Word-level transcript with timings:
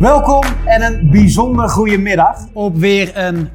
Welkom 0.00 0.44
en 0.64 0.82
een 0.82 1.10
bijzonder 1.10 1.68
goede 1.68 1.98
middag 1.98 2.46
op 2.52 2.76
weer 2.76 3.16
een 3.16 3.48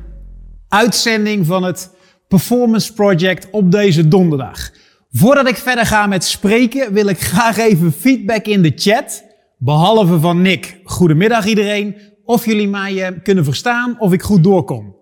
uitzending 0.68 1.46
van 1.46 1.64
het 1.64 1.96
Performance 2.28 2.94
Project 2.94 3.50
op 3.50 3.72
deze 3.72 4.08
donderdag. 4.08 4.72
Voordat 5.12 5.48
ik 5.48 5.56
verder 5.56 5.86
ga 5.86 6.08
met 6.08 6.24
spreken, 6.24 6.94
wil 6.94 7.08
ik 7.08 7.20
graag 7.20 7.58
even 7.58 7.92
feedback 7.92 8.46
in 8.46 8.62
de 8.62 8.72
chat. 8.76 9.24
Behalve 9.58 10.20
van 10.20 10.42
Nick. 10.42 10.80
Goedemiddag 10.84 11.46
iedereen. 11.46 11.96
Of 12.24 12.46
jullie 12.46 12.68
mij 12.68 13.06
eh, 13.06 13.22
kunnen 13.24 13.44
verstaan 13.44 14.00
of 14.00 14.14
ik 14.14 14.22
goed 14.22 14.44
doorkom. 14.44 14.96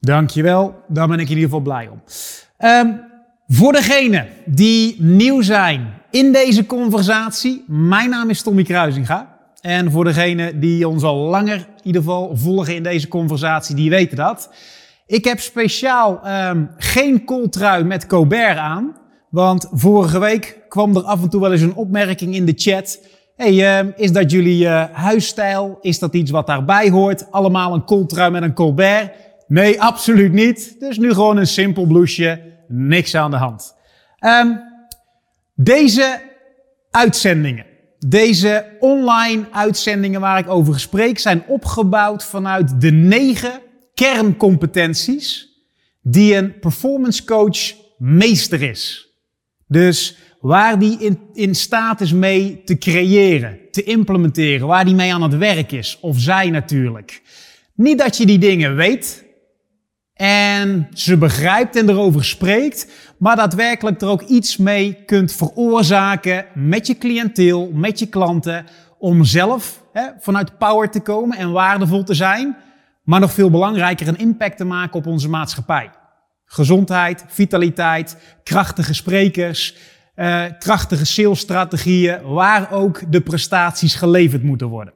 Dankjewel, 0.00 0.74
daar 0.88 1.08
ben 1.08 1.18
ik 1.18 1.28
in 1.28 1.36
ieder 1.36 1.44
geval 1.44 1.60
blij 1.60 1.88
om. 1.88 2.02
Ehm, 2.56 2.92
voor 3.46 3.72
degenen 3.72 4.28
die 4.44 5.02
nieuw 5.02 5.42
zijn 5.42 6.02
in 6.10 6.32
deze 6.32 6.66
conversatie, 6.66 7.64
mijn 7.66 8.10
naam 8.10 8.30
is 8.30 8.42
Tommy 8.42 8.62
Kruisinga. 8.62 9.33
En 9.64 9.90
voor 9.90 10.04
degenen 10.04 10.60
die 10.60 10.88
ons 10.88 11.02
al 11.02 11.16
langer 11.16 11.56
in 11.56 11.82
ieder 11.82 12.02
geval 12.02 12.36
volgen 12.36 12.74
in 12.74 12.82
deze 12.82 13.08
conversatie, 13.08 13.74
die 13.74 13.90
weten 13.90 14.16
dat. 14.16 14.50
Ik 15.06 15.24
heb 15.24 15.40
speciaal 15.40 16.20
um, 16.48 16.70
geen 16.76 17.24
kooltrui 17.24 17.84
met 17.84 18.06
Colbert 18.06 18.56
aan. 18.56 18.96
Want 19.30 19.68
vorige 19.72 20.18
week 20.18 20.64
kwam 20.68 20.96
er 20.96 21.02
af 21.02 21.22
en 21.22 21.28
toe 21.28 21.40
wel 21.40 21.52
eens 21.52 21.60
een 21.60 21.74
opmerking 21.74 22.34
in 22.34 22.44
de 22.44 22.52
chat. 22.56 23.00
Hey, 23.36 23.82
uh, 23.84 23.92
is 23.96 24.12
dat 24.12 24.30
jullie 24.30 24.64
uh, 24.64 24.84
huisstijl? 24.92 25.78
Is 25.80 25.98
dat 25.98 26.14
iets 26.14 26.30
wat 26.30 26.46
daarbij 26.46 26.90
hoort? 26.90 27.30
Allemaal 27.30 27.74
een 27.74 27.84
kooltrui 27.84 28.30
met 28.30 28.42
een 28.42 28.54
Colbert? 28.54 29.10
Nee, 29.46 29.82
absoluut 29.82 30.32
niet. 30.32 30.76
Dus 30.78 30.98
nu 30.98 31.12
gewoon 31.12 31.36
een 31.36 31.46
simpel 31.46 31.86
blouseje. 31.86 32.40
Niks 32.68 33.14
aan 33.14 33.30
de 33.30 33.36
hand. 33.36 33.74
Um, 34.20 34.60
deze 35.54 36.20
uitzendingen 36.90 37.72
deze 38.06 38.76
online 38.80 39.46
uitzendingen 39.52 40.20
waar 40.20 40.38
ik 40.38 40.48
over 40.48 40.80
spreek 40.80 41.18
zijn 41.18 41.42
opgebouwd 41.46 42.24
vanuit 42.24 42.80
de 42.80 42.90
negen 42.90 43.60
kerncompetenties 43.94 45.48
die 46.02 46.34
een 46.34 46.58
performance 46.58 47.24
coach 47.24 47.74
meester 47.98 48.62
is. 48.62 49.08
Dus 49.66 50.16
waar 50.40 50.78
die 50.78 50.98
in, 50.98 51.18
in 51.32 51.54
staat 51.54 52.00
is 52.00 52.12
mee 52.12 52.62
te 52.64 52.78
creëren, 52.78 53.58
te 53.70 53.82
implementeren, 53.82 54.66
waar 54.66 54.84
die 54.84 54.94
mee 54.94 55.14
aan 55.14 55.22
het 55.22 55.36
werk 55.36 55.72
is, 55.72 55.98
of 56.00 56.18
zij 56.18 56.50
natuurlijk. 56.50 57.22
Niet 57.74 57.98
dat 57.98 58.16
je 58.16 58.26
die 58.26 58.38
dingen 58.38 58.76
weet, 58.76 59.24
en 60.14 60.88
ze 60.92 61.16
begrijpt 61.16 61.76
en 61.76 61.88
erover 61.88 62.24
spreekt, 62.24 62.92
maar 63.24 63.36
daadwerkelijk 63.36 64.00
er 64.00 64.08
ook 64.08 64.22
iets 64.22 64.56
mee 64.56 65.04
kunt 65.06 65.32
veroorzaken 65.32 66.44
met 66.54 66.86
je 66.86 66.98
cliënteel, 66.98 67.70
met 67.72 67.98
je 67.98 68.06
klanten, 68.06 68.66
om 68.98 69.24
zelf 69.24 69.82
hè, 69.92 70.08
vanuit 70.18 70.58
power 70.58 70.90
te 70.90 71.00
komen 71.00 71.36
en 71.38 71.52
waardevol 71.52 72.02
te 72.02 72.14
zijn, 72.14 72.56
maar 73.02 73.20
nog 73.20 73.32
veel 73.32 73.50
belangrijker 73.50 74.08
een 74.08 74.18
impact 74.18 74.56
te 74.56 74.64
maken 74.64 74.98
op 74.98 75.06
onze 75.06 75.28
maatschappij. 75.28 75.90
Gezondheid, 76.44 77.24
vitaliteit, 77.28 78.16
krachtige 78.42 78.94
sprekers, 78.94 79.76
eh, 80.14 80.42
krachtige 80.58 81.04
salesstrategieën, 81.06 82.22
waar 82.22 82.72
ook 82.72 83.12
de 83.12 83.20
prestaties 83.20 83.94
geleverd 83.94 84.42
moeten 84.42 84.68
worden. 84.68 84.94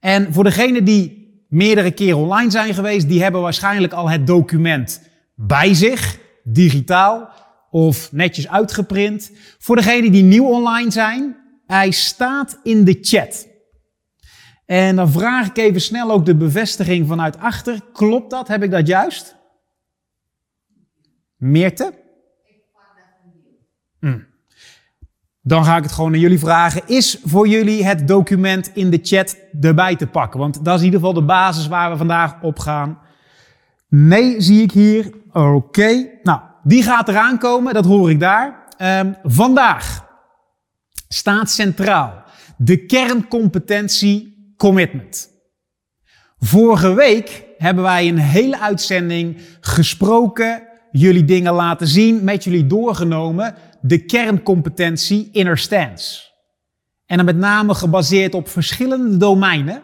En 0.00 0.32
voor 0.32 0.44
degene 0.44 0.82
die 0.82 1.34
meerdere 1.48 1.90
keren 1.90 2.18
online 2.18 2.50
zijn 2.50 2.74
geweest, 2.74 3.08
die 3.08 3.22
hebben 3.22 3.40
waarschijnlijk 3.40 3.92
al 3.92 4.10
het 4.10 4.26
document 4.26 5.02
bij 5.34 5.74
zich, 5.74 6.18
digitaal 6.44 7.44
of 7.76 8.12
netjes 8.12 8.48
uitgeprint. 8.48 9.30
Voor 9.58 9.76
degenen 9.76 10.12
die 10.12 10.22
nieuw 10.22 10.46
online 10.46 10.90
zijn, 10.90 11.36
hij 11.66 11.90
staat 11.90 12.58
in 12.62 12.84
de 12.84 12.98
chat. 13.00 13.48
En 14.66 14.96
dan 14.96 15.10
vraag 15.10 15.46
ik 15.46 15.56
even 15.56 15.80
snel 15.80 16.10
ook 16.10 16.26
de 16.26 16.36
bevestiging 16.36 17.06
vanuit 17.06 17.38
achter. 17.38 17.80
Klopt 17.92 18.30
dat? 18.30 18.48
Heb 18.48 18.62
ik 18.62 18.70
dat 18.70 18.86
juist? 18.86 19.36
Meerte? 21.36 21.92
Mm. 24.00 24.26
Dan 25.42 25.64
ga 25.64 25.76
ik 25.76 25.82
het 25.82 25.92
gewoon 25.92 26.12
aan 26.12 26.20
jullie 26.20 26.38
vragen. 26.38 26.82
Is 26.86 27.20
voor 27.24 27.48
jullie 27.48 27.84
het 27.84 28.08
document 28.08 28.70
in 28.74 28.90
de 28.90 28.98
chat 29.02 29.36
erbij 29.60 29.96
te 29.96 30.06
pakken? 30.06 30.40
Want 30.40 30.64
dat 30.64 30.74
is 30.74 30.80
in 30.80 30.84
ieder 30.84 31.00
geval 31.00 31.14
de 31.14 31.26
basis 31.26 31.66
waar 31.66 31.90
we 31.90 31.96
vandaag 31.96 32.42
op 32.42 32.58
gaan. 32.58 32.98
Nee, 33.88 34.40
zie 34.40 34.62
ik 34.62 34.72
hier. 34.72 35.12
Oké. 35.32 36.08
Nou, 36.22 36.40
die 36.66 36.82
gaat 36.82 37.08
eraan 37.08 37.38
komen, 37.38 37.74
dat 37.74 37.84
hoor 37.84 38.10
ik 38.10 38.20
daar. 38.20 38.64
Um, 38.82 39.16
vandaag 39.22 40.06
staat 41.08 41.50
centraal 41.50 42.24
de 42.56 42.86
kerncompetentie 42.86 44.52
commitment. 44.56 45.28
Vorige 46.38 46.94
week 46.94 47.44
hebben 47.56 47.84
wij 47.84 48.08
een 48.08 48.18
hele 48.18 48.60
uitzending 48.60 49.40
gesproken, 49.60 50.62
jullie 50.90 51.24
dingen 51.24 51.52
laten 51.52 51.86
zien, 51.86 52.24
met 52.24 52.44
jullie 52.44 52.66
doorgenomen 52.66 53.54
de 53.80 54.04
kerncompetentie 54.04 55.28
inner 55.32 55.58
stance. 55.58 56.22
En 57.06 57.16
dan 57.16 57.26
met 57.26 57.36
name 57.36 57.74
gebaseerd 57.74 58.34
op 58.34 58.48
verschillende 58.48 59.16
domeinen. 59.16 59.82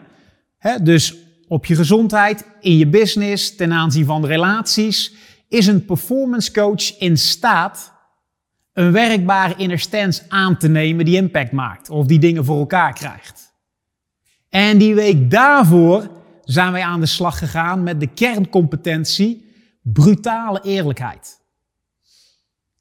Hè, 0.57 0.83
dus 0.83 1.15
op 1.47 1.65
je 1.65 1.75
gezondheid, 1.75 2.45
in 2.59 2.77
je 2.77 2.87
business, 2.87 3.55
ten 3.55 3.73
aanzien 3.73 4.05
van 4.05 4.25
relaties, 4.25 5.13
is 5.53 5.67
een 5.67 5.85
performance 5.85 6.51
coach 6.51 6.97
in 6.97 7.17
staat 7.17 7.93
een 8.73 8.91
werkbare 8.91 9.55
inner 9.57 9.79
stance 9.79 10.23
aan 10.27 10.57
te 10.57 10.67
nemen 10.67 11.05
die 11.05 11.15
impact 11.15 11.51
maakt 11.51 11.89
of 11.89 12.05
die 12.05 12.19
dingen 12.19 12.45
voor 12.45 12.59
elkaar 12.59 12.93
krijgt. 12.93 13.53
En 14.49 14.77
die 14.77 14.95
week 14.95 15.31
daarvoor 15.31 16.09
zijn 16.43 16.71
wij 16.71 16.83
aan 16.83 16.99
de 16.99 17.05
slag 17.05 17.37
gegaan 17.37 17.83
met 17.83 17.99
de 17.99 18.07
kerncompetentie 18.07 19.51
brutale 19.81 20.61
eerlijkheid. 20.63 21.41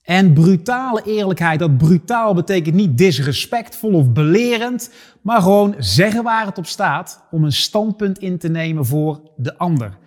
En 0.03 0.33
brutale 0.33 1.03
eerlijkheid, 1.05 1.59
dat 1.59 1.79
brutaal 1.79 2.35
betekent 2.35 2.75
niet 2.75 2.99
disrespectvol 2.99 3.93
of 3.93 4.13
belerend, 4.13 4.93
maar 5.21 5.43
gewoon 5.43 5.75
zeggen 5.79 6.23
waar 6.23 6.47
het 6.47 6.59
op 6.59 6.67
staat 6.67 7.25
om 7.31 7.45
een 7.45 7.53
standpunt 7.53 8.19
in 8.19 8.39
te 8.39 8.49
nemen 8.49 8.87
voor 8.87 9.21
de 9.37 9.59
ander. 9.59 10.01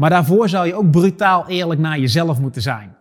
Maar 0.00 0.10
daarvoor 0.10 0.48
zou 0.48 0.66
je 0.66 0.74
ook 0.74 0.90
brutaal 0.90 1.48
eerlijk 1.48 1.80
naar 1.80 1.98
jezelf 1.98 2.38
moeten 2.38 2.62
zijn. 2.62 2.96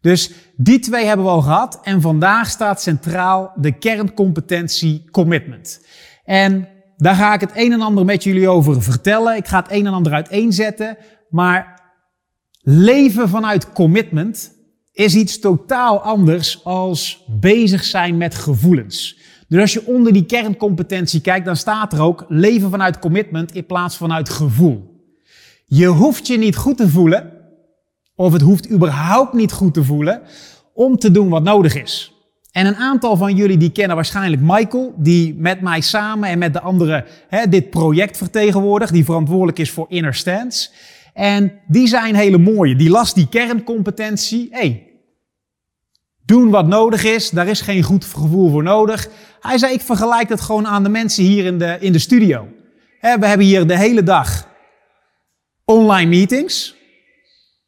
Dus 0.00 0.30
die 0.56 0.78
twee 0.78 1.04
hebben 1.04 1.26
we 1.26 1.32
al 1.32 1.42
gehad 1.42 1.80
en 1.82 2.00
vandaag 2.00 2.48
staat 2.48 2.82
centraal 2.82 3.52
de 3.56 3.72
kerncompetentie 3.78 5.10
commitment. 5.10 5.86
En 6.24 6.68
daar 6.96 7.14
ga 7.14 7.34
ik 7.34 7.40
het 7.40 7.50
een 7.54 7.72
en 7.72 7.80
ander 7.80 8.04
met 8.04 8.22
jullie 8.22 8.48
over 8.48 8.82
vertellen. 8.82 9.36
Ik 9.36 9.46
ga 9.46 9.58
het 9.58 9.70
een 9.70 9.86
en 9.86 9.92
ander 9.92 10.12
uiteenzetten, 10.12 10.96
maar 11.28 11.80
leven 12.60 13.28
vanuit 13.28 13.72
commitment 13.72 14.52
is 14.92 15.14
iets 15.14 15.38
totaal 15.38 16.02
anders 16.02 16.64
als 16.64 17.24
bezig 17.40 17.84
zijn 17.84 18.16
met 18.16 18.34
gevoelens. 18.34 19.18
Dus 19.48 19.60
als 19.60 19.72
je 19.72 19.86
onder 19.86 20.12
die 20.12 20.26
kerncompetentie 20.26 21.20
kijkt, 21.20 21.46
dan 21.46 21.56
staat 21.56 21.92
er 21.92 22.00
ook 22.00 22.24
leven 22.28 22.70
vanuit 22.70 22.98
commitment 22.98 23.54
in 23.54 23.66
plaats 23.66 23.96
vanuit 23.96 24.28
gevoel. 24.28 24.93
Je 25.66 25.86
hoeft 25.86 26.26
je 26.26 26.38
niet 26.38 26.56
goed 26.56 26.76
te 26.76 26.88
voelen, 26.88 27.32
of 28.14 28.32
het 28.32 28.42
hoeft 28.42 28.70
überhaupt 28.70 29.32
niet 29.32 29.52
goed 29.52 29.74
te 29.74 29.84
voelen, 29.84 30.22
om 30.74 30.98
te 30.98 31.10
doen 31.10 31.28
wat 31.28 31.42
nodig 31.42 31.74
is. 31.74 32.12
En 32.52 32.66
een 32.66 32.76
aantal 32.76 33.16
van 33.16 33.36
jullie 33.36 33.56
die 33.56 33.70
kennen 33.70 33.96
waarschijnlijk 33.96 34.42
Michael, 34.42 34.94
die 34.96 35.34
met 35.34 35.60
mij 35.60 35.80
samen 35.80 36.28
en 36.28 36.38
met 36.38 36.52
de 36.52 36.60
anderen 36.60 37.04
hè, 37.28 37.48
dit 37.48 37.70
project 37.70 38.16
vertegenwoordigt, 38.16 38.92
die 38.92 39.04
verantwoordelijk 39.04 39.58
is 39.58 39.70
voor 39.70 39.86
Inner 39.88 40.14
Stance. 40.14 40.70
En 41.14 41.52
die 41.66 41.86
zijn 41.86 42.14
hele 42.14 42.38
mooie. 42.38 42.76
Die 42.76 42.90
las 42.90 43.14
die 43.14 43.28
kerncompetentie. 43.28 44.48
hey, 44.50 44.86
doen 46.24 46.50
wat 46.50 46.66
nodig 46.66 47.04
is. 47.04 47.30
Daar 47.30 47.46
is 47.46 47.60
geen 47.60 47.82
goed 47.82 48.04
gevoel 48.04 48.50
voor 48.50 48.62
nodig. 48.62 49.08
Hij 49.40 49.58
zei, 49.58 49.72
ik 49.72 49.80
vergelijk 49.80 50.28
dat 50.28 50.40
gewoon 50.40 50.66
aan 50.66 50.82
de 50.82 50.88
mensen 50.88 51.24
hier 51.24 51.44
in 51.44 51.58
de, 51.58 51.76
in 51.80 51.92
de 51.92 51.98
studio. 51.98 52.48
we 53.00 53.26
hebben 53.26 53.46
hier 53.46 53.66
de 53.66 53.78
hele 53.78 54.02
dag 54.02 54.48
online 55.64 56.08
meetings. 56.08 56.74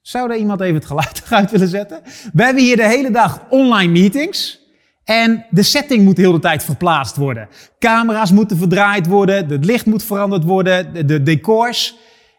Zou 0.00 0.28
daar 0.28 0.36
iemand 0.36 0.60
even 0.60 0.74
het 0.74 0.86
geluid 0.86 1.22
eruit 1.26 1.50
willen 1.50 1.68
zetten? 1.68 2.02
We 2.32 2.42
hebben 2.42 2.62
hier 2.62 2.76
de 2.76 2.88
hele 2.88 3.10
dag 3.10 3.40
online 3.48 3.92
meetings. 3.92 4.64
En 5.04 5.46
de 5.50 5.62
setting 5.62 6.04
moet 6.04 6.16
de 6.16 6.22
hele 6.22 6.38
tijd 6.38 6.64
verplaatst 6.64 7.16
worden. 7.16 7.48
Camera's 7.78 8.32
moeten 8.32 8.56
verdraaid 8.56 9.06
worden, 9.06 9.48
het 9.48 9.64
licht 9.64 9.86
moet 9.86 10.02
veranderd 10.02 10.44
worden, 10.44 10.94
de, 10.94 11.04
de 11.04 11.22
decors. 11.22 11.96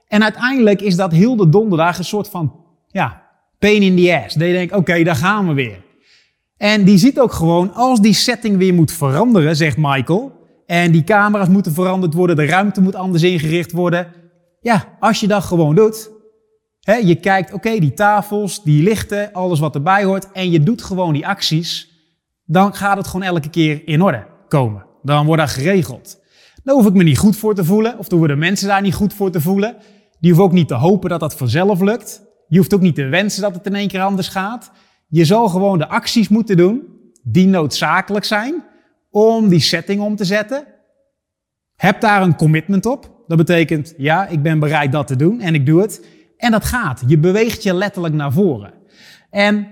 En 0.08 0.24
uiteindelijk 0.24 0.82
is 0.82 0.96
dat 0.96 1.12
heel 1.12 1.36
de 1.36 1.50
donderdag 1.50 1.98
een 1.98 2.04
soort 2.04 2.30
van, 2.30 2.56
ja, 2.88 3.22
pain 3.60 3.82
in 3.82 3.96
the 3.96 4.22
ass. 4.24 4.36
Dat 4.36 4.48
je 4.48 4.54
denkt, 4.54 4.74
oké, 4.74 5.04
daar 5.04 5.16
gaan 5.16 5.48
we 5.48 5.54
weer. 5.54 5.86
En 6.58 6.84
die 6.84 6.98
ziet 6.98 7.20
ook 7.20 7.32
gewoon, 7.32 7.74
als 7.74 8.02
die 8.02 8.14
setting 8.14 8.58
weer 8.58 8.74
moet 8.74 8.92
veranderen, 8.92 9.56
zegt 9.56 9.78
Michael, 9.78 10.32
en 10.66 10.92
die 10.92 11.04
camera's 11.04 11.48
moeten 11.48 11.74
veranderd 11.74 12.14
worden, 12.14 12.36
de 12.36 12.46
ruimte 12.46 12.82
moet 12.82 12.96
anders 12.96 13.24
ingericht 13.24 13.72
worden. 13.72 14.08
Ja, 14.62 14.98
als 15.00 15.20
je 15.20 15.28
dat 15.28 15.44
gewoon 15.44 15.76
doet, 15.76 16.10
hè, 16.82 16.94
je 16.94 17.16
kijkt, 17.16 17.54
oké, 17.54 17.80
die 17.80 17.94
tafels, 17.94 18.64
die 18.64 18.84
lichten, 18.84 19.34
alles 19.34 19.60
wat 19.60 19.76
erbij 19.76 20.04
hoort, 20.04 20.32
en 20.32 20.52
je 20.52 20.64
doet 20.64 20.84
gewoon 20.84 21.14
die 21.14 21.28
acties, 21.28 21.92
dan 22.46 22.76
gaat 22.76 22.98
het 22.98 23.08
gewoon 23.08 23.26
elke 23.26 23.50
keer 23.50 23.88
in 23.88 24.02
orde 24.02 24.26
komen. 24.48 24.86
Dan 25.02 25.26
wordt 25.26 25.42
dat 25.42 25.52
geregeld. 25.52 26.20
Daar 26.64 26.76
hoef 26.76 26.86
ik 26.86 26.94
me 26.94 27.04
niet 27.04 27.18
goed 27.18 27.38
voor 27.38 27.56
te 27.56 27.66
voelen, 27.66 27.98
of 27.98 28.08
dan 28.08 28.20
worden 28.20 28.38
mensen 28.38 28.68
daar 28.68 28.82
niet 28.82 28.94
goed 28.94 29.14
voor 29.14 29.32
te 29.32 29.42
voelen. 29.42 29.76
Die 30.20 30.32
hoeven 30.32 30.44
ook 30.44 30.52
niet 30.52 30.68
te 30.68 30.74
hopen 30.74 31.10
dat 31.10 31.20
dat 31.20 31.36
vanzelf 31.36 31.82
lukt. 31.82 32.22
Je 32.48 32.58
hoeft 32.58 32.74
ook 32.74 32.82
niet 32.82 32.96
te 32.96 33.06
wensen 33.06 33.42
dat 33.42 33.56
het 33.56 33.66
in 33.66 33.76
één 33.76 33.88
keer 33.88 34.02
anders 34.02 34.28
gaat. 34.28 34.72
Je 35.08 35.26
zal 35.26 35.50
gewoon 35.50 35.78
de 35.78 35.88
acties 35.88 36.28
moeten 36.28 36.58
doen 36.58 36.84
die 37.24 37.48
noodzakelijk 37.48 38.26
zijn 38.26 38.64
om 39.10 39.48
die 39.48 39.60
setting 39.60 40.02
om 40.02 40.16
te 40.16 40.26
zetten. 40.26 40.66
Heb 41.76 42.02
daar 42.02 42.22
een 42.22 42.36
commitment 42.36 42.86
op. 42.86 43.17
Dat 43.28 43.38
betekent, 43.38 43.94
ja, 43.98 44.28
ik 44.28 44.42
ben 44.42 44.60
bereid 44.60 44.92
dat 44.92 45.08
te 45.08 45.16
doen 45.16 45.42
en 45.42 45.54
ik 45.54 45.66
doe 45.66 45.82
het. 45.82 46.06
En 46.38 46.52
dat 46.52 46.66
gaat. 46.66 47.04
Je 47.08 47.18
beweegt 47.18 47.64
je 47.64 47.74
letterlijk 47.74 48.14
naar 48.14 48.32
voren. 48.32 48.74
En 49.30 49.68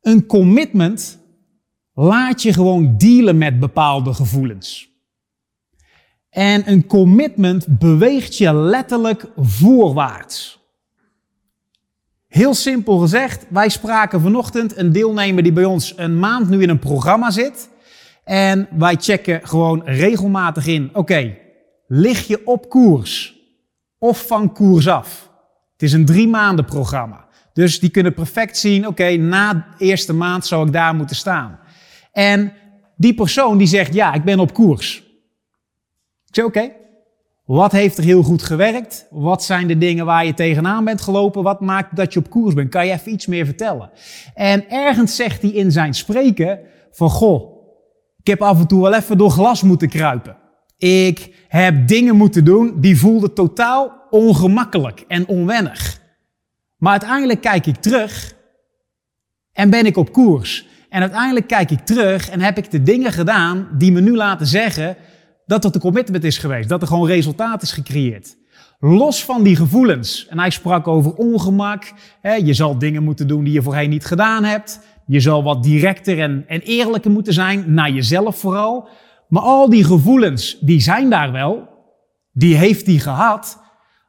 een 0.00 0.26
commitment 0.26 1.18
laat 1.94 2.42
je 2.42 2.52
gewoon 2.52 2.94
dealen 2.96 3.38
met 3.38 3.60
bepaalde 3.60 4.14
gevoelens. 4.14 4.88
En 6.30 6.70
een 6.70 6.86
commitment 6.86 7.78
beweegt 7.78 8.38
je 8.38 8.54
letterlijk 8.54 9.26
voorwaarts. 9.36 10.58
Heel 12.26 12.54
simpel 12.54 12.98
gezegd, 12.98 13.46
wij 13.50 13.68
spraken 13.68 14.20
vanochtend 14.20 14.76
een 14.76 14.92
deelnemer 14.92 15.42
die 15.42 15.52
bij 15.52 15.64
ons 15.64 15.92
een 15.96 16.18
maand 16.18 16.48
nu 16.48 16.62
in 16.62 16.68
een 16.68 16.78
programma 16.78 17.30
zit. 17.30 17.68
En 18.24 18.68
wij 18.70 18.96
checken 19.00 19.40
gewoon 19.42 19.82
regelmatig 19.84 20.66
in, 20.66 20.90
oké, 20.92 21.36
lig 21.88 22.26
je 22.26 22.46
op 22.46 22.68
koers 22.68 23.36
of 23.98 24.26
van 24.26 24.52
koers 24.52 24.88
af? 24.88 25.30
Het 25.72 25.82
is 25.82 25.92
een 25.92 26.04
drie 26.04 26.28
maanden 26.28 26.64
programma. 26.64 27.26
Dus 27.52 27.80
die 27.80 27.90
kunnen 27.90 28.14
perfect 28.14 28.58
zien, 28.58 28.86
oké, 28.86 29.16
na 29.16 29.52
de 29.54 29.84
eerste 29.84 30.12
maand 30.12 30.46
zou 30.46 30.66
ik 30.66 30.72
daar 30.72 30.94
moeten 30.94 31.16
staan. 31.16 31.58
En 32.12 32.52
die 32.96 33.14
persoon 33.14 33.58
die 33.58 33.66
zegt, 33.66 33.94
ja, 33.94 34.12
ik 34.12 34.24
ben 34.24 34.40
op 34.40 34.54
koers. 34.54 34.96
Ik 36.26 36.34
zeg, 36.34 36.44
oké, 36.44 36.72
wat 37.44 37.72
heeft 37.72 37.98
er 37.98 38.04
heel 38.04 38.22
goed 38.22 38.42
gewerkt? 38.42 39.06
Wat 39.10 39.44
zijn 39.44 39.66
de 39.66 39.78
dingen 39.78 40.04
waar 40.04 40.26
je 40.26 40.34
tegenaan 40.34 40.84
bent 40.84 41.00
gelopen? 41.00 41.42
Wat 41.42 41.60
maakt 41.60 41.96
dat 41.96 42.12
je 42.12 42.18
op 42.18 42.30
koers 42.30 42.54
bent? 42.54 42.70
Kan 42.70 42.86
je 42.86 42.92
even 42.92 43.12
iets 43.12 43.26
meer 43.26 43.44
vertellen? 43.44 43.90
En 44.34 44.70
ergens 44.70 45.16
zegt 45.16 45.42
hij 45.42 45.50
in 45.50 45.72
zijn 45.72 45.94
spreken 45.94 46.60
van, 46.90 47.10
goh, 47.10 47.58
ik 48.20 48.26
heb 48.26 48.42
af 48.42 48.58
en 48.58 48.66
toe 48.66 48.82
wel 48.82 48.94
even 48.94 49.18
door 49.18 49.30
glas 49.30 49.62
moeten 49.62 49.88
kruipen. 49.88 50.36
Ik 50.76 51.37
heb 51.48 51.88
dingen 51.88 52.16
moeten 52.16 52.44
doen 52.44 52.80
die 52.80 52.98
voelden 52.98 53.34
totaal 53.34 54.06
ongemakkelijk 54.10 55.04
en 55.08 55.26
onwennig. 55.26 56.00
Maar 56.76 56.90
uiteindelijk 56.90 57.40
kijk 57.40 57.66
ik 57.66 57.76
terug 57.76 58.34
en 59.52 59.70
ben 59.70 59.86
ik 59.86 59.96
op 59.96 60.12
koers. 60.12 60.66
En 60.88 61.00
uiteindelijk 61.00 61.46
kijk 61.46 61.70
ik 61.70 61.80
terug 61.80 62.28
en 62.28 62.40
heb 62.40 62.58
ik 62.58 62.70
de 62.70 62.82
dingen 62.82 63.12
gedaan 63.12 63.68
die 63.78 63.92
me 63.92 64.00
nu 64.00 64.16
laten 64.16 64.46
zeggen 64.46 64.96
dat 65.46 65.62
het 65.62 65.74
een 65.74 65.80
commitment 65.80 66.24
is 66.24 66.38
geweest. 66.38 66.68
Dat 66.68 66.82
er 66.82 66.88
gewoon 66.88 67.06
resultaat 67.06 67.62
is 67.62 67.72
gecreëerd. 67.72 68.36
Los 68.80 69.24
van 69.24 69.42
die 69.42 69.56
gevoelens. 69.56 70.26
En 70.28 70.38
hij 70.38 70.50
sprak 70.50 70.88
over 70.88 71.14
ongemak. 71.14 71.92
Hè, 72.20 72.34
je 72.34 72.54
zal 72.54 72.78
dingen 72.78 73.02
moeten 73.02 73.28
doen 73.28 73.44
die 73.44 73.52
je 73.52 73.62
voorheen 73.62 73.90
niet 73.90 74.04
gedaan 74.04 74.44
hebt. 74.44 74.80
Je 75.06 75.20
zal 75.20 75.42
wat 75.42 75.62
directer 75.62 76.20
en, 76.20 76.44
en 76.46 76.60
eerlijker 76.60 77.10
moeten 77.10 77.32
zijn, 77.32 77.74
naar 77.74 77.90
jezelf 77.90 78.38
vooral. 78.38 78.88
Maar 79.28 79.42
al 79.42 79.68
die 79.68 79.84
gevoelens, 79.84 80.58
die 80.60 80.80
zijn 80.80 81.10
daar 81.10 81.32
wel. 81.32 81.68
Die 82.32 82.56
heeft 82.56 82.86
hij 82.86 82.96
gehad. 82.96 83.62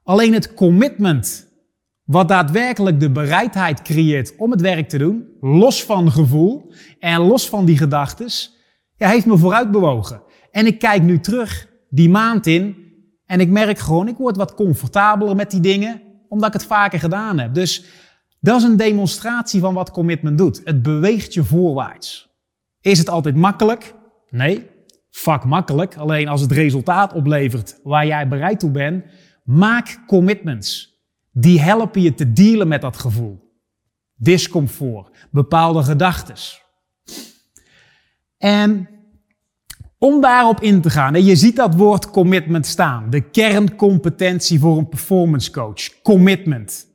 Alleen 0.03 0.33
het 0.33 0.53
commitment 0.53 1.49
wat 2.09 2.27
daadwerkelijk 2.27 2.99
de 2.99 3.11
bereidheid 3.11 3.81
creëert 3.81 4.35
om 4.37 4.51
het 4.51 4.61
werk 4.61 4.89
te 4.89 4.97
doen, 4.97 5.27
los 5.41 5.83
van 5.83 6.11
gevoel 6.11 6.71
en 6.99 7.21
los 7.21 7.49
van 7.49 7.65
die 7.65 7.77
gedachtes, 7.77 8.57
ja, 8.95 9.09
heeft 9.09 9.25
me 9.25 9.37
vooruit 9.37 9.71
bewogen. 9.71 10.21
En 10.51 10.65
ik 10.65 10.79
kijk 10.79 11.01
nu 11.01 11.19
terug 11.19 11.67
die 11.89 12.09
maand 12.09 12.47
in 12.47 12.75
en 13.25 13.39
ik 13.39 13.49
merk 13.49 13.79
gewoon, 13.79 14.07
ik 14.07 14.17
word 14.17 14.37
wat 14.37 14.53
comfortabeler 14.53 15.35
met 15.35 15.51
die 15.51 15.59
dingen, 15.59 16.01
omdat 16.27 16.47
ik 16.47 16.53
het 16.53 16.65
vaker 16.65 16.99
gedaan 16.99 17.39
heb. 17.39 17.53
Dus 17.53 17.85
dat 18.39 18.59
is 18.59 18.63
een 18.63 18.77
demonstratie 18.77 19.59
van 19.59 19.73
wat 19.73 19.91
commitment 19.91 20.37
doet. 20.37 20.61
Het 20.63 20.81
beweegt 20.81 21.33
je 21.33 21.43
voorwaarts. 21.43 22.29
Is 22.81 22.99
het 22.99 23.09
altijd 23.09 23.35
makkelijk? 23.35 23.93
Nee, 24.29 24.67
vak 25.09 25.45
makkelijk. 25.45 25.97
Alleen 25.97 26.27
als 26.27 26.41
het 26.41 26.51
resultaat 26.51 27.13
oplevert 27.13 27.79
waar 27.83 28.05
jij 28.05 28.27
bereid 28.27 28.59
toe 28.59 28.71
bent, 28.71 29.05
maak 29.43 30.03
commitments 30.07 30.97
die 31.31 31.61
helpen 31.61 32.01
je 32.01 32.13
te 32.13 32.33
dealen 32.33 32.67
met 32.67 32.81
dat 32.81 32.97
gevoel. 32.97 33.47
Discomfort, 34.15 35.27
bepaalde 35.31 35.83
gedachten. 35.83 36.35
En 38.37 38.89
om 39.97 40.21
daarop 40.21 40.61
in 40.61 40.81
te 40.81 40.89
gaan, 40.89 41.23
je 41.23 41.35
ziet 41.35 41.55
dat 41.55 41.75
woord 41.75 42.09
commitment 42.09 42.65
staan. 42.65 43.09
De 43.09 43.21
kerncompetentie 43.21 44.59
voor 44.59 44.77
een 44.77 44.89
performance 44.89 45.51
coach. 45.51 46.01
Commitment. 46.01 46.87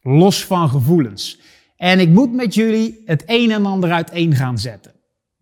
Los 0.00 0.44
van 0.44 0.68
gevoelens. 0.68 1.40
En 1.76 2.00
ik 2.00 2.08
moet 2.08 2.32
met 2.32 2.54
jullie 2.54 3.02
het 3.04 3.22
een 3.26 3.50
en 3.50 3.66
ander 3.66 3.92
uiteen 3.92 4.34
gaan 4.34 4.58
zetten. 4.58 4.93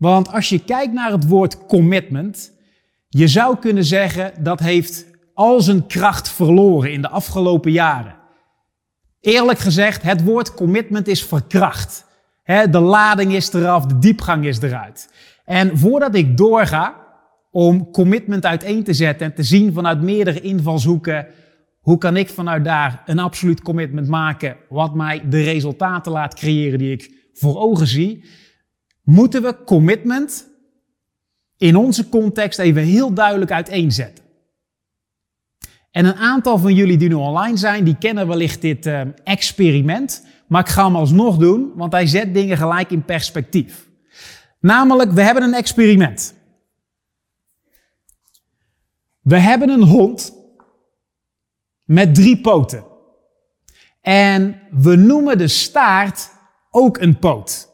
Want 0.02 0.32
als 0.32 0.48
je 0.48 0.64
kijkt 0.64 0.92
naar 0.92 1.10
het 1.10 1.28
woord 1.28 1.66
commitment, 1.66 2.52
je 3.08 3.28
zou 3.28 3.56
kunnen 3.56 3.84
zeggen 3.84 4.32
dat 4.42 4.60
heeft 4.60 5.06
al 5.34 5.60
zijn 5.60 5.86
kracht 5.86 6.28
verloren 6.28 6.92
in 6.92 7.02
de 7.02 7.08
afgelopen 7.08 7.72
jaren. 7.72 8.16
Eerlijk 9.20 9.58
gezegd, 9.58 10.02
het 10.02 10.24
woord 10.24 10.54
commitment 10.54 11.08
is 11.08 11.24
verkracht. 11.24 12.06
de 12.70 12.80
lading 12.80 13.32
is 13.32 13.52
eraf, 13.52 13.86
de 13.86 13.98
diepgang 13.98 14.44
is 14.44 14.60
eruit. 14.60 15.12
En 15.44 15.78
voordat 15.78 16.14
ik 16.14 16.36
doorga 16.36 16.96
om 17.50 17.90
commitment 17.90 18.46
uiteen 18.46 18.84
te 18.84 18.94
zetten 18.94 19.26
en 19.26 19.34
te 19.34 19.42
zien 19.42 19.72
vanuit 19.72 20.02
meerdere 20.02 20.40
invalshoeken, 20.40 21.26
hoe 21.80 21.98
kan 21.98 22.16
ik 22.16 22.28
vanuit 22.28 22.64
daar 22.64 23.02
een 23.06 23.18
absoluut 23.18 23.62
commitment 23.62 24.08
maken 24.08 24.56
wat 24.68 24.94
mij 24.94 25.28
de 25.28 25.42
resultaten 25.42 26.12
laat 26.12 26.34
creëren 26.34 26.78
die 26.78 26.92
ik 26.92 27.10
voor 27.32 27.56
ogen 27.56 27.86
zie, 27.86 28.24
moeten 29.02 29.42
we 29.42 29.64
commitment 29.64 30.50
in 31.56 31.76
onze 31.76 32.08
context 32.08 32.58
even 32.58 32.82
heel 32.82 33.14
duidelijk 33.14 33.50
uiteenzetten. 33.50 34.24
En 35.90 36.04
een 36.04 36.14
aantal 36.14 36.58
van 36.58 36.74
jullie 36.74 36.96
die 36.96 37.08
nu 37.08 37.14
online 37.14 37.56
zijn, 37.56 37.84
die 37.84 37.98
kennen 37.98 38.26
wellicht 38.26 38.60
dit 38.60 38.86
uh, 38.86 39.00
experiment. 39.24 40.26
Maar 40.46 40.60
ik 40.60 40.68
ga 40.68 40.84
hem 40.84 40.96
alsnog 40.96 41.36
doen, 41.36 41.72
want 41.74 41.92
hij 41.92 42.06
zet 42.06 42.34
dingen 42.34 42.56
gelijk 42.56 42.90
in 42.90 43.04
perspectief. 43.04 43.90
Namelijk, 44.60 45.12
we 45.12 45.22
hebben 45.22 45.42
een 45.42 45.54
experiment. 45.54 46.34
We 49.20 49.38
hebben 49.38 49.68
een 49.68 49.82
hond 49.82 50.32
met 51.84 52.14
drie 52.14 52.40
poten. 52.40 52.84
En 54.00 54.60
we 54.70 54.96
noemen 54.96 55.38
de 55.38 55.48
staart 55.48 56.30
ook 56.70 56.98
een 56.98 57.18
poot. 57.18 57.71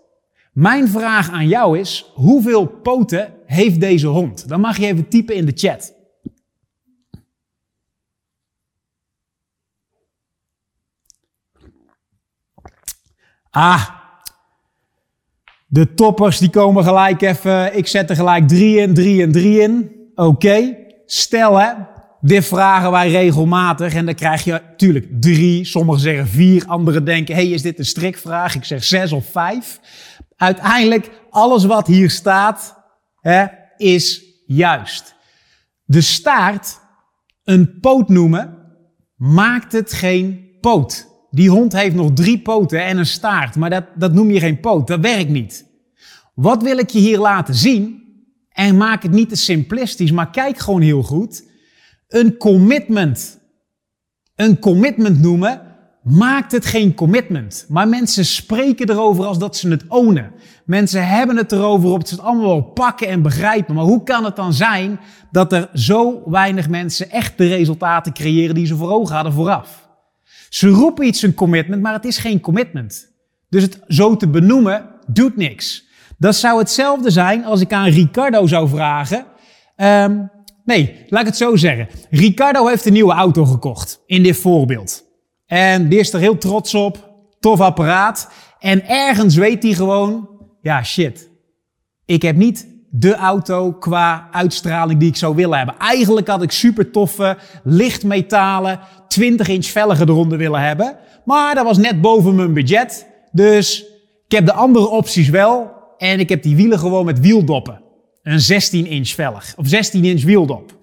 Mijn 0.58 0.88
vraag 0.88 1.30
aan 1.30 1.48
jou 1.48 1.78
is, 1.78 2.10
hoeveel 2.14 2.66
poten 2.66 3.34
heeft 3.46 3.80
deze 3.80 4.06
hond? 4.06 4.48
Dan 4.48 4.60
mag 4.60 4.78
je 4.78 4.86
even 4.86 5.08
typen 5.08 5.34
in 5.34 5.46
de 5.46 5.52
chat. 5.54 5.94
Ah, 13.50 13.88
de 15.66 15.94
toppers 15.94 16.38
die 16.38 16.50
komen 16.50 16.84
gelijk 16.84 17.22
even. 17.22 17.76
Ik 17.76 17.86
zet 17.86 18.10
er 18.10 18.16
gelijk 18.16 18.48
drie 18.48 18.78
in, 18.78 18.94
drie 18.94 19.22
en 19.22 19.32
drie 19.32 19.60
in. 19.60 19.92
Oké. 20.14 20.76
Stel 21.06 21.58
hè, 21.58 21.72
dit 22.20 22.44
vragen 22.44 22.90
wij 22.90 23.10
regelmatig 23.10 23.94
en 23.94 24.04
dan 24.04 24.14
krijg 24.14 24.44
je 24.44 24.50
natuurlijk 24.50 25.06
drie, 25.20 25.64
sommigen 25.64 26.00
zeggen 26.00 26.28
vier, 26.28 26.66
anderen 26.66 27.04
denken, 27.04 27.34
hey, 27.34 27.48
is 27.48 27.62
dit 27.62 27.78
een 27.78 27.84
strikvraag? 27.84 28.54
Ik 28.54 28.64
zeg 28.64 28.84
zes 28.84 29.12
of 29.12 29.26
vijf. 29.26 29.80
Uiteindelijk, 30.38 31.10
alles 31.30 31.64
wat 31.64 31.86
hier 31.86 32.10
staat, 32.10 32.76
hè, 33.20 33.46
is 33.76 34.24
juist. 34.46 35.14
De 35.84 36.00
staart 36.00 36.80
een 37.44 37.78
poot 37.80 38.08
noemen, 38.08 38.58
maakt 39.16 39.72
het 39.72 39.92
geen 39.92 40.56
poot. 40.60 41.06
Die 41.30 41.50
hond 41.50 41.72
heeft 41.72 41.94
nog 41.94 42.12
drie 42.12 42.42
poten 42.42 42.84
en 42.84 42.98
een 42.98 43.06
staart, 43.06 43.56
maar 43.56 43.70
dat, 43.70 43.84
dat 43.94 44.12
noem 44.12 44.30
je 44.30 44.40
geen 44.40 44.60
poot. 44.60 44.86
Dat 44.86 45.00
werkt 45.00 45.30
niet. 45.30 45.66
Wat 46.34 46.62
wil 46.62 46.78
ik 46.78 46.90
je 46.90 46.98
hier 46.98 47.18
laten 47.18 47.54
zien? 47.54 48.06
En 48.48 48.76
maak 48.76 49.02
het 49.02 49.12
niet 49.12 49.28
te 49.28 49.36
simplistisch, 49.36 50.10
maar 50.10 50.30
kijk 50.30 50.58
gewoon 50.58 50.80
heel 50.80 51.02
goed. 51.02 51.44
Een 52.08 52.36
commitment. 52.36 53.38
Een 54.34 54.58
commitment 54.58 55.20
noemen 55.20 55.67
maakt 56.10 56.52
het 56.52 56.66
geen 56.66 56.94
commitment. 56.94 57.66
Maar 57.68 57.88
mensen 57.88 58.24
spreken 58.24 58.90
erover 58.90 59.24
als 59.24 59.38
dat 59.38 59.56
ze 59.56 59.68
het 59.68 59.84
ownen. 59.88 60.32
Mensen 60.64 61.08
hebben 61.08 61.36
het 61.36 61.52
erover 61.52 61.90
op 61.90 62.06
ze 62.06 62.14
het 62.14 62.24
allemaal 62.24 62.46
wel 62.46 62.62
pakken 62.62 63.08
en 63.08 63.22
begrijpen. 63.22 63.74
Maar 63.74 63.84
hoe 63.84 64.02
kan 64.02 64.24
het 64.24 64.36
dan 64.36 64.52
zijn 64.52 65.00
dat 65.30 65.52
er 65.52 65.70
zo 65.74 66.22
weinig 66.24 66.68
mensen 66.68 67.10
echt 67.10 67.38
de 67.38 67.46
resultaten 67.46 68.12
creëren 68.12 68.54
die 68.54 68.66
ze 68.66 68.76
voor 68.76 68.90
ogen 68.90 69.14
hadden 69.14 69.32
vooraf? 69.32 69.88
Ze 70.48 70.68
roepen 70.68 71.06
iets 71.06 71.22
een 71.22 71.34
commitment, 71.34 71.82
maar 71.82 71.92
het 71.92 72.04
is 72.04 72.18
geen 72.18 72.40
commitment. 72.40 73.12
Dus 73.48 73.62
het 73.62 73.80
zo 73.86 74.16
te 74.16 74.28
benoemen 74.28 74.86
doet 75.06 75.36
niks. 75.36 75.86
Dat 76.18 76.36
zou 76.36 76.58
hetzelfde 76.58 77.10
zijn 77.10 77.44
als 77.44 77.60
ik 77.60 77.72
aan 77.72 77.88
Ricardo 77.88 78.46
zou 78.46 78.68
vragen: 78.68 79.26
Ehm, 79.76 80.22
nee, 80.64 81.04
laat 81.08 81.20
ik 81.20 81.26
het 81.26 81.36
zo 81.36 81.56
zeggen. 81.56 81.88
Ricardo 82.10 82.66
heeft 82.66 82.86
een 82.86 82.92
nieuwe 82.92 83.12
auto 83.12 83.44
gekocht, 83.44 84.02
in 84.06 84.22
dit 84.22 84.36
voorbeeld. 84.36 85.07
En 85.48 85.88
die 85.88 85.98
is 85.98 86.12
er 86.12 86.20
heel 86.20 86.38
trots 86.38 86.74
op, 86.74 87.10
tof 87.40 87.60
apparaat. 87.60 88.30
En 88.58 88.88
ergens 88.88 89.34
weet 89.34 89.62
hij 89.62 89.72
gewoon, 89.72 90.28
ja 90.60 90.82
shit, 90.82 91.30
ik 92.04 92.22
heb 92.22 92.36
niet 92.36 92.66
de 92.90 93.14
auto 93.14 93.72
qua 93.72 94.28
uitstraling 94.32 95.00
die 95.00 95.08
ik 95.08 95.16
zou 95.16 95.34
willen 95.34 95.58
hebben. 95.58 95.78
Eigenlijk 95.78 96.28
had 96.28 96.42
ik 96.42 96.50
super 96.50 96.90
toffe, 96.90 97.38
lichtmetalen, 97.64 98.80
20 99.08 99.48
inch 99.48 99.66
velgen 99.66 100.08
eronder 100.08 100.38
willen 100.38 100.60
hebben. 100.60 100.96
Maar 101.24 101.54
dat 101.54 101.64
was 101.64 101.78
net 101.78 102.00
boven 102.00 102.34
mijn 102.34 102.52
budget. 102.52 103.06
Dus 103.32 103.84
ik 104.26 104.32
heb 104.32 104.46
de 104.46 104.52
andere 104.52 104.88
opties 104.88 105.28
wel. 105.28 105.70
En 105.98 106.20
ik 106.20 106.28
heb 106.28 106.42
die 106.42 106.56
wielen 106.56 106.78
gewoon 106.78 107.04
met 107.04 107.20
wieldoppen. 107.20 107.82
Een 108.22 108.40
16 108.40 108.86
inch 108.86 109.08
velg. 109.08 109.52
Of 109.56 109.66
16 109.66 110.04
inch 110.04 110.22
wieldop. 110.22 110.76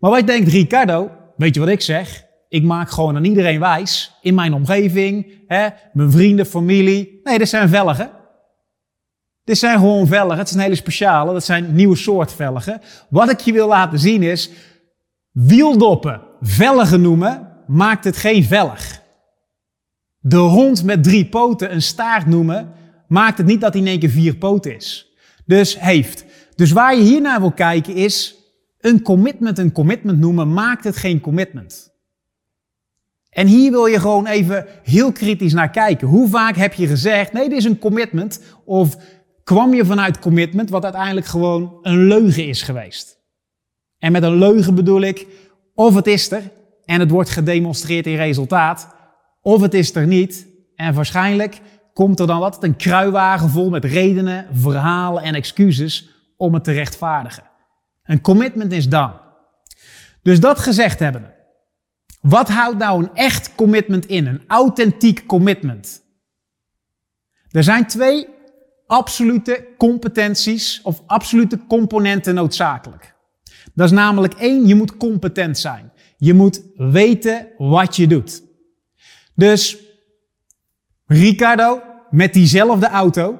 Maar 0.00 0.10
wat 0.10 0.26
denkt 0.26 0.48
Ricardo? 0.48 1.10
Weet 1.36 1.54
je 1.54 1.60
wat 1.60 1.68
ik 1.68 1.80
zeg? 1.80 2.25
Ik 2.56 2.62
maak 2.62 2.90
gewoon 2.90 3.16
aan 3.16 3.24
iedereen 3.24 3.60
wijs. 3.60 4.12
In 4.20 4.34
mijn 4.34 4.54
omgeving. 4.54 5.26
Hè, 5.46 5.68
mijn 5.92 6.10
vrienden, 6.10 6.46
familie. 6.46 7.20
Nee, 7.22 7.38
dit 7.38 7.48
zijn 7.48 7.68
velgen. 7.68 8.10
Dit 9.44 9.58
zijn 9.58 9.78
gewoon 9.78 10.06
velgen. 10.06 10.38
Het 10.38 10.48
is 10.48 10.54
een 10.54 10.60
hele 10.60 10.74
speciale. 10.74 11.32
Dat 11.32 11.44
zijn 11.44 11.74
nieuwe 11.74 11.96
soort 11.96 12.32
velgen. 12.32 12.80
Wat 13.08 13.30
ik 13.30 13.40
je 13.40 13.52
wil 13.52 13.68
laten 13.68 13.98
zien 13.98 14.22
is. 14.22 14.50
Wieldoppen 15.32 16.20
velgen 16.40 17.00
noemen 17.00 17.52
maakt 17.66 18.04
het 18.04 18.16
geen 18.16 18.44
velg. 18.44 19.02
De 20.18 20.36
hond 20.36 20.84
met 20.84 21.02
drie 21.02 21.28
poten 21.28 21.72
een 21.72 21.82
staart 21.82 22.26
noemen 22.26 22.72
maakt 23.08 23.38
het 23.38 23.46
niet 23.46 23.60
dat 23.60 23.72
hij 23.72 23.82
in 23.82 23.88
één 23.88 23.98
keer 23.98 24.10
vier 24.10 24.36
poten 24.36 24.74
is. 24.74 25.16
Dus 25.44 25.80
heeft. 25.80 26.24
Dus 26.54 26.72
waar 26.72 26.96
je 26.96 27.02
hier 27.02 27.20
naar 27.20 27.40
wil 27.40 27.52
kijken 27.52 27.94
is 27.94 28.34
een 28.80 29.02
commitment 29.02 29.58
een 29.58 29.72
commitment 29.72 30.18
noemen 30.18 30.52
maakt 30.52 30.84
het 30.84 30.96
geen 30.96 31.20
commitment. 31.20 31.94
En 33.36 33.46
hier 33.46 33.70
wil 33.70 33.86
je 33.86 34.00
gewoon 34.00 34.26
even 34.26 34.66
heel 34.82 35.12
kritisch 35.12 35.52
naar 35.52 35.70
kijken. 35.70 36.08
Hoe 36.08 36.28
vaak 36.28 36.56
heb 36.56 36.74
je 36.74 36.86
gezegd, 36.86 37.32
nee, 37.32 37.48
dit 37.48 37.58
is 37.58 37.64
een 37.64 37.78
commitment, 37.78 38.40
of 38.64 38.96
kwam 39.44 39.74
je 39.74 39.84
vanuit 39.84 40.18
commitment, 40.18 40.70
wat 40.70 40.84
uiteindelijk 40.84 41.26
gewoon 41.26 41.78
een 41.82 42.06
leugen 42.06 42.46
is 42.46 42.62
geweest. 42.62 43.18
En 43.98 44.12
met 44.12 44.22
een 44.22 44.38
leugen 44.38 44.74
bedoel 44.74 45.00
ik, 45.00 45.26
of 45.74 45.94
het 45.94 46.06
is 46.06 46.30
er 46.30 46.42
en 46.84 47.00
het 47.00 47.10
wordt 47.10 47.30
gedemonstreerd 47.30 48.06
in 48.06 48.16
resultaat, 48.16 48.94
of 49.40 49.60
het 49.60 49.74
is 49.74 49.94
er 49.94 50.06
niet 50.06 50.46
en 50.74 50.94
waarschijnlijk 50.94 51.60
komt 51.92 52.20
er 52.20 52.26
dan 52.26 52.38
wat 52.38 52.62
een 52.62 52.76
kruiwagen 52.76 53.50
vol 53.50 53.70
met 53.70 53.84
redenen, 53.84 54.46
verhalen 54.52 55.22
en 55.22 55.34
excuses 55.34 56.08
om 56.36 56.54
het 56.54 56.64
te 56.64 56.72
rechtvaardigen. 56.72 57.42
Een 58.04 58.20
commitment 58.20 58.72
is 58.72 58.88
dan. 58.88 59.12
Dus 60.22 60.40
dat 60.40 60.58
gezegd 60.58 60.98
hebben. 60.98 61.35
Wat 62.28 62.48
houdt 62.48 62.78
nou 62.78 63.02
een 63.02 63.14
echt 63.14 63.54
commitment 63.54 64.06
in? 64.06 64.26
Een 64.26 64.42
authentiek 64.46 65.26
commitment. 65.26 66.02
Er 67.50 67.64
zijn 67.64 67.86
twee 67.86 68.28
absolute 68.86 69.66
competenties 69.78 70.80
of 70.82 71.02
absolute 71.06 71.66
componenten 71.68 72.34
noodzakelijk. 72.34 73.14
Dat 73.74 73.86
is 73.86 73.92
namelijk 73.92 74.34
één, 74.34 74.66
je 74.66 74.74
moet 74.74 74.96
competent 74.96 75.58
zijn. 75.58 75.92
Je 76.16 76.34
moet 76.34 76.62
weten 76.74 77.48
wat 77.56 77.96
je 77.96 78.06
doet. 78.06 78.42
Dus 79.34 79.76
Ricardo 81.06 81.82
met 82.10 82.32
diezelfde 82.32 82.88
auto 82.88 83.38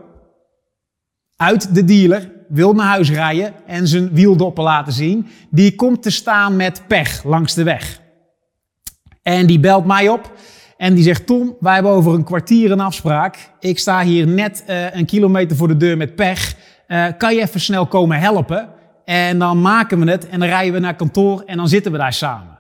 uit 1.36 1.74
de 1.74 1.84
dealer 1.84 2.32
wil 2.48 2.72
naar 2.72 2.86
huis 2.86 3.10
rijden 3.10 3.66
en 3.66 3.88
zijn 3.88 4.14
wieldoppen 4.14 4.64
laten 4.64 4.92
zien. 4.92 5.26
Die 5.50 5.74
komt 5.74 6.02
te 6.02 6.10
staan 6.10 6.56
met 6.56 6.82
pech 6.86 7.24
langs 7.24 7.54
de 7.54 7.62
weg. 7.62 8.04
En 9.26 9.46
die 9.46 9.60
belt 9.60 9.84
mij 9.84 10.08
op 10.08 10.32
en 10.76 10.94
die 10.94 11.04
zegt: 11.04 11.26
Tom, 11.26 11.56
wij 11.60 11.74
hebben 11.74 11.92
over 11.92 12.14
een 12.14 12.24
kwartier 12.24 12.70
een 12.70 12.80
afspraak. 12.80 13.50
Ik 13.60 13.78
sta 13.78 14.02
hier 14.02 14.26
net 14.26 14.64
uh, 14.68 14.94
een 14.94 15.06
kilometer 15.06 15.56
voor 15.56 15.68
de 15.68 15.76
deur 15.76 15.96
met 15.96 16.14
pech. 16.14 16.54
Uh, 16.88 17.06
kan 17.18 17.34
je 17.34 17.42
even 17.42 17.60
snel 17.60 17.86
komen 17.86 18.18
helpen? 18.18 18.68
En 19.04 19.38
dan 19.38 19.60
maken 19.60 19.98
we 19.98 20.10
het 20.10 20.28
en 20.28 20.40
dan 20.40 20.48
rijden 20.48 20.72
we 20.72 20.78
naar 20.78 20.96
kantoor 20.96 21.42
en 21.46 21.56
dan 21.56 21.68
zitten 21.68 21.92
we 21.92 21.98
daar 21.98 22.12
samen. 22.12 22.58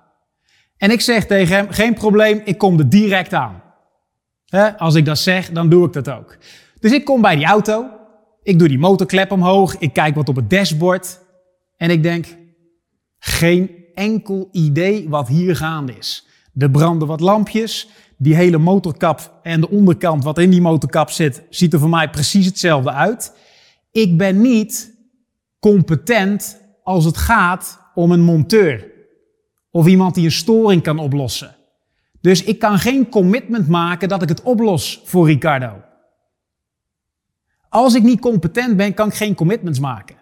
En 0.76 0.90
ik 0.90 1.00
zeg 1.00 1.26
tegen 1.26 1.56
hem: 1.56 1.66
Geen 1.70 1.94
probleem, 1.94 2.40
ik 2.44 2.58
kom 2.58 2.78
er 2.78 2.88
direct 2.88 3.34
aan. 3.34 3.62
als 4.76 4.94
ik 4.94 5.04
dat 5.04 5.18
zeg, 5.18 5.50
dan 5.50 5.68
doe 5.68 5.86
ik 5.86 5.92
dat 5.92 6.10
ook. 6.10 6.36
Dus 6.80 6.92
ik 6.92 7.04
kom 7.04 7.20
bij 7.20 7.36
die 7.36 7.46
auto. 7.46 7.86
Ik 8.42 8.58
doe 8.58 8.68
die 8.68 8.78
motorklep 8.78 9.30
omhoog. 9.30 9.76
Ik 9.78 9.92
kijk 9.92 10.14
wat 10.14 10.28
op 10.28 10.36
het 10.36 10.50
dashboard. 10.50 11.20
En 11.76 11.90
ik 11.90 12.02
denk: 12.02 12.26
Geen 13.18 13.70
enkel 13.94 14.48
idee 14.52 15.08
wat 15.08 15.28
hier 15.28 15.56
gaande 15.56 15.94
is. 15.98 16.26
Er 16.58 16.70
branden 16.70 17.08
wat 17.08 17.20
lampjes. 17.20 17.88
Die 18.16 18.34
hele 18.34 18.58
motorkap 18.58 19.38
en 19.42 19.60
de 19.60 19.70
onderkant 19.70 20.24
wat 20.24 20.38
in 20.38 20.50
die 20.50 20.60
motorkap 20.60 21.10
zit, 21.10 21.42
ziet 21.50 21.72
er 21.72 21.78
voor 21.78 21.88
mij 21.88 22.10
precies 22.10 22.46
hetzelfde 22.46 22.90
uit. 22.90 23.36
Ik 23.92 24.16
ben 24.18 24.40
niet 24.40 24.94
competent 25.60 26.60
als 26.82 27.04
het 27.04 27.16
gaat 27.16 27.80
om 27.94 28.12
een 28.12 28.20
monteur. 28.20 28.90
Of 29.70 29.86
iemand 29.86 30.14
die 30.14 30.24
een 30.24 30.32
storing 30.32 30.82
kan 30.82 30.98
oplossen. 30.98 31.56
Dus 32.20 32.44
ik 32.44 32.58
kan 32.58 32.78
geen 32.78 33.08
commitment 33.08 33.68
maken 33.68 34.08
dat 34.08 34.22
ik 34.22 34.28
het 34.28 34.42
oplos 34.42 35.00
voor 35.04 35.26
Ricardo. 35.26 35.72
Als 37.68 37.94
ik 37.94 38.02
niet 38.02 38.20
competent 38.20 38.76
ben, 38.76 38.94
kan 38.94 39.08
ik 39.08 39.14
geen 39.14 39.34
commitments 39.34 39.78
maken. 39.78 40.16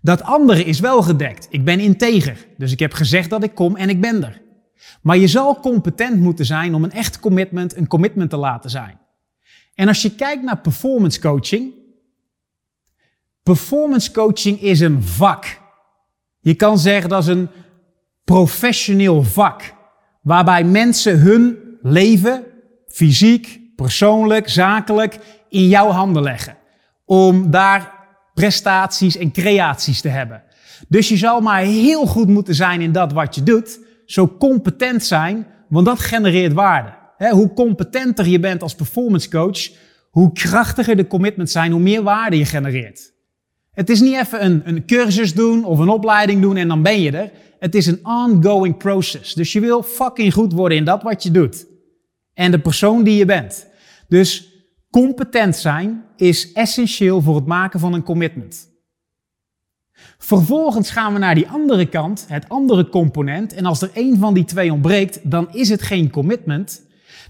Dat 0.00 0.22
andere 0.22 0.64
is 0.64 0.80
wel 0.80 1.02
gedekt. 1.02 1.46
Ik 1.50 1.64
ben 1.64 1.80
integer. 1.80 2.46
Dus 2.56 2.72
ik 2.72 2.78
heb 2.78 2.92
gezegd 2.92 3.30
dat 3.30 3.44
ik 3.44 3.54
kom 3.54 3.76
en 3.76 3.88
ik 3.88 4.00
ben 4.00 4.24
er. 4.24 4.42
Maar 5.02 5.16
je 5.16 5.26
zal 5.26 5.60
competent 5.60 6.20
moeten 6.20 6.44
zijn 6.44 6.74
om 6.74 6.84
een 6.84 6.92
echt 6.92 7.20
commitment 7.20 7.76
een 7.76 7.86
commitment 7.86 8.30
te 8.30 8.36
laten 8.36 8.70
zijn. 8.70 8.98
En 9.74 9.88
als 9.88 10.02
je 10.02 10.14
kijkt 10.14 10.42
naar 10.42 10.58
performance 10.58 11.20
coaching, 11.20 11.72
performance 13.42 14.12
coaching 14.12 14.60
is 14.60 14.80
een 14.80 15.02
vak. 15.02 15.60
Je 16.40 16.54
kan 16.54 16.78
zeggen 16.78 17.10
dat 17.10 17.22
is 17.22 17.28
een 17.28 17.48
professioneel 18.24 19.22
vak, 19.22 19.74
waarbij 20.22 20.64
mensen 20.64 21.18
hun 21.18 21.58
leven, 21.82 22.44
fysiek, 22.86 23.60
persoonlijk, 23.76 24.48
zakelijk, 24.48 25.18
in 25.48 25.68
jouw 25.68 25.90
handen 25.90 26.22
leggen. 26.22 26.56
Om 27.04 27.50
daar 27.50 27.94
prestaties 28.34 29.16
en 29.16 29.32
creaties 29.32 30.00
te 30.00 30.08
hebben. 30.08 30.42
Dus 30.88 31.08
je 31.08 31.16
zal 31.16 31.40
maar 31.40 31.60
heel 31.60 32.06
goed 32.06 32.28
moeten 32.28 32.54
zijn 32.54 32.80
in 32.80 32.92
dat 32.92 33.12
wat 33.12 33.34
je 33.34 33.42
doet 33.42 33.78
zo 34.06 34.36
competent 34.38 35.04
zijn, 35.04 35.46
want 35.68 35.86
dat 35.86 35.98
genereert 35.98 36.52
waarde. 36.52 36.94
hoe 37.30 37.52
competenter 37.52 38.26
je 38.26 38.40
bent 38.40 38.62
als 38.62 38.74
performance 38.74 39.30
coach, 39.30 39.70
hoe 40.10 40.32
krachtiger 40.32 40.96
de 40.96 41.06
commitments 41.06 41.52
zijn, 41.52 41.72
hoe 41.72 41.80
meer 41.80 42.02
waarde 42.02 42.38
je 42.38 42.44
genereert. 42.44 43.12
Het 43.72 43.90
is 43.90 44.00
niet 44.00 44.14
even 44.14 44.44
een, 44.44 44.62
een 44.64 44.86
cursus 44.86 45.34
doen 45.34 45.64
of 45.64 45.78
een 45.78 45.88
opleiding 45.88 46.42
doen 46.42 46.56
en 46.56 46.68
dan 46.68 46.82
ben 46.82 47.00
je 47.00 47.10
er. 47.10 47.30
Het 47.58 47.74
is 47.74 47.86
een 47.86 48.00
ongoing 48.02 48.76
process. 48.76 49.34
Dus 49.34 49.52
je 49.52 49.60
wil 49.60 49.82
fucking 49.82 50.32
goed 50.32 50.52
worden 50.52 50.78
in 50.78 50.84
dat 50.84 51.02
wat 51.02 51.22
je 51.22 51.30
doet. 51.30 51.66
En 52.34 52.50
de 52.50 52.58
persoon 52.58 53.04
die 53.04 53.16
je 53.16 53.24
bent. 53.24 53.66
Dus 54.08 54.52
competent 54.90 55.56
zijn 55.56 56.04
is 56.16 56.52
essentieel 56.52 57.20
voor 57.20 57.34
het 57.34 57.46
maken 57.46 57.80
van 57.80 57.92
een 57.92 58.02
commitment. 58.02 58.68
Vervolgens 60.18 60.90
gaan 60.90 61.12
we 61.12 61.18
naar 61.18 61.34
die 61.34 61.48
andere 61.48 61.86
kant, 61.86 62.24
het 62.28 62.48
andere 62.48 62.88
component. 62.88 63.52
En 63.52 63.64
als 63.64 63.82
er 63.82 63.90
één 63.92 64.18
van 64.18 64.34
die 64.34 64.44
twee 64.44 64.72
ontbreekt, 64.72 65.30
dan 65.30 65.52
is 65.52 65.68
het 65.68 65.82
geen 65.82 66.10
commitment. 66.10 66.86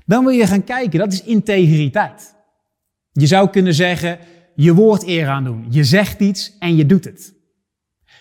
Dan 0.07 0.25
wil 0.25 0.35
je 0.35 0.47
gaan 0.47 0.65
kijken, 0.65 0.99
dat 0.99 1.13
is 1.13 1.23
integriteit. 1.23 2.35
Je 3.13 3.27
zou 3.27 3.51
kunnen 3.51 3.75
zeggen, 3.75 4.19
je 4.55 4.75
woord 4.75 5.07
eer 5.07 5.29
aan 5.29 5.45
doen. 5.45 5.67
Je 5.71 5.85
zegt 5.85 6.21
iets 6.21 6.57
en 6.59 6.77
je 6.77 6.87
doet 6.87 7.05
het. 7.05 7.35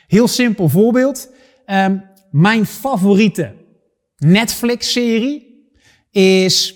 Heel 0.07 0.27
simpel 0.27 0.69
voorbeeld. 0.69 1.29
Um, 1.65 2.03
mijn 2.31 2.65
favoriete 2.65 3.53
Netflix-serie 4.17 5.67
is 6.11 6.75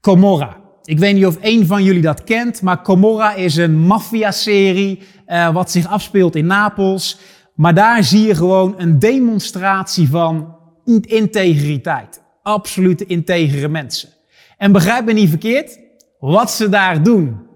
Comorra. 0.00 0.59
Ik 0.84 0.98
weet 0.98 1.14
niet 1.14 1.26
of 1.26 1.38
een 1.40 1.66
van 1.66 1.84
jullie 1.84 2.02
dat 2.02 2.24
kent, 2.24 2.62
maar 2.62 2.82
Comorra 2.82 3.34
is 3.34 3.56
een 3.56 3.78
maffia-serie 3.78 5.02
uh, 5.26 5.52
wat 5.52 5.70
zich 5.70 5.86
afspeelt 5.86 6.36
in 6.36 6.46
Napels. 6.46 7.18
Maar 7.54 7.74
daar 7.74 8.04
zie 8.04 8.26
je 8.26 8.34
gewoon 8.34 8.74
een 8.76 8.98
demonstratie 8.98 10.08
van 10.08 10.56
integriteit. 11.00 12.22
Absolute 12.42 13.06
integere 13.06 13.68
mensen. 13.68 14.08
En 14.56 14.72
begrijp 14.72 15.04
me 15.04 15.12
niet 15.12 15.28
verkeerd, 15.28 15.78
wat 16.18 16.50
ze 16.50 16.68
daar 16.68 17.02
doen 17.02 17.48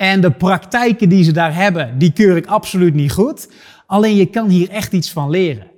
en 0.00 0.20
de 0.20 0.30
praktijken 0.30 1.08
die 1.08 1.24
ze 1.24 1.32
daar 1.32 1.54
hebben, 1.54 1.98
die 1.98 2.12
keur 2.12 2.36
ik 2.36 2.46
absoluut 2.46 2.94
niet 2.94 3.12
goed. 3.12 3.50
Alleen 3.86 4.16
je 4.16 4.26
kan 4.26 4.48
hier 4.48 4.70
echt 4.70 4.92
iets 4.92 5.12
van 5.12 5.30
leren. 5.30 5.70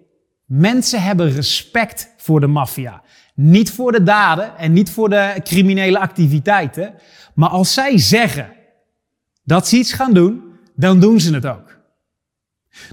Mensen 0.47 1.03
hebben 1.03 1.31
respect 1.31 2.15
voor 2.17 2.41
de 2.41 2.47
maffia. 2.47 3.03
Niet 3.35 3.71
voor 3.71 3.93
de 3.93 4.03
daden 4.03 4.59
en 4.59 4.73
niet 4.73 4.91
voor 4.91 5.09
de 5.09 5.41
criminele 5.43 5.99
activiteiten. 5.99 6.95
Maar 7.35 7.49
als 7.49 7.75
zij 7.75 7.99
zeggen 7.99 8.53
dat 9.45 9.69
ze 9.69 9.77
iets 9.77 9.93
gaan 9.93 10.13
doen, 10.13 10.43
dan 10.75 11.01
doen 11.01 11.21
ze 11.21 11.35
het 11.35 11.47
ook. 11.47 11.81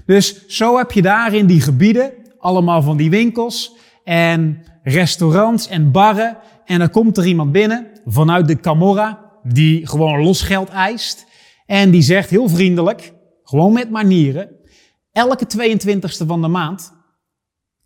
Dus 0.06 0.46
zo 0.46 0.76
heb 0.76 0.92
je 0.92 1.02
daar 1.02 1.34
in 1.34 1.46
die 1.46 1.60
gebieden 1.60 2.12
allemaal 2.38 2.82
van 2.82 2.96
die 2.96 3.10
winkels 3.10 3.76
en 4.04 4.62
restaurants 4.82 5.68
en 5.68 5.90
barren. 5.90 6.38
En 6.64 6.78
dan 6.78 6.90
komt 6.90 7.16
er 7.16 7.26
iemand 7.26 7.52
binnen 7.52 7.86
vanuit 8.04 8.48
de 8.48 8.60
Camorra 8.60 9.30
die 9.42 9.86
gewoon 9.86 10.22
losgeld 10.22 10.68
eist. 10.68 11.26
En 11.66 11.90
die 11.90 12.02
zegt 12.02 12.30
heel 12.30 12.48
vriendelijk, 12.48 13.12
gewoon 13.42 13.72
met 13.72 13.90
manieren, 13.90 14.48
elke 15.12 15.46
22e 15.58 16.26
van 16.26 16.42
de 16.42 16.48
maand 16.48 16.92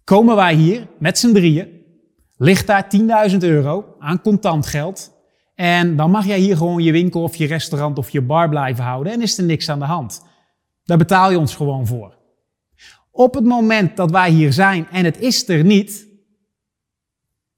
komen 0.04 0.36
wij 0.36 0.54
hier 0.54 0.88
met 0.98 1.18
z'n 1.18 1.32
drieën, 1.32 1.68
ligt 2.36 2.66
daar 2.66 2.86
10.000 3.30 3.36
euro 3.38 3.94
aan 3.98 4.20
contant 4.20 4.66
geld. 4.66 5.12
En 5.54 5.96
dan 5.96 6.10
mag 6.10 6.26
jij 6.26 6.38
hier 6.38 6.56
gewoon 6.56 6.82
je 6.82 6.92
winkel 6.92 7.22
of 7.22 7.36
je 7.36 7.46
restaurant 7.46 7.98
of 7.98 8.10
je 8.10 8.20
bar 8.20 8.48
blijven 8.48 8.84
houden 8.84 9.12
en 9.12 9.22
is 9.22 9.38
er 9.38 9.44
niks 9.44 9.68
aan 9.68 9.78
de 9.78 9.84
hand. 9.84 10.22
Daar 10.84 10.98
betaal 10.98 11.30
je 11.30 11.38
ons 11.38 11.56
gewoon 11.56 11.86
voor. 11.86 12.14
Op 13.10 13.34
het 13.34 13.44
moment 13.44 13.96
dat 13.96 14.10
wij 14.10 14.30
hier 14.30 14.52
zijn 14.52 14.86
en 14.90 15.04
het 15.04 15.20
is 15.20 15.48
er 15.48 15.64
niet, 15.64 16.08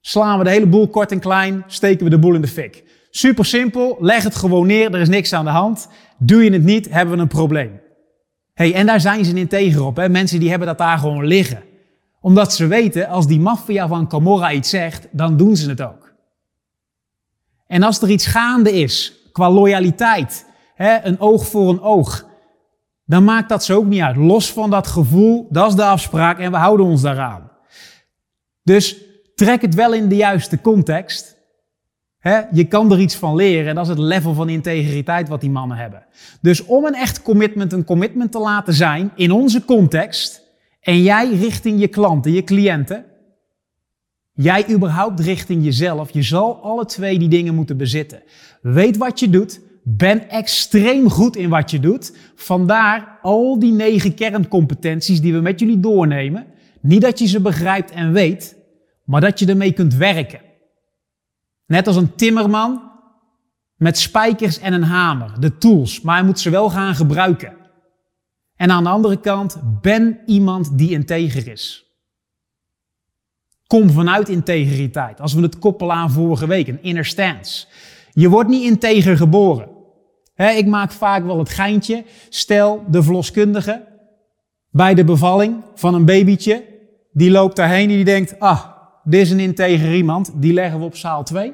slaan 0.01 0.37
we 0.37 0.43
de 0.43 0.49
hele 0.49 0.67
boel 0.67 0.87
kort 0.87 1.11
en 1.11 1.19
klein, 1.19 1.63
steken 1.67 2.03
we 2.03 2.09
de 2.09 2.19
boel 2.19 2.33
in 2.33 2.41
de 2.41 2.47
fik. 2.47 2.83
Super 3.09 3.45
simpel, 3.45 3.97
leg 3.99 4.23
het 4.23 4.35
gewoon 4.35 4.67
neer, 4.67 4.93
er 4.93 5.01
is 5.01 5.09
niks 5.09 5.33
aan 5.33 5.45
de 5.45 5.51
hand. 5.51 5.89
Doe 6.17 6.43
je 6.43 6.51
het 6.51 6.63
niet, 6.63 6.89
hebben 6.89 7.15
we 7.15 7.21
een 7.21 7.27
probleem. 7.27 7.81
Hey, 8.53 8.73
en 8.73 8.85
daar 8.85 9.01
zijn 9.01 9.25
ze 9.25 9.33
integer 9.33 9.85
op. 9.85 9.95
Hè? 9.95 10.09
Mensen 10.09 10.39
die 10.39 10.49
hebben 10.49 10.67
dat 10.67 10.77
daar 10.77 10.97
gewoon 10.97 11.25
liggen. 11.25 11.63
Omdat 12.27 12.53
ze 12.53 12.67
weten, 12.67 13.07
als 13.07 13.27
die 13.27 13.39
maffia 13.39 13.87
van 13.87 14.07
Camorra 14.07 14.51
iets 14.51 14.69
zegt, 14.69 15.07
dan 15.11 15.37
doen 15.37 15.55
ze 15.55 15.69
het 15.69 15.81
ook. 15.81 16.13
En 17.67 17.83
als 17.83 18.01
er 18.01 18.09
iets 18.09 18.25
gaande 18.25 18.71
is, 18.71 19.13
qua 19.31 19.51
loyaliteit, 19.51 20.45
hè, 20.75 21.03
een 21.03 21.19
oog 21.19 21.47
voor 21.47 21.69
een 21.69 21.81
oog, 21.81 22.25
dan 23.05 23.23
maakt 23.23 23.49
dat 23.49 23.63
ze 23.63 23.73
ook 23.73 23.85
niet 23.85 24.01
uit. 24.01 24.15
Los 24.15 24.51
van 24.53 24.69
dat 24.69 24.87
gevoel, 24.87 25.47
dat 25.49 25.69
is 25.69 25.75
de 25.75 25.83
afspraak 25.83 26.39
en 26.39 26.51
we 26.51 26.57
houden 26.57 26.85
ons 26.85 27.01
daaraan. 27.01 27.51
Dus 28.63 28.97
trek 29.35 29.61
het 29.61 29.75
wel 29.75 29.93
in 29.93 30.09
de 30.09 30.15
juiste 30.15 30.61
context. 30.61 31.37
je 32.51 32.65
kan 32.67 32.91
er 32.91 32.99
iets 32.99 33.15
van 33.15 33.35
leren 33.35 33.67
en 33.67 33.75
dat 33.75 33.83
is 33.83 33.89
het 33.89 33.99
level 33.99 34.33
van 34.33 34.49
integriteit 34.49 35.27
wat 35.27 35.41
die 35.41 35.51
mannen 35.51 35.77
hebben. 35.77 36.05
Dus 36.41 36.65
om 36.65 36.85
een 36.85 36.95
echt 36.95 37.21
commitment 37.21 37.73
een 37.73 37.85
commitment 37.85 38.31
te 38.31 38.39
laten 38.39 38.73
zijn 38.73 39.11
in 39.15 39.31
onze 39.31 39.65
context 39.65 40.45
en 40.87 41.01
jij 41.01 41.29
richting 41.29 41.79
je 41.79 41.87
klanten, 41.87 42.31
je 42.31 42.43
cliënten, 42.43 43.05
jij 44.33 44.69
überhaupt 44.69 45.19
richting 45.19 45.63
jezelf, 45.63 46.11
je 46.11 46.21
zal 46.21 46.63
alle 46.63 46.85
twee 46.85 47.19
die 47.19 47.27
dingen 47.27 47.55
moeten 47.55 47.77
bezitten. 47.77 48.23
Weet 48.61 48.97
wat 48.97 49.19
je 49.19 49.29
doet, 49.29 49.61
ben 49.83 50.29
extreem 50.29 51.09
goed 51.09 51.35
in 51.35 51.49
wat 51.49 51.71
je 51.71 51.79
doet. 51.79 52.17
Vandaar 52.35 53.19
al 53.21 53.59
die 53.59 53.71
negen 53.71 54.13
kerncompetenties 54.13 55.21
die 55.21 55.33
we 55.33 55.39
met 55.39 55.59
jullie 55.59 55.79
doornemen. 55.79 56.45
Niet 56.81 57.01
dat 57.01 57.19
je 57.19 57.27
ze 57.27 57.41
begrijpt 57.41 57.91
en 57.91 58.11
weet, 58.11 58.55
maar 59.03 59.21
dat 59.21 59.39
je 59.39 59.45
ermee 59.45 59.71
kunt 59.71 59.93
werken. 59.93 60.41
Net 61.65 61.87
als 61.87 61.95
een 61.95 62.15
timmerman 62.15 62.91
met 63.75 63.97
spijkers 63.97 64.59
en 64.59 64.73
een 64.73 64.83
hamer, 64.83 65.39
de 65.39 65.57
tools, 65.57 66.01
maar 66.01 66.15
hij 66.15 66.25
moet 66.25 66.39
ze 66.39 66.49
wel 66.49 66.69
gaan 66.69 66.95
gebruiken. 66.95 67.56
En 68.57 68.71
aan 68.71 68.83
de 68.83 68.89
andere 68.89 69.19
kant, 69.19 69.57
ben 69.81 70.19
iemand 70.25 70.77
die 70.77 70.91
integer 70.91 71.47
is. 71.47 71.85
Kom 73.67 73.89
vanuit 73.89 74.29
integriteit. 74.29 75.21
Als 75.21 75.33
we 75.33 75.41
het 75.41 75.59
koppelen 75.59 75.95
aan 75.95 76.11
vorige 76.11 76.47
week, 76.47 76.67
een 76.67 76.83
inner 76.83 77.05
stance. 77.05 77.67
Je 78.11 78.29
wordt 78.29 78.49
niet 78.49 78.63
integer 78.63 79.17
geboren 79.17 79.75
ik 80.45 80.65
maak 80.65 80.91
vaak 80.91 81.25
wel 81.25 81.39
het 81.39 81.49
geintje. 81.49 82.03
Stel, 82.29 82.83
de 82.87 83.03
verloskundige 83.03 83.85
bij 84.71 84.93
de 84.93 85.03
bevalling 85.03 85.63
van 85.75 85.93
een 85.93 86.05
babytje, 86.05 86.63
die 87.11 87.31
loopt 87.31 87.55
daarheen 87.55 87.89
en 87.89 87.95
die 87.95 88.05
denkt, 88.05 88.39
ah, 88.39 88.65
dit 89.03 89.21
is 89.21 89.31
een 89.31 89.39
integer 89.39 89.95
iemand, 89.95 90.31
die 90.35 90.53
leggen 90.53 90.79
we 90.79 90.85
op 90.85 90.95
zaal 90.95 91.23
2. 91.23 91.53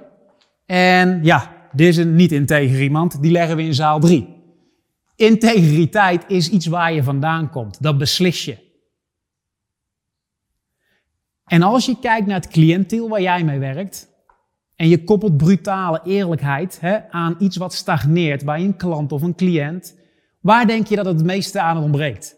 En 0.66 1.20
ja, 1.24 1.52
dit 1.72 1.88
is 1.88 1.98
een 1.98 2.16
niet 2.16 2.32
integer 2.32 2.82
iemand, 2.82 3.22
die 3.22 3.32
leggen 3.32 3.56
we 3.56 3.64
in 3.64 3.74
zaal 3.74 4.00
3. 4.00 4.33
Integriteit 5.16 6.24
is 6.28 6.50
iets 6.50 6.66
waar 6.66 6.94
je 6.94 7.04
vandaan 7.04 7.50
komt. 7.50 7.82
Dat 7.82 7.98
beslis 7.98 8.46
je. 8.46 8.58
En 11.46 11.62
als 11.62 11.86
je 11.86 12.00
kijkt 12.00 12.28
naar 12.28 12.36
het 12.36 12.48
cliënteel 12.48 13.10
waar 13.10 13.22
jij 13.22 13.44
mee 13.44 13.60
werkt, 13.60 14.12
en 14.76 14.90
je 14.90 15.04
koppelt 15.04 15.38
brutale 15.38 16.02
eerlijkheid 16.04 16.80
hè, 16.82 17.10
aan 17.10 17.36
iets 17.40 17.58
wat 17.58 17.74
stagneert 17.74 18.46
bij 18.46 18.64
een 18.64 18.76
klant 18.76 19.12
of 19.12 19.22
een 19.22 19.36
cliënt. 19.36 19.96
Waar 20.42 20.68
denk 20.68 20.88
je 20.88 20.96
dat 20.96 21.06
het 21.06 21.16
het 21.16 21.26
meeste 21.26 21.62
aan 21.62 21.78
ontbreekt? 21.78 22.36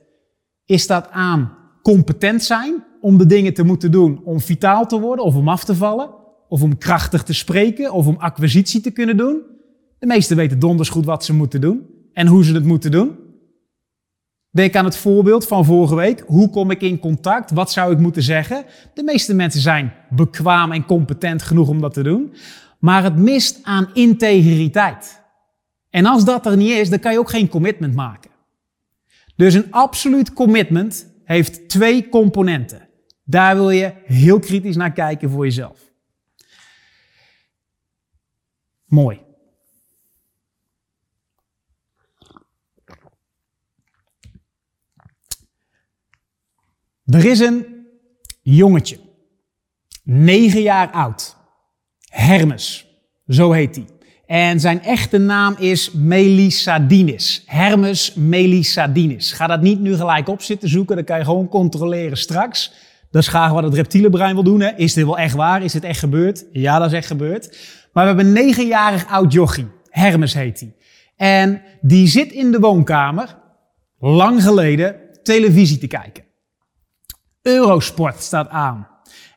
Is 0.65 0.87
dat 0.87 1.09
aan 1.09 1.57
competent 1.81 2.43
zijn 2.43 2.83
om 3.01 3.17
de 3.17 3.25
dingen 3.25 3.53
te 3.53 3.63
moeten 3.63 3.91
doen 3.91 4.21
om 4.23 4.39
vitaal 4.39 4.87
te 4.87 4.99
worden 4.99 5.25
of 5.25 5.35
om 5.35 5.49
af 5.49 5.63
te 5.63 5.75
vallen? 5.75 6.09
Of 6.47 6.61
om 6.61 6.77
krachtig 6.77 7.23
te 7.23 7.33
spreken 7.33 7.91
of 7.91 8.07
om 8.07 8.15
acquisitie 8.17 8.81
te 8.81 8.91
kunnen 8.91 9.17
doen? 9.17 9.41
De 9.99 10.05
meesten 10.05 10.37
weten 10.37 10.59
donders 10.59 10.89
goed 10.89 11.05
wat 11.05 11.25
ze 11.25 11.33
moeten 11.33 11.61
doen 11.61 11.94
en 12.15 12.27
hoe 12.27 12.43
ze 12.43 12.53
het 12.53 12.65
moeten 12.65 12.91
doen. 12.91 13.17
Denk 14.51 14.75
aan 14.75 14.85
het 14.85 14.97
voorbeeld 14.97 15.47
van 15.47 15.65
vorige 15.65 15.95
week. 15.95 16.23
Hoe 16.27 16.49
kom 16.49 16.71
ik 16.71 16.81
in 16.81 16.99
contact? 16.99 17.51
Wat 17.51 17.71
zou 17.71 17.91
ik 17.91 17.99
moeten 17.99 18.23
zeggen? 18.23 18.65
De 18.93 19.03
meeste 19.03 19.33
mensen 19.33 19.61
zijn 19.61 19.93
bekwaam 20.09 20.71
en 20.71 20.85
competent 20.85 21.41
genoeg 21.41 21.67
om 21.67 21.81
dat 21.81 21.93
te 21.93 22.03
doen. 22.03 22.33
Maar 22.79 23.03
het 23.03 23.15
mist 23.15 23.59
aan 23.63 23.89
integriteit. 23.93 25.21
En 25.89 26.05
als 26.05 26.25
dat 26.25 26.45
er 26.45 26.57
niet 26.57 26.69
is, 26.69 26.89
dan 26.89 26.99
kan 26.99 27.11
je 27.11 27.19
ook 27.19 27.29
geen 27.29 27.49
commitment 27.49 27.95
maken. 27.95 28.31
Dus 29.35 29.53
een 29.53 29.71
absoluut 29.71 30.33
commitment 30.33 31.13
heeft 31.23 31.69
twee 31.69 32.09
componenten. 32.09 32.87
Daar 33.23 33.55
wil 33.55 33.69
je 33.69 33.93
heel 34.05 34.39
kritisch 34.39 34.75
naar 34.75 34.93
kijken 34.93 35.29
voor 35.29 35.43
jezelf. 35.43 35.79
Mooi. 38.85 39.24
Er 47.05 47.25
is 47.25 47.39
een 47.39 47.65
jongetje, 48.41 48.97
negen 50.03 50.61
jaar 50.61 50.91
oud, 50.91 51.37
Hermes, 52.09 52.87
zo 53.27 53.51
heet 53.51 53.75
hij. 53.75 53.85
En 54.25 54.59
zijn 54.59 54.83
echte 54.83 55.17
naam 55.17 55.55
is 55.57 55.91
Melisadinis. 55.91 57.43
Hermes 57.45 58.13
Melisadinis. 58.13 59.31
Ga 59.31 59.47
dat 59.47 59.61
niet 59.61 59.79
nu 59.79 59.95
gelijk 59.95 60.27
op 60.27 60.41
zitten 60.41 60.69
zoeken, 60.69 60.95
dat 60.95 61.05
kan 61.05 61.17
je 61.17 61.23
gewoon 61.23 61.47
controleren 61.47 62.17
straks. 62.17 62.73
Dat 63.11 63.21
is 63.21 63.27
graag 63.27 63.51
wat 63.51 63.63
het 63.63 63.73
reptielenbrein 63.73 64.33
wil 64.33 64.43
doen. 64.43 64.61
Hè. 64.61 64.71
Is 64.75 64.93
dit 64.93 65.05
wel 65.05 65.17
echt 65.17 65.35
waar? 65.35 65.63
Is 65.63 65.71
dit 65.71 65.83
echt 65.83 65.99
gebeurd? 65.99 66.45
Ja, 66.51 66.79
dat 66.79 66.87
is 66.87 66.97
echt 66.97 67.07
gebeurd. 67.07 67.57
Maar 67.93 68.03
we 68.03 68.09
hebben 68.09 68.25
een 68.25 68.45
negenjarig 68.45 69.07
oud 69.07 69.33
jochie. 69.33 69.67
Hermes 69.89 70.33
heet 70.33 70.59
hij. 70.59 70.75
En 71.15 71.61
die 71.81 72.07
zit 72.07 72.31
in 72.31 72.51
de 72.51 72.59
woonkamer, 72.59 73.37
lang 73.99 74.43
geleden, 74.43 74.95
televisie 75.23 75.77
te 75.77 75.87
kijken. 75.87 76.24
Eurosport 77.45 78.21
staat 78.21 78.49
aan. 78.49 78.87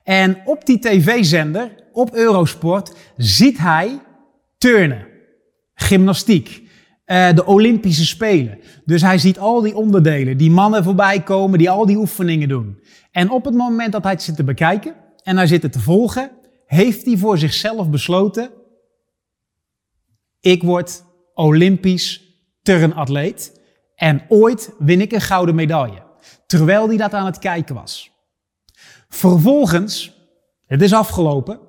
En 0.03 0.39
op 0.45 0.67
die 0.67 0.79
tv-zender, 0.79 1.85
op 1.93 2.15
Eurosport, 2.15 2.95
ziet 3.17 3.59
hij 3.59 4.01
turnen, 4.59 5.07
gymnastiek, 5.75 6.63
uh, 7.07 7.33
de 7.35 7.47
Olympische 7.47 8.07
Spelen. 8.07 8.59
Dus 8.85 9.03
hij 9.03 9.19
ziet 9.19 9.39
al 9.39 9.61
die 9.61 9.77
onderdelen, 9.77 10.37
die 10.37 10.51
mannen 10.51 10.85
voorbij 10.85 11.23
komen, 11.23 11.59
die 11.59 11.71
al 11.71 11.87
die 11.87 11.97
oefeningen 11.97 12.49
doen. 12.49 12.83
En 13.11 13.31
op 13.31 13.45
het 13.45 13.55
moment 13.55 13.93
dat 13.93 14.03
hij 14.03 14.13
het 14.13 14.23
zit 14.23 14.37
te 14.37 14.45
bekijken 14.45 14.95
en 15.23 15.37
hij 15.37 15.47
zit 15.47 15.63
het 15.63 15.73
te 15.73 15.81
volgen, 15.81 16.31
heeft 16.67 17.07
hij 17.07 17.17
voor 17.17 17.39
zichzelf 17.39 17.91
besloten, 17.91 18.51
ik 20.41 20.63
word 20.63 21.05
Olympisch 21.35 22.23
turnatleet 22.63 23.61
en 23.95 24.23
ooit 24.29 24.75
win 24.79 25.01
ik 25.01 25.13
een 25.13 25.21
gouden 25.21 25.55
medaille 25.55 26.07
terwijl 26.49 26.89
hij 26.89 26.97
dat 26.97 27.15
aan 27.15 27.27
het 27.27 27.39
kijken 27.39 27.75
was. 27.75 28.11
Vervolgens, 29.09 30.13
het 30.67 30.83
is 30.83 30.93
afgelopen, 30.93 31.61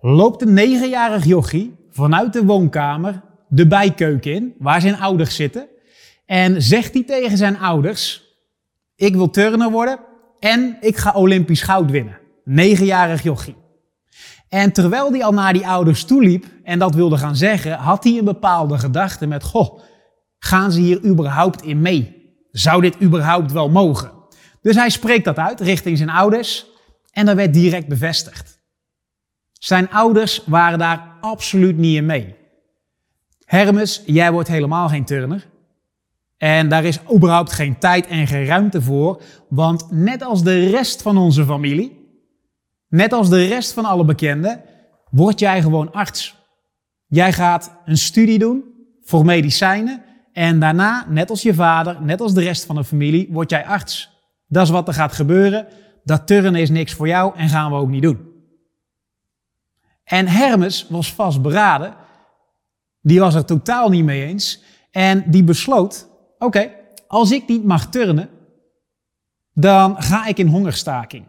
loopt 0.00 0.42
een 0.42 0.52
negenjarig 0.52 1.24
jochie 1.24 1.76
vanuit 1.90 2.32
de 2.32 2.44
woonkamer 2.44 3.22
de 3.48 3.66
bijkeuken 3.66 4.32
in, 4.32 4.54
waar 4.58 4.80
zijn 4.80 5.00
ouders 5.00 5.34
zitten, 5.34 5.68
en 6.24 6.62
zegt 6.62 6.94
hij 6.94 7.04
tegen 7.04 7.36
zijn 7.36 7.58
ouders, 7.58 8.24
ik 8.96 9.14
wil 9.14 9.30
turner 9.30 9.70
worden 9.70 9.98
en 10.38 10.76
ik 10.80 10.96
ga 10.96 11.12
Olympisch 11.12 11.62
goud 11.62 11.90
winnen. 11.90 12.18
Negenjarig 12.44 13.22
jochie. 13.22 13.56
En 14.48 14.72
terwijl 14.72 15.10
hij 15.10 15.24
al 15.24 15.32
naar 15.32 15.52
die 15.52 15.66
ouders 15.66 16.04
toeliep 16.04 16.46
en 16.64 16.78
dat 16.78 16.94
wilde 16.94 17.16
gaan 17.16 17.36
zeggen, 17.36 17.72
had 17.72 18.04
hij 18.04 18.18
een 18.18 18.24
bepaalde 18.24 18.78
gedachte 18.78 19.26
met, 19.26 19.42
goh, 19.42 19.80
gaan 20.38 20.72
ze 20.72 20.80
hier 20.80 21.04
überhaupt 21.04 21.62
in 21.62 21.80
mee? 21.80 22.34
Zou 22.50 22.80
dit 22.80 23.02
überhaupt 23.02 23.52
wel 23.52 23.68
mogen? 23.68 24.15
Dus 24.66 24.76
hij 24.76 24.90
spreekt 24.90 25.24
dat 25.24 25.38
uit 25.38 25.60
richting 25.60 25.96
zijn 25.96 26.10
ouders 26.10 26.66
en 27.10 27.26
dat 27.26 27.36
werd 27.36 27.52
direct 27.52 27.88
bevestigd. 27.88 28.60
Zijn 29.52 29.90
ouders 29.90 30.42
waren 30.46 30.78
daar 30.78 31.16
absoluut 31.20 31.76
niet 31.76 31.96
in 31.96 32.06
mee. 32.06 32.34
Hermes, 33.44 34.02
jij 34.06 34.32
wordt 34.32 34.48
helemaal 34.48 34.88
geen 34.88 35.04
turner. 35.04 35.46
En 36.36 36.68
daar 36.68 36.84
is 36.84 36.98
überhaupt 37.14 37.52
geen 37.52 37.78
tijd 37.78 38.06
en 38.06 38.26
geen 38.26 38.44
ruimte 38.44 38.82
voor, 38.82 39.22
want 39.48 39.90
net 39.90 40.22
als 40.22 40.42
de 40.42 40.68
rest 40.68 41.02
van 41.02 41.16
onze 41.16 41.44
familie, 41.44 42.20
net 42.88 43.12
als 43.12 43.28
de 43.28 43.46
rest 43.46 43.72
van 43.72 43.84
alle 43.84 44.04
bekenden, 44.04 44.62
word 45.10 45.38
jij 45.38 45.62
gewoon 45.62 45.92
arts. 45.92 46.36
Jij 47.06 47.32
gaat 47.32 47.76
een 47.84 47.98
studie 47.98 48.38
doen 48.38 48.64
voor 49.02 49.24
medicijnen 49.24 50.02
en 50.32 50.60
daarna, 50.60 51.06
net 51.08 51.30
als 51.30 51.42
je 51.42 51.54
vader, 51.54 52.02
net 52.02 52.20
als 52.20 52.34
de 52.34 52.42
rest 52.42 52.64
van 52.64 52.76
de 52.76 52.84
familie, 52.84 53.28
word 53.30 53.50
jij 53.50 53.66
arts. 53.66 54.14
Dat 54.46 54.62
is 54.62 54.70
wat 54.70 54.88
er 54.88 54.94
gaat 54.94 55.12
gebeuren. 55.12 55.66
Dat 56.04 56.26
turnen 56.26 56.54
is 56.54 56.70
niks 56.70 56.92
voor 56.92 57.08
jou 57.08 57.36
en 57.36 57.48
gaan 57.48 57.70
we 57.70 57.76
ook 57.76 57.88
niet 57.88 58.02
doen. 58.02 58.34
En 60.04 60.28
Hermes 60.28 60.86
was 60.88 61.12
vastberaden. 61.12 61.94
Die 63.00 63.20
was 63.20 63.34
er 63.34 63.44
totaal 63.44 63.88
niet 63.88 64.04
mee 64.04 64.24
eens. 64.24 64.62
En 64.90 65.24
die 65.30 65.44
besloot, 65.44 66.08
oké, 66.38 66.70
als 67.06 67.30
ik 67.30 67.48
niet 67.48 67.64
mag 67.64 67.86
turnen, 67.86 68.28
dan 69.52 70.02
ga 70.02 70.26
ik 70.26 70.38
in 70.38 70.46
hongerstaking. 70.46 71.26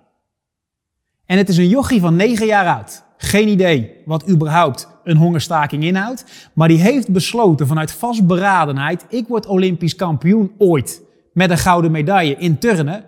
En 1.25 1.38
het 1.38 1.49
is 1.49 1.58
een 1.58 1.67
jochie 1.67 2.01
van 2.01 2.15
negen 2.15 2.45
jaar 2.45 2.75
oud. 2.75 3.03
Geen 3.17 3.47
idee 3.47 4.01
wat 4.06 4.30
überhaupt 4.30 4.88
een 5.03 5.17
hongerstaking 5.17 5.84
inhoudt. 5.84 6.49
Maar 6.53 6.67
die 6.67 6.82
heeft 6.82 7.12
besloten 7.12 7.67
vanuit 7.67 7.91
vastberadenheid, 7.91 9.06
ik 9.10 9.27
word 9.27 9.45
Olympisch 9.45 9.95
kampioen 9.95 10.51
ooit 10.58 11.01
met 11.38 11.50
een 11.50 11.58
gouden 11.58 11.91
medaille 11.91 12.36
in 12.36 12.58
turnen. 12.58 13.04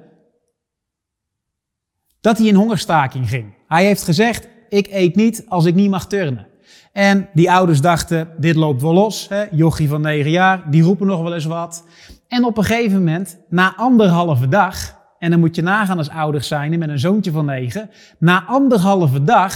Dat 2.21 2.37
hij 2.37 2.47
in 2.47 2.55
hongerstaking 2.55 3.29
ging. 3.29 3.53
Hij 3.67 3.85
heeft 3.85 4.03
gezegd, 4.03 4.47
ik 4.69 4.87
eet 4.91 5.15
niet 5.15 5.45
als 5.47 5.65
ik 5.65 5.75
niet 5.75 5.89
mag 5.89 6.07
turnen. 6.07 6.47
En 6.93 7.29
die 7.33 7.51
ouders 7.51 7.81
dachten, 7.81 8.29
dit 8.37 8.55
loopt 8.55 8.81
wel 8.81 8.93
los. 8.93 9.27
Hè? 9.29 9.45
Jochie 9.51 9.89
van 9.89 10.01
negen 10.01 10.31
jaar, 10.31 10.71
die 10.71 10.83
roepen 10.83 11.07
nog 11.07 11.21
wel 11.21 11.33
eens 11.33 11.45
wat. 11.45 11.85
En 12.27 12.43
op 12.43 12.57
een 12.57 12.63
gegeven 12.63 12.97
moment, 12.97 13.37
na 13.49 13.75
anderhalve 13.75 14.47
dag, 14.47 14.97
en 15.19 15.29
dan 15.29 15.39
moet 15.39 15.55
je 15.55 15.61
nagaan 15.61 15.97
als 15.97 16.09
ouders 16.09 16.47
zijn 16.47 16.79
met 16.79 16.89
een 16.89 16.99
zoontje 16.99 17.31
van 17.31 17.45
negen, 17.45 17.89
na 18.19 18.45
anderhalve 18.45 19.23
dag, 19.23 19.53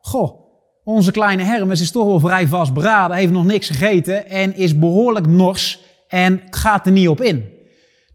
goh, 0.00 0.40
onze 0.84 1.10
kleine 1.10 1.42
Hermes 1.42 1.80
is 1.80 1.90
toch 1.90 2.06
wel 2.06 2.20
vrij 2.20 2.46
vastberaden, 2.46 3.16
heeft 3.16 3.32
nog 3.32 3.44
niks 3.44 3.66
gegeten 3.66 4.26
en 4.26 4.56
is 4.56 4.78
behoorlijk 4.78 5.26
nors 5.26 5.80
en 6.08 6.42
gaat 6.50 6.86
er 6.86 6.92
niet 6.92 7.08
op 7.08 7.20
in. 7.20 7.56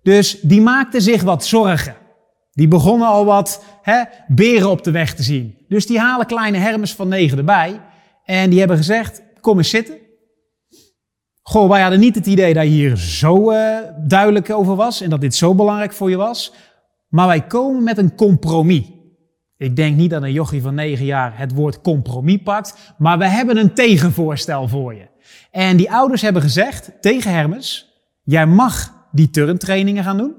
Dus 0.04 0.40
die 0.42 0.62
maakte 0.62 1.02
zich 1.02 1.22
wat 1.22 1.46
zorgen. 1.46 1.96
Die 2.52 2.68
begonnen 2.68 3.08
al 3.08 3.26
wat 3.26 3.64
hè, 3.82 4.04
beren 4.28 4.70
op 4.70 4.84
de 4.84 4.92
weg 4.92 5.14
te 5.14 5.24
zien. 5.24 5.58
Dus 5.68 5.86
die 5.86 6.00
halen 6.00 6.26
kleine 6.26 6.58
Hermes 6.58 6.94
van 6.94 7.08
negen 7.08 7.38
erbij. 7.38 7.82
En 8.24 8.50
die 8.50 8.60
hebben 8.60 8.78
gezegd, 8.78 9.24
kom 9.42 9.58
eens 9.58 9.70
zitten. 9.70 9.98
Goh, 11.42 11.70
wij 11.70 11.82
hadden 11.82 12.00
niet 12.00 12.16
het 12.16 12.26
idee 12.26 12.54
dat 12.54 12.64
je 12.64 12.70
hier 12.70 12.98
zo 12.98 13.52
uh, 13.52 13.78
duidelijk 14.08 14.50
over 14.50 14.76
was 14.76 15.02
en 15.02 15.10
dat 15.10 15.22
dit 15.22 15.36
zo 15.36 15.56
belangrijk 15.56 15.94
voor 15.94 16.10
je 16.10 16.16
was. 16.16 16.54
Maar 17.10 17.28
wij 17.28 17.42
komen 17.42 17.84
met 17.84 17.98
een 17.98 18.16
compromis. 18.16 18.92
Ik 19.58 19.76
denk 19.76 19.96
niet 19.96 20.10
dat 20.10 20.24
een 20.24 20.32
jochie 20.32 20.62
van 20.62 20.76
negen 20.76 21.06
jaar 21.06 21.38
het 21.38 21.54
woord 21.54 21.82
compromis 21.82 22.44
pakt, 22.44 22.94
maar 22.98 23.18
we 23.18 23.28
hebben 23.28 23.58
een 23.58 23.74
tegenvoorstel 23.74 24.68
voor 24.68 24.94
je. 24.94 25.08
En 25.52 25.78
die 25.78 25.92
ouders 25.92 26.22
hebben 26.22 26.42
gezegd 26.42 26.92
tegen 27.02 27.32
Hermes, 27.32 27.94
jij 28.24 28.46
mag 28.46 29.03
die 29.14 29.30
turntrainingen 29.30 30.04
gaan 30.04 30.18
doen. 30.18 30.34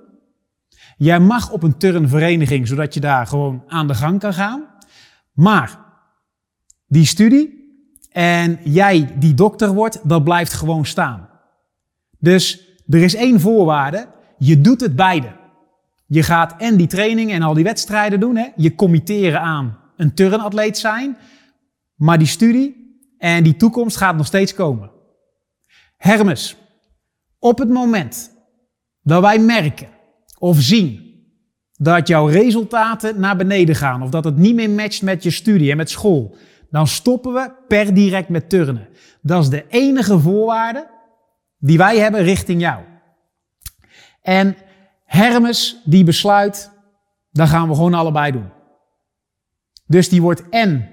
Jij 0.96 1.20
mag 1.20 1.50
op 1.50 1.62
een 1.62 1.76
turnvereniging, 1.76 2.68
zodat 2.68 2.94
je 2.94 3.00
daar 3.00 3.26
gewoon 3.26 3.62
aan 3.66 3.86
de 3.86 3.94
gang 3.94 4.20
kan 4.20 4.34
gaan. 4.34 4.64
Maar 5.32 5.78
die 6.86 7.06
studie 7.06 7.62
en 8.10 8.58
jij 8.64 9.14
die 9.18 9.34
dokter 9.34 9.74
wordt, 9.74 10.08
dat 10.08 10.24
blijft 10.24 10.52
gewoon 10.52 10.86
staan. 10.86 11.28
Dus 12.18 12.68
er 12.88 13.02
is 13.02 13.14
één 13.14 13.40
voorwaarde, 13.40 14.08
je 14.38 14.60
doet 14.60 14.80
het 14.80 14.96
beide. 14.96 15.32
Je 16.06 16.22
gaat 16.22 16.54
en 16.58 16.76
die 16.76 16.86
training 16.86 17.32
en 17.32 17.42
al 17.42 17.54
die 17.54 17.64
wedstrijden 17.64 18.20
doen. 18.20 18.36
Hè? 18.36 18.48
Je 18.56 18.74
committeren 18.74 19.40
aan 19.40 19.78
een 19.96 20.14
turnatleet 20.14 20.78
zijn. 20.78 21.16
Maar 21.94 22.18
die 22.18 22.26
studie 22.26 22.98
en 23.18 23.42
die 23.42 23.56
toekomst 23.56 23.96
gaat 23.96 24.16
nog 24.16 24.26
steeds 24.26 24.54
komen. 24.54 24.90
Hermes, 25.96 26.56
op 27.38 27.58
het 27.58 27.68
moment 27.68 28.33
dat 29.04 29.22
wij 29.22 29.38
merken 29.38 29.88
of 30.38 30.60
zien 30.60 31.02
dat 31.72 32.08
jouw 32.08 32.26
resultaten 32.26 33.20
naar 33.20 33.36
beneden 33.36 33.74
gaan 33.74 34.02
of 34.02 34.10
dat 34.10 34.24
het 34.24 34.36
niet 34.36 34.54
meer 34.54 34.70
matcht 34.70 35.02
met 35.02 35.22
je 35.22 35.30
studie 35.30 35.70
en 35.70 35.76
met 35.76 35.90
school, 35.90 36.36
dan 36.70 36.86
stoppen 36.86 37.32
we 37.32 37.52
per 37.68 37.94
direct 37.94 38.28
met 38.28 38.48
turnen. 38.48 38.88
Dat 39.22 39.42
is 39.42 39.48
de 39.48 39.64
enige 39.68 40.18
voorwaarde 40.18 40.90
die 41.58 41.78
wij 41.78 41.98
hebben 41.98 42.22
richting 42.22 42.60
jou. 42.60 42.82
En 44.22 44.56
Hermes 45.04 45.80
die 45.84 46.04
besluit, 46.04 46.70
dan 47.30 47.48
gaan 47.48 47.68
we 47.68 47.74
gewoon 47.74 47.94
allebei 47.94 48.32
doen. 48.32 48.52
Dus 49.86 50.08
die 50.08 50.22
wordt 50.22 50.48
en 50.48 50.88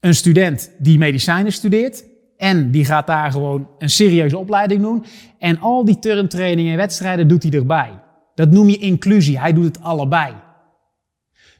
een 0.00 0.14
student 0.14 0.70
die 0.78 0.98
medicijnen 0.98 1.52
studeert, 1.52 2.04
en 2.38 2.70
die 2.70 2.84
gaat 2.84 3.06
daar 3.06 3.32
gewoon 3.32 3.68
een 3.78 3.90
serieuze 3.90 4.38
opleiding 4.38 4.82
doen. 4.82 5.04
En 5.38 5.60
al 5.60 5.84
die 5.84 5.98
turntrainingen 5.98 6.72
en 6.72 6.76
wedstrijden 6.78 7.28
doet 7.28 7.42
hij 7.42 7.52
erbij. 7.52 8.00
Dat 8.34 8.50
noem 8.50 8.68
je 8.68 8.78
inclusie. 8.78 9.38
Hij 9.38 9.52
doet 9.52 9.64
het 9.64 9.82
allebei. 9.82 10.34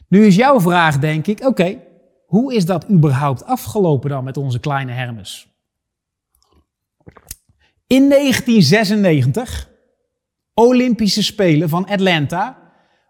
Nu 0.09 0.27
is 0.27 0.37
jouw 0.37 0.61
vraag, 0.61 0.99
denk 0.99 1.27
ik, 1.27 1.47
oké, 1.47 1.79
hoe 2.27 2.55
is 2.55 2.67
dat 2.67 2.91
überhaupt 2.91 3.45
afgelopen 3.45 4.11
dan 4.11 4.25
met 4.25 4.37
onze 4.37 4.59
kleine 4.59 4.93
Hermes? 4.93 5.49
In 7.87 8.09
1996 8.09 9.69
Olympische 10.55 11.23
Spelen 11.23 11.69
van 11.69 11.87
Atlanta 11.87 12.59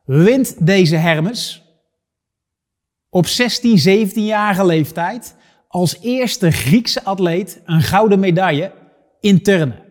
wint 0.05 0.67
deze 0.67 0.97
Hermes 0.97 1.63
op 3.09 3.27
16, 3.27 4.09
17-jarige 4.09 4.67
leeftijd 4.67 5.37
als 5.69 5.99
eerste 6.01 6.51
Griekse 6.51 7.05
atleet 7.05 7.61
een 7.65 7.83
gouden 7.83 8.21
medaille 8.21 8.73
in 9.21 9.43
turnen. 9.43 9.87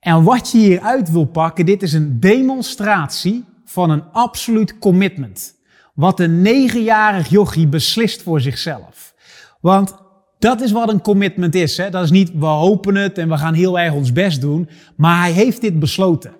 En 0.00 0.22
wat 0.22 0.50
je 0.50 0.58
hieruit 0.58 1.10
wil 1.10 1.24
pakken, 1.24 1.66
dit 1.66 1.82
is 1.82 1.92
een 1.92 2.20
demonstratie 2.20 3.44
van 3.64 3.90
een 3.90 4.04
absoluut 4.12 4.78
commitment. 4.78 5.54
Wat 5.94 6.20
een 6.20 6.42
negenjarig 6.42 7.28
jochie 7.28 7.66
beslist 7.66 8.22
voor 8.22 8.40
zichzelf. 8.40 9.14
Want 9.60 9.94
dat 10.38 10.60
is 10.60 10.72
wat 10.72 10.88
een 10.88 11.00
commitment 11.00 11.54
is. 11.54 11.76
Hè? 11.76 11.90
Dat 11.90 12.04
is 12.04 12.10
niet 12.10 12.32
we 12.34 12.46
hopen 12.46 12.94
het 12.94 13.18
en 13.18 13.28
we 13.28 13.38
gaan 13.38 13.54
heel 13.54 13.78
erg 13.78 13.94
ons 13.94 14.12
best 14.12 14.40
doen. 14.40 14.68
Maar 14.96 15.20
hij 15.20 15.32
heeft 15.32 15.60
dit 15.60 15.78
besloten. 15.78 16.36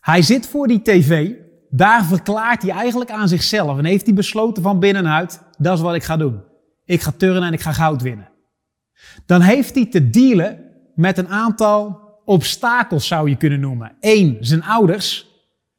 Hij 0.00 0.22
zit 0.22 0.46
voor 0.46 0.66
die 0.66 0.82
tv. 0.82 1.30
Daar 1.70 2.04
verklaart 2.04 2.62
hij 2.62 2.70
eigenlijk 2.70 3.10
aan 3.10 3.28
zichzelf. 3.28 3.78
En 3.78 3.84
heeft 3.84 4.06
hij 4.06 4.14
besloten 4.14 4.62
van 4.62 4.78
binnenuit, 4.78 5.42
dat 5.58 5.76
is 5.76 5.82
wat 5.82 5.94
ik 5.94 6.04
ga 6.04 6.16
doen. 6.16 6.40
Ik 6.86 7.02
ga 7.02 7.12
turnen 7.16 7.42
en 7.42 7.52
ik 7.52 7.60
ga 7.60 7.72
goud 7.72 8.02
winnen. 8.02 8.28
Dan 9.26 9.40
heeft 9.40 9.74
hij 9.74 9.86
te 9.86 10.10
dealen 10.10 10.58
met 10.94 11.18
een 11.18 11.28
aantal 11.28 12.00
obstakels, 12.24 13.06
zou 13.06 13.28
je 13.28 13.36
kunnen 13.36 13.60
noemen. 13.60 13.96
Eén, 14.00 14.36
zijn 14.40 14.62
ouders. 14.62 15.26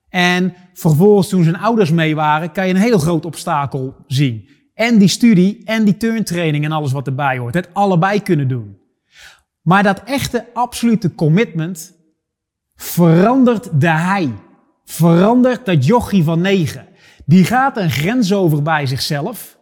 En 0.09 0.53
vervolgens, 0.73 1.29
toen 1.29 1.43
zijn 1.43 1.57
ouders 1.57 1.91
mee 1.91 2.15
waren, 2.15 2.51
kan 2.51 2.67
je 2.67 2.73
een 2.73 2.79
heel 2.79 2.99
groot 2.99 3.25
obstakel 3.25 3.95
zien. 4.07 4.47
En 4.73 4.97
die 4.97 5.07
studie 5.07 5.61
en 5.65 5.85
die 5.85 5.97
turntraining 5.97 6.65
en 6.65 6.71
alles 6.71 6.91
wat 6.91 7.07
erbij 7.07 7.37
hoort. 7.37 7.53
Het 7.53 7.73
allebei 7.73 8.21
kunnen 8.21 8.47
doen. 8.47 8.77
Maar 9.61 9.83
dat 9.83 10.03
echte 10.03 10.45
absolute 10.53 11.15
commitment 11.15 11.93
verandert 12.75 13.81
de 13.81 13.89
hij. 13.89 14.29
Verandert 14.85 15.65
dat 15.65 15.85
jochie 15.85 16.23
van 16.23 16.41
negen. 16.41 16.87
Die 17.25 17.45
gaat 17.45 17.77
een 17.77 17.91
grens 17.91 18.33
over 18.33 18.61
bij 18.61 18.85
zichzelf. 18.85 19.56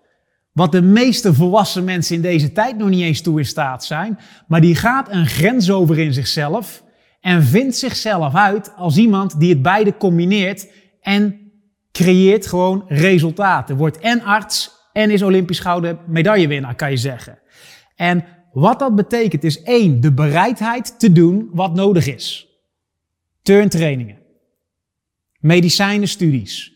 Wat 0.56 0.72
de 0.72 0.82
meeste 0.82 1.34
volwassen 1.34 1.84
mensen 1.84 2.16
in 2.16 2.22
deze 2.22 2.52
tijd 2.52 2.78
nog 2.78 2.90
niet 2.90 3.02
eens 3.02 3.22
toe 3.22 3.40
in 3.40 3.46
staat 3.46 3.86
zijn. 3.86 4.20
Maar 4.48 4.62
die 4.62 4.76
gaat 4.76 5.12
een 5.12 5.26
grens 5.26 5.72
over 5.72 6.00
in 6.00 6.14
zichzelf. 6.14 6.84
En 7.20 7.44
vindt 7.44 7.76
zichzelf 7.76 8.36
uit 8.36 8.74
als 8.76 8.98
iemand 8.98 9.40
die 9.40 9.50
het 9.50 9.62
beide 9.62 9.98
combineert. 9.98 10.72
En 11.02 11.52
creëert 11.92 12.48
gewoon 12.48 12.86
resultaten. 12.88 13.78
Wordt 13.78 13.98
en 13.98 14.22
arts 14.22 14.72
en 14.94 15.12
is 15.12 15.22
Olympisch 15.22 15.60
gouden 15.60 16.00
medaillewinnaar, 16.08 16.76
kan 16.76 16.90
je 16.90 16.98
zeggen. 16.98 17.40
En 17.96 18.26
wat 18.52 18.80
dat 18.80 18.96
betekent 18.96 19.44
is 19.44 19.62
één, 19.62 20.02
de 20.02 20.14
bereidheid 20.14 21.00
te 21.00 21.12
doen 21.12 21.50
wat 21.52 21.74
nodig 21.74 22.08
is. 22.08 22.48
Turntrainingen, 23.42 24.18
medicijnenstudies, 25.40 26.75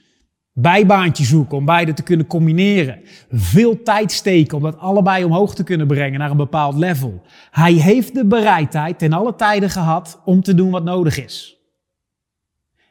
bijbaantje 0.61 1.25
zoeken 1.25 1.57
om 1.57 1.65
beide 1.65 1.93
te 1.93 2.03
kunnen 2.03 2.27
combineren, 2.27 2.99
veel 3.31 3.83
tijd 3.83 4.11
steken 4.11 4.57
om 4.57 4.63
dat 4.63 4.77
allebei 4.77 5.23
omhoog 5.23 5.55
te 5.55 5.63
kunnen 5.63 5.87
brengen 5.87 6.19
naar 6.19 6.31
een 6.31 6.37
bepaald 6.37 6.75
level. 6.75 7.21
Hij 7.51 7.73
heeft 7.73 8.13
de 8.13 8.25
bereidheid 8.25 8.99
ten 8.99 9.13
alle 9.13 9.35
tijden 9.35 9.69
gehad 9.69 10.21
om 10.25 10.41
te 10.41 10.53
doen 10.53 10.71
wat 10.71 10.83
nodig 10.83 11.23
is. 11.23 11.57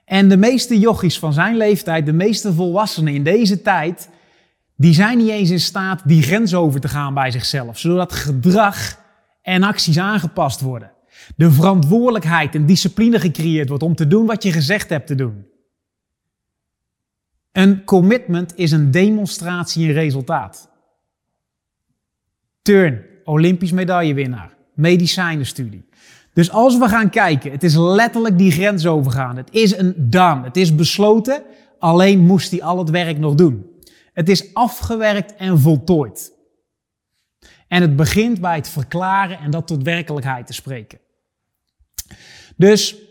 En 0.04 0.28
de 0.28 0.36
meeste 0.36 0.78
jochies 0.78 1.18
van 1.18 1.32
zijn 1.32 1.56
leeftijd, 1.56 2.06
de 2.06 2.12
meeste 2.12 2.52
volwassenen 2.52 3.14
in 3.14 3.24
deze 3.24 3.62
tijd, 3.62 4.08
die 4.76 4.94
zijn 4.94 5.18
niet 5.18 5.28
eens 5.28 5.50
in 5.50 5.60
staat 5.60 6.02
die 6.04 6.22
grens 6.22 6.54
over 6.54 6.80
te 6.80 6.88
gaan 6.88 7.14
bij 7.14 7.30
zichzelf, 7.30 7.78
zodat 7.78 8.12
gedrag 8.12 8.98
en 9.42 9.62
acties 9.62 9.98
aangepast 9.98 10.60
worden. 10.60 10.92
De 11.36 11.50
verantwoordelijkheid 11.50 12.54
en 12.54 12.66
discipline 12.66 13.20
gecreëerd 13.20 13.68
wordt 13.68 13.82
om 13.82 13.94
te 13.94 14.06
doen 14.06 14.26
wat 14.26 14.42
je 14.42 14.52
gezegd 14.52 14.88
hebt 14.88 15.06
te 15.06 15.14
doen. 15.14 15.46
Een 17.58 17.84
commitment 17.84 18.56
is 18.56 18.70
een 18.70 18.90
demonstratie 18.90 19.88
en 19.88 19.92
resultaat. 19.92 20.70
Turn, 22.62 23.04
Olympisch 23.24 23.72
medaillewinnaar, 23.72 24.56
medicijnenstudie. 24.74 25.88
Dus 26.32 26.50
als 26.50 26.78
we 26.78 26.88
gaan 26.88 27.10
kijken, 27.10 27.50
het 27.50 27.62
is 27.62 27.76
letterlijk 27.76 28.38
die 28.38 28.50
grens 28.50 28.86
overgaan. 28.86 29.36
Het 29.36 29.48
is 29.50 29.76
een 29.76 29.94
done, 29.96 30.44
het 30.44 30.56
is 30.56 30.74
besloten, 30.74 31.42
alleen 31.78 32.18
moest 32.18 32.50
hij 32.50 32.62
al 32.62 32.78
het 32.78 32.90
werk 32.90 33.18
nog 33.18 33.34
doen. 33.34 33.66
Het 34.12 34.28
is 34.28 34.54
afgewerkt 34.54 35.34
en 35.36 35.58
voltooid. 35.58 36.32
En 37.68 37.82
het 37.82 37.96
begint 37.96 38.40
bij 38.40 38.56
het 38.56 38.68
verklaren 38.68 39.38
en 39.38 39.50
dat 39.50 39.66
tot 39.66 39.82
werkelijkheid 39.82 40.46
te 40.46 40.52
spreken. 40.52 40.98
Dus 42.56 43.07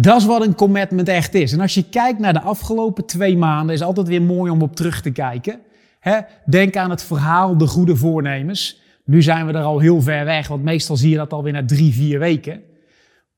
dat 0.00 0.16
is 0.20 0.26
wat 0.26 0.46
een 0.46 0.54
commitment 0.54 1.08
echt 1.08 1.34
is. 1.34 1.52
En 1.52 1.60
als 1.60 1.74
je 1.74 1.88
kijkt 1.88 2.18
naar 2.18 2.32
de 2.32 2.40
afgelopen 2.40 3.06
twee 3.06 3.36
maanden, 3.36 3.74
is 3.74 3.82
altijd 3.82 4.08
weer 4.08 4.22
mooi 4.22 4.50
om 4.50 4.62
op 4.62 4.76
terug 4.76 5.00
te 5.00 5.10
kijken. 5.10 5.60
Denk 6.46 6.76
aan 6.76 6.90
het 6.90 7.02
verhaal 7.02 7.58
De 7.58 7.66
Goede 7.66 7.96
Voornemens. 7.96 8.80
Nu 9.04 9.22
zijn 9.22 9.46
we 9.46 9.52
er 9.52 9.62
al 9.62 9.78
heel 9.78 10.02
ver 10.02 10.24
weg, 10.24 10.48
want 10.48 10.62
meestal 10.62 10.96
zie 10.96 11.10
je 11.10 11.16
dat 11.16 11.32
alweer 11.32 11.52
na 11.52 11.64
drie, 11.64 11.92
vier 11.92 12.18
weken. 12.18 12.62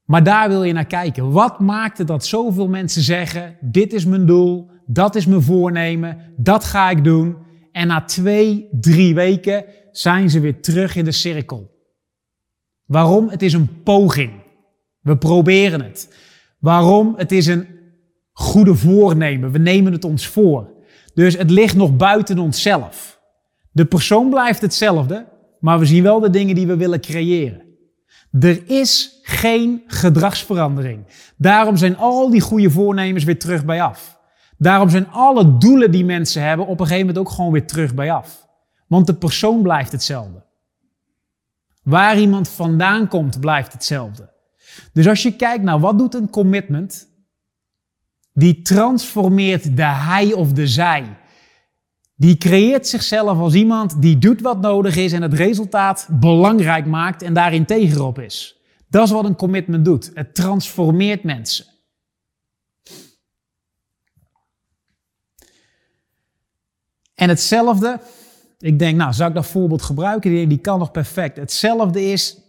Maar 0.04 0.22
daar 0.22 0.48
wil 0.48 0.64
je 0.64 0.72
naar 0.72 0.86
kijken. 0.86 1.30
Wat 1.30 1.60
maakt 1.60 1.98
het 1.98 2.06
dat 2.06 2.26
zoveel 2.26 2.68
mensen 2.68 3.02
zeggen: 3.02 3.56
Dit 3.60 3.92
is 3.92 4.04
mijn 4.04 4.26
doel, 4.26 4.70
dat 4.86 5.14
is 5.14 5.26
mijn 5.26 5.42
voornemen, 5.42 6.18
dat 6.36 6.64
ga 6.64 6.90
ik 6.90 7.04
doen. 7.04 7.36
En 7.72 7.86
na 7.86 8.04
twee, 8.04 8.68
drie 8.80 9.14
weken 9.14 9.64
zijn 9.90 10.30
ze 10.30 10.40
weer 10.40 10.60
terug 10.60 10.96
in 10.96 11.04
de 11.04 11.12
cirkel. 11.12 11.70
Waarom? 12.84 13.28
Het 13.28 13.42
is 13.42 13.52
een 13.52 13.82
poging. 13.82 14.32
We 15.00 15.16
proberen 15.16 15.80
het. 15.80 16.28
Waarom? 16.60 17.14
Het 17.16 17.32
is 17.32 17.46
een 17.46 17.66
goede 18.32 18.74
voornemen. 18.74 19.52
We 19.52 19.58
nemen 19.58 19.92
het 19.92 20.04
ons 20.04 20.26
voor. 20.26 20.72
Dus 21.14 21.36
het 21.36 21.50
ligt 21.50 21.76
nog 21.76 21.96
buiten 21.96 22.38
onszelf. 22.38 23.20
De 23.72 23.84
persoon 23.84 24.30
blijft 24.30 24.60
hetzelfde, 24.60 25.26
maar 25.60 25.78
we 25.78 25.86
zien 25.86 26.02
wel 26.02 26.20
de 26.20 26.30
dingen 26.30 26.54
die 26.54 26.66
we 26.66 26.76
willen 26.76 27.00
creëren. 27.00 27.62
Er 28.40 28.70
is 28.70 29.20
geen 29.22 29.82
gedragsverandering. 29.86 31.06
Daarom 31.36 31.76
zijn 31.76 31.96
al 31.96 32.30
die 32.30 32.40
goede 32.40 32.70
voornemens 32.70 33.24
weer 33.24 33.38
terug 33.38 33.64
bij 33.64 33.82
af. 33.82 34.18
Daarom 34.58 34.88
zijn 34.88 35.08
alle 35.08 35.58
doelen 35.58 35.90
die 35.90 36.04
mensen 36.04 36.42
hebben 36.42 36.66
op 36.66 36.80
een 36.80 36.86
gegeven 36.86 37.06
moment 37.06 37.26
ook 37.26 37.34
gewoon 37.34 37.52
weer 37.52 37.66
terug 37.66 37.94
bij 37.94 38.12
af. 38.12 38.48
Want 38.86 39.06
de 39.06 39.14
persoon 39.14 39.62
blijft 39.62 39.92
hetzelfde. 39.92 40.44
Waar 41.82 42.18
iemand 42.18 42.48
vandaan 42.48 43.08
komt, 43.08 43.40
blijft 43.40 43.72
hetzelfde. 43.72 44.29
Dus 44.92 45.06
als 45.06 45.22
je 45.22 45.36
kijkt 45.36 45.64
naar 45.64 45.80
wat 45.80 45.98
doet 45.98 46.14
een 46.14 46.30
commitment, 46.30 47.08
die 48.32 48.62
transformeert 48.62 49.76
de 49.76 49.82
hij 49.82 50.32
of 50.32 50.52
de 50.52 50.66
zij. 50.66 51.16
Die 52.14 52.36
creëert 52.36 52.88
zichzelf 52.88 53.38
als 53.38 53.54
iemand 53.54 54.02
die 54.02 54.18
doet 54.18 54.40
wat 54.40 54.60
nodig 54.60 54.96
is 54.96 55.12
en 55.12 55.22
het 55.22 55.34
resultaat 55.34 56.08
belangrijk 56.10 56.86
maakt 56.86 57.22
en 57.22 57.34
daar 57.34 57.52
integer 57.52 58.02
op 58.02 58.18
is. 58.18 58.60
Dat 58.88 59.04
is 59.06 59.10
wat 59.10 59.24
een 59.24 59.36
commitment 59.36 59.84
doet. 59.84 60.10
Het 60.14 60.34
transformeert 60.34 61.22
mensen. 61.22 61.66
En 67.14 67.28
hetzelfde, 67.28 68.00
ik 68.58 68.78
denk, 68.78 68.96
nou, 68.96 69.12
zou 69.12 69.28
ik 69.28 69.34
dat 69.34 69.46
voorbeeld 69.46 69.82
gebruiken? 69.82 70.48
Die 70.48 70.58
kan 70.58 70.78
nog 70.78 70.90
perfect. 70.90 71.36
Hetzelfde 71.36 72.02
is 72.02 72.39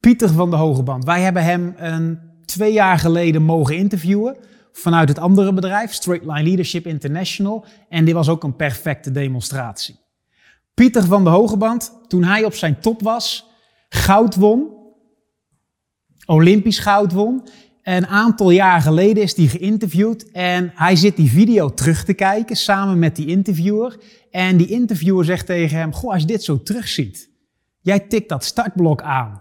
Pieter 0.00 0.28
van 0.28 0.50
de 0.50 0.56
Hogeband. 0.56 1.04
Wij 1.04 1.20
hebben 1.20 1.44
hem 1.44 1.74
een, 1.76 2.18
twee 2.44 2.72
jaar 2.72 2.98
geleden 2.98 3.42
mogen 3.42 3.76
interviewen 3.76 4.36
vanuit 4.72 5.08
het 5.08 5.18
andere 5.18 5.52
bedrijf, 5.54 5.92
Straight 5.92 6.26
Line 6.26 6.42
Leadership 6.42 6.86
International. 6.86 7.64
En 7.88 8.04
dit 8.04 8.14
was 8.14 8.28
ook 8.28 8.44
een 8.44 8.56
perfecte 8.56 9.10
demonstratie. 9.10 9.98
Pieter 10.74 11.04
van 11.04 11.24
de 11.24 11.30
Hogeband, 11.30 11.98
toen 12.06 12.24
hij 12.24 12.44
op 12.44 12.54
zijn 12.54 12.80
top 12.80 13.02
was, 13.02 13.46
goud 13.88 14.34
won, 14.34 14.78
Olympisch 16.26 16.78
goud 16.78 17.12
won. 17.12 17.48
Een 17.82 18.06
aantal 18.06 18.50
jaar 18.50 18.80
geleden 18.80 19.22
is 19.22 19.36
hij 19.36 19.46
geïnterviewd 19.46 20.30
en 20.30 20.72
hij 20.74 20.96
zit 20.96 21.16
die 21.16 21.30
video 21.30 21.74
terug 21.74 22.04
te 22.04 22.14
kijken 22.14 22.56
samen 22.56 22.98
met 22.98 23.16
die 23.16 23.26
interviewer. 23.26 23.98
En 24.30 24.56
die 24.56 24.66
interviewer 24.66 25.24
zegt 25.24 25.46
tegen 25.46 25.78
hem, 25.78 25.92
goh, 25.92 26.12
als 26.12 26.20
je 26.20 26.26
dit 26.26 26.44
zo 26.44 26.62
terugziet, 26.62 27.30
jij 27.80 28.00
tikt 28.00 28.28
dat 28.28 28.44
startblok 28.44 29.02
aan. 29.02 29.39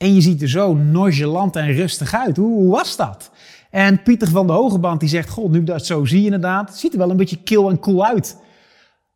En 0.00 0.14
je 0.14 0.20
ziet 0.20 0.42
er 0.42 0.48
zo 0.48 0.74
nonchalant 0.74 1.56
en 1.56 1.72
rustig 1.72 2.14
uit. 2.14 2.36
Hoe, 2.36 2.70
was 2.70 2.96
dat? 2.96 3.30
En 3.70 4.02
Pieter 4.02 4.28
van 4.28 4.46
de 4.46 4.52
Hogeband 4.52 5.00
die 5.00 5.08
zegt, 5.08 5.28
god, 5.28 5.50
nu 5.50 5.64
dat 5.64 5.86
zo 5.86 6.04
zie 6.04 6.24
inderdaad, 6.24 6.68
het 6.68 6.78
ziet 6.78 6.92
er 6.92 6.98
wel 6.98 7.10
een 7.10 7.16
beetje 7.16 7.42
kil 7.42 7.70
en 7.70 7.78
cool 7.78 8.06
uit. 8.06 8.36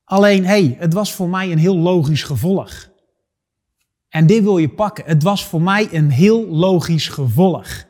Alleen, 0.05 0.45
hey, 0.45 0.77
het 0.79 0.93
was 0.93 1.13
voor 1.13 1.29
mij 1.29 1.53
een 1.53 1.59
heel 1.59 1.77
logisch 1.77 2.23
gevolg. 2.23 2.89
En 4.09 4.27
dit 4.27 4.43
wil 4.43 4.59
je 4.59 4.69
pakken. 4.69 5.05
Het 5.05 5.23
was 5.23 5.45
voor 5.45 5.63
mij 5.63 5.89
een 5.93 6.11
heel 6.11 6.47
logisch 6.47 7.09
gevolg. 7.09 7.85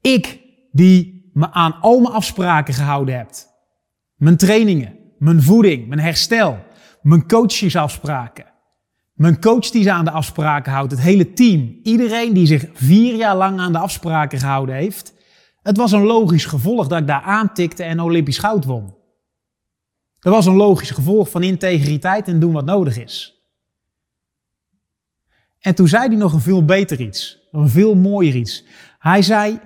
Ik, 0.00 0.40
die 0.72 1.30
me 1.32 1.52
aan 1.52 1.80
al 1.80 2.00
mijn 2.00 2.14
afspraken 2.14 2.74
gehouden 2.74 3.16
heb. 3.16 3.30
Mijn 4.14 4.36
trainingen, 4.36 4.98
mijn 5.18 5.42
voeding, 5.42 5.88
mijn 5.88 6.00
herstel, 6.00 6.58
mijn 7.02 7.26
coachesafspraken. 7.28 8.53
Mijn 9.14 9.40
coach 9.40 9.70
die 9.70 9.82
ze 9.82 9.92
aan 9.92 10.04
de 10.04 10.10
afspraken 10.10 10.72
houdt, 10.72 10.90
het 10.90 11.00
hele 11.00 11.32
team. 11.32 11.78
Iedereen 11.82 12.32
die 12.32 12.46
zich 12.46 12.66
vier 12.72 13.14
jaar 13.14 13.36
lang 13.36 13.58
aan 13.58 13.72
de 13.72 13.78
afspraken 13.78 14.38
gehouden 14.38 14.74
heeft. 14.74 15.14
Het 15.62 15.76
was 15.76 15.92
een 15.92 16.04
logisch 16.04 16.44
gevolg 16.44 16.86
dat 16.86 17.00
ik 17.00 17.06
daar 17.06 17.22
aantikte 17.22 17.82
en 17.82 18.00
Olympisch 18.00 18.38
goud 18.38 18.64
won. 18.64 18.94
Dat 20.18 20.32
was 20.32 20.46
een 20.46 20.56
logisch 20.56 20.90
gevolg 20.90 21.30
van 21.30 21.42
integriteit 21.42 22.28
en 22.28 22.40
doen 22.40 22.52
wat 22.52 22.64
nodig 22.64 22.98
is. 22.98 23.34
En 25.60 25.74
toen 25.74 25.88
zei 25.88 26.06
hij 26.06 26.16
nog 26.16 26.32
een 26.32 26.40
veel 26.40 26.64
beter 26.64 27.00
iets, 27.00 27.48
een 27.50 27.68
veel 27.68 27.94
mooier 27.94 28.34
iets. 28.34 28.64
Hij 28.98 29.22
zei, 29.22 29.60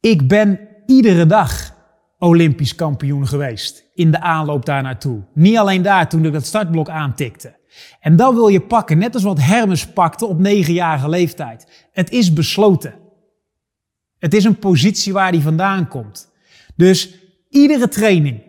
ik 0.00 0.28
ben 0.28 0.60
iedere 0.86 1.26
dag 1.26 1.74
Olympisch 2.18 2.74
kampioen 2.74 3.26
geweest 3.26 3.84
in 3.94 4.10
de 4.10 4.20
aanloop 4.20 4.64
daar 4.64 4.82
naartoe. 4.82 5.24
Niet 5.34 5.56
alleen 5.56 5.82
daar 5.82 6.08
toen 6.08 6.24
ik 6.24 6.32
dat 6.32 6.46
startblok 6.46 6.88
aantikte. 6.88 7.55
En 8.00 8.16
dat 8.16 8.34
wil 8.34 8.48
je 8.48 8.60
pakken, 8.60 8.98
net 8.98 9.14
als 9.14 9.22
wat 9.22 9.40
Hermes 9.40 9.86
pakte 9.86 10.26
op 10.26 10.38
negenjarige 10.38 11.08
leeftijd. 11.08 11.86
Het 11.92 12.10
is 12.10 12.32
besloten. 12.32 12.94
Het 14.18 14.34
is 14.34 14.44
een 14.44 14.58
positie 14.58 15.12
waar 15.12 15.30
hij 15.30 15.40
vandaan 15.40 15.88
komt. 15.88 16.32
Dus 16.76 17.14
iedere 17.48 17.88
training. 17.88 18.42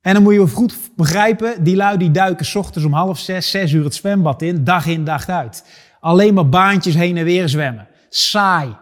En 0.00 0.14
dan 0.14 0.22
moet 0.22 0.34
je 0.34 0.48
goed 0.48 0.76
begrijpen, 0.96 1.64
die 1.64 1.76
lui 1.76 1.98
die 1.98 2.10
duiken 2.10 2.58
ochtends 2.58 2.86
om 2.86 2.92
half 2.92 3.18
zes, 3.18 3.50
zes 3.50 3.72
uur 3.72 3.84
het 3.84 3.94
zwembad 3.94 4.42
in, 4.42 4.64
dag 4.64 4.86
in, 4.86 5.04
dag 5.04 5.28
uit. 5.28 5.64
Alleen 6.00 6.34
maar 6.34 6.48
baantjes 6.48 6.94
heen 6.94 7.16
en 7.16 7.24
weer 7.24 7.48
zwemmen. 7.48 7.88
Saai. 8.08 8.76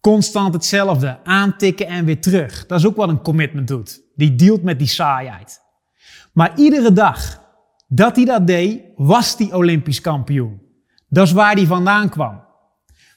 Constant 0.00 0.54
hetzelfde. 0.54 1.18
Aantikken 1.24 1.86
en 1.86 2.04
weer 2.04 2.20
terug. 2.20 2.66
Dat 2.66 2.78
is 2.78 2.86
ook 2.86 2.96
wat 2.96 3.08
een 3.08 3.22
commitment 3.22 3.68
doet. 3.68 4.00
Die 4.14 4.34
dealt 4.34 4.62
met 4.62 4.78
die 4.78 4.88
saaiheid. 4.88 5.60
Maar 6.32 6.52
iedere 6.56 6.92
dag 6.92 7.42
dat 7.88 8.16
hij 8.16 8.24
dat 8.24 8.46
deed, 8.46 8.82
was 8.96 9.34
hij 9.38 9.52
Olympisch 9.52 10.00
kampioen. 10.00 10.60
Dat 11.08 11.26
is 11.26 11.32
waar 11.32 11.54
hij 11.54 11.66
vandaan 11.66 12.08
kwam. 12.08 12.40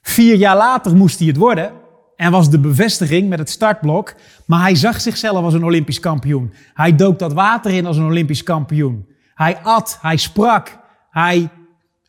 Vier 0.01 0.35
jaar 0.35 0.57
later 0.57 0.95
moest 0.95 1.19
hij 1.19 1.27
het 1.27 1.37
worden 1.37 1.71
en 2.15 2.31
was 2.31 2.49
de 2.49 2.59
bevestiging 2.59 3.29
met 3.29 3.39
het 3.39 3.49
startblok, 3.49 4.15
maar 4.45 4.61
hij 4.61 4.75
zag 4.75 5.01
zichzelf 5.01 5.43
als 5.43 5.53
een 5.53 5.63
Olympisch 5.63 5.99
kampioen. 5.99 6.53
Hij 6.73 6.95
dook 6.95 7.19
dat 7.19 7.33
water 7.33 7.71
in 7.71 7.85
als 7.85 7.97
een 7.97 8.05
Olympisch 8.05 8.43
kampioen. 8.43 9.05
Hij 9.33 9.57
at, 9.57 9.97
hij 10.01 10.17
sprak, 10.17 10.79
hij 11.09 11.49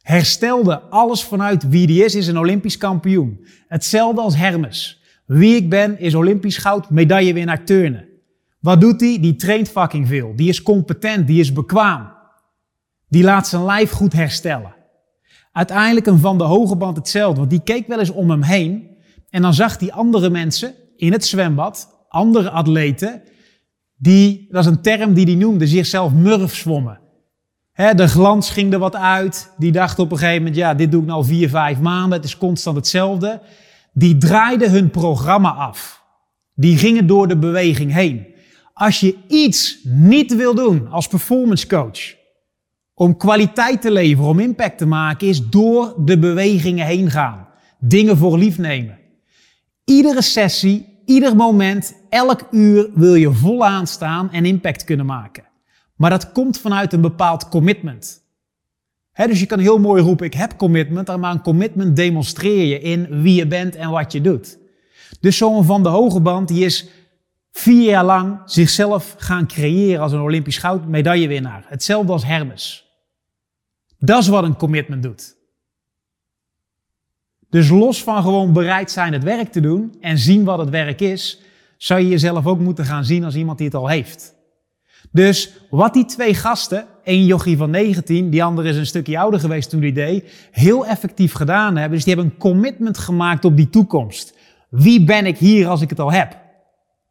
herstelde 0.03 0.81
alles 0.81 1.25
vanuit 1.25 1.69
wie 1.69 1.87
hij 1.87 2.05
is, 2.05 2.15
is 2.15 2.27
een 2.27 2.39
Olympisch 2.39 2.77
kampioen. 2.77 3.47
Hetzelfde 3.69 4.21
als 4.21 4.37
Hermes. 4.37 5.03
Wie 5.27 5.57
ik 5.57 5.71
ben 5.71 5.99
is 5.99 6.15
Olympisch 6.15 6.57
goud, 6.57 6.91
medaillewinnaar 6.91 7.65
turnen. 7.65 8.09
Wat 8.61 8.81
doet 8.81 9.01
hij? 9.01 9.19
Die 9.21 9.37
traint 9.37 9.69
fucking 9.69 10.09
veel. 10.09 10.33
Die 10.37 10.49
is 10.49 10.63
competent, 10.63 11.27
die 11.27 11.41
is 11.41 11.53
bekwaam. 11.53 12.13
Die 13.13 13.23
laat 13.23 13.49
zijn 13.49 13.65
lijf 13.65 13.91
goed 13.91 14.13
herstellen. 14.13 14.75
Uiteindelijk 15.53 16.07
een 16.07 16.19
Van 16.19 16.39
de 16.39 16.45
Hogeband 16.45 16.97
hetzelfde, 16.97 17.39
want 17.39 17.51
die 17.51 17.63
keek 17.63 17.87
wel 17.87 17.99
eens 17.99 18.11
om 18.11 18.31
hem 18.31 18.43
heen 18.43 18.97
en 19.31 19.43
dan 19.43 19.55
zag 19.55 19.79
hij 19.79 19.93
andere 19.93 20.31
mensen 20.31 20.75
in 20.97 21.13
het 21.13 21.25
zwembad, 21.25 22.05
andere 22.09 22.51
atleten, 22.51 23.23
die, 23.97 24.47
dat 24.51 24.65
is 24.65 24.71
een 24.71 24.83
term 24.83 25.15
die 25.15 25.25
hij 25.25 25.35
noemde, 25.35 25.67
zichzelf 25.67 26.13
murf 26.13 26.55
zwommen. 26.55 27.01
de 27.75 28.09
glans 28.09 28.51
ging 28.51 28.73
er 28.73 28.79
wat 28.79 28.97
uit. 28.97 29.53
Die 29.59 29.73
dacht 29.73 29.99
op 29.99 30.13
een 30.13 30.19
gegeven 30.19 30.39
moment, 30.39 30.57
ja, 30.57 30.75
dit 30.75 30.91
doe 30.91 31.01
ik 31.01 31.07
nou 31.07 31.25
vier, 31.25 31.49
vijf 31.49 31.81
maanden, 31.81 32.13
het 32.19 32.25
is 32.25 32.39
constant 32.39 32.77
hetzelfde. 32.77 33.41
Die 33.93 34.17
draaiden 34.17 34.71
hun 34.71 34.91
programma 34.91 35.51
af. 35.51 36.03
Die 36.55 36.79
gingen 36.79 37.07
door 37.07 37.29
de 37.29 37.39
beweging 37.39 37.93
heen. 37.93 38.27
Als 38.73 39.01
je 39.01 39.17
iets 39.29 39.79
niet 39.85 40.37
wil 40.37 40.55
doen 40.55 40.89
als 40.89 41.07
performance 41.07 41.67
coach, 41.67 42.21
om 43.03 43.17
kwaliteit 43.17 43.81
te 43.81 43.91
leveren, 43.91 44.31
om 44.31 44.39
impact 44.39 44.79
te 44.79 44.87
maken, 44.87 45.29
is 45.29 45.49
door 45.49 45.95
de 45.99 46.19
bewegingen 46.19 46.87
heen 46.87 47.11
gaan. 47.11 47.49
Dingen 47.79 48.17
voor 48.17 48.39
lief 48.39 48.59
nemen. 48.59 48.99
Iedere 49.85 50.23
sessie, 50.23 50.99
ieder 51.05 51.37
moment, 51.37 51.95
elk 52.09 52.47
uur 52.51 52.91
wil 52.95 53.15
je 53.15 53.33
vol 53.33 53.65
aanstaan 53.65 54.33
en 54.33 54.45
impact 54.45 54.85
kunnen 54.85 55.07
maken. 55.07 55.45
Maar 55.97 56.11
dat 56.11 56.33
komt 56.33 56.59
vanuit 56.59 56.93
een 56.93 57.01
bepaald 57.01 57.49
commitment. 57.49 58.23
dus 59.15 59.41
je 59.41 59.47
kan 59.47 59.59
heel 59.59 59.79
mooi 59.79 60.03
roepen, 60.03 60.27
ik 60.27 60.35
heb 60.35 60.57
commitment, 60.57 61.17
maar 61.17 61.33
een 61.33 61.43
commitment 61.43 61.97
demonstreer 61.97 62.65
je 62.65 62.81
in 62.81 63.23
wie 63.23 63.35
je 63.35 63.47
bent 63.47 63.77
en 63.77 63.91
wat 63.91 64.13
je 64.13 64.21
doet. 64.21 64.59
Dus 65.21 65.37
zo'n 65.37 65.65
Van 65.65 65.83
de 65.83 65.89
Hogeband, 65.89 66.49
die 66.49 66.65
is 66.65 66.89
vier 67.53 67.91
jaar 67.91 68.05
lang 68.05 68.41
zichzelf 68.45 69.15
gaan 69.19 69.47
creëren 69.47 70.03
als 70.03 70.13
een 70.13 70.21
Olympisch 70.21 70.59
goudmedaillewinnaar. 70.59 71.65
Hetzelfde 71.69 72.13
als 72.13 72.25
Hermes. 72.25 72.91
Dat 74.05 74.23
is 74.23 74.29
wat 74.29 74.45
een 74.45 74.57
commitment 74.57 75.03
doet. 75.03 75.37
Dus 77.51 77.69
los 77.69 78.03
van 78.03 78.23
gewoon 78.23 78.53
bereid 78.53 78.91
zijn 78.91 79.13
het 79.13 79.23
werk 79.23 79.53
te 79.53 79.61
doen 79.61 79.95
en 80.01 80.19
zien 80.19 80.45
wat 80.45 80.59
het 80.59 80.71
werk 80.71 81.01
is, 81.01 81.41
zou 81.77 82.01
je 82.01 82.09
jezelf 82.09 82.47
ook 82.47 82.59
moeten 82.59 82.85
gaan 82.85 83.05
zien 83.05 83.25
als 83.25 83.35
iemand 83.35 83.59
die 83.59 83.67
het 83.67 83.77
al 83.77 83.89
heeft. 83.89 84.35
Dus 85.11 85.53
wat 85.71 85.95
die 85.95 86.05
twee 86.05 86.35
gasten, 86.35 86.87
één 87.05 87.25
jochie 87.25 87.57
van 87.57 87.71
19, 87.71 88.31
die 88.31 88.45
andere 88.45 88.69
is 88.69 88.77
een 88.77 88.87
stukje 88.87 89.19
ouder 89.19 89.41
geweest 89.41 89.71
toen 89.71 89.81
die 89.81 89.93
deed, 89.93 90.49
heel 90.51 90.87
effectief 90.87 91.33
gedaan 91.33 91.77
hebben. 91.77 91.97
Dus 91.97 92.05
die 92.05 92.15
hebben 92.15 92.33
een 92.33 92.39
commitment 92.39 92.99
gemaakt 92.99 93.45
op 93.45 93.57
die 93.57 93.71
toekomst. 93.71 94.35
Wie 94.71 95.05
ben 95.05 95.27
ik 95.27 95.39
hier 95.39 95.69
als 95.69 95.81
ik 95.81 95.91
het 95.91 96.01
al 96.01 96.13
heb? 96.13 96.37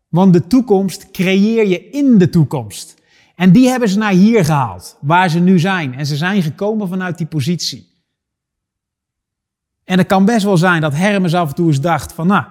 Want 0.10 0.34
de 0.34 0.48
toekomst 0.48 1.12
creëer 1.12 1.68
je 1.68 1.90
in 1.90 2.18
de 2.18 2.30
toekomst. 2.30 3.01
En 3.42 3.52
die 3.52 3.70
hebben 3.70 3.90
ze 3.90 3.98
naar 3.98 4.12
hier 4.12 4.46
gehaald, 4.46 4.98
waar 5.00 5.30
ze 5.30 5.40
nu 5.40 5.60
zijn. 5.60 5.94
En 5.94 6.06
ze 6.06 6.16
zijn 6.16 6.42
gekomen 6.42 6.88
vanuit 6.88 7.18
die 7.18 7.28
positie. 7.28 8.04
En 9.84 9.98
het 9.98 10.08
kan 10.08 10.26
best 10.26 10.46
wel 10.46 10.58
zijn 10.58 10.82
dat 10.82 10.94
Hermes 10.96 11.36
af 11.36 11.50
en 11.50 11.56
toe 11.56 11.68
eens 11.68 11.82
dacht 11.82 12.14
van, 12.14 12.28
nou, 12.28 12.44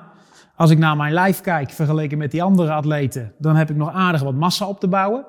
als 0.57 0.71
ik 0.71 0.79
naar 0.79 0.97
mijn 0.97 1.13
lijf 1.13 1.41
kijk 1.41 1.71
vergeleken 1.71 2.19
met 2.19 2.31
die 2.31 2.43
andere 2.43 2.73
atleten, 2.73 3.33
dan 3.39 3.57
heb 3.57 3.71
ik 3.71 3.77
nog 3.77 3.93
aardig 3.93 4.23
wat 4.23 4.35
massa 4.35 4.67
op 4.67 4.81
te 4.81 4.89
bouwen. 4.89 5.27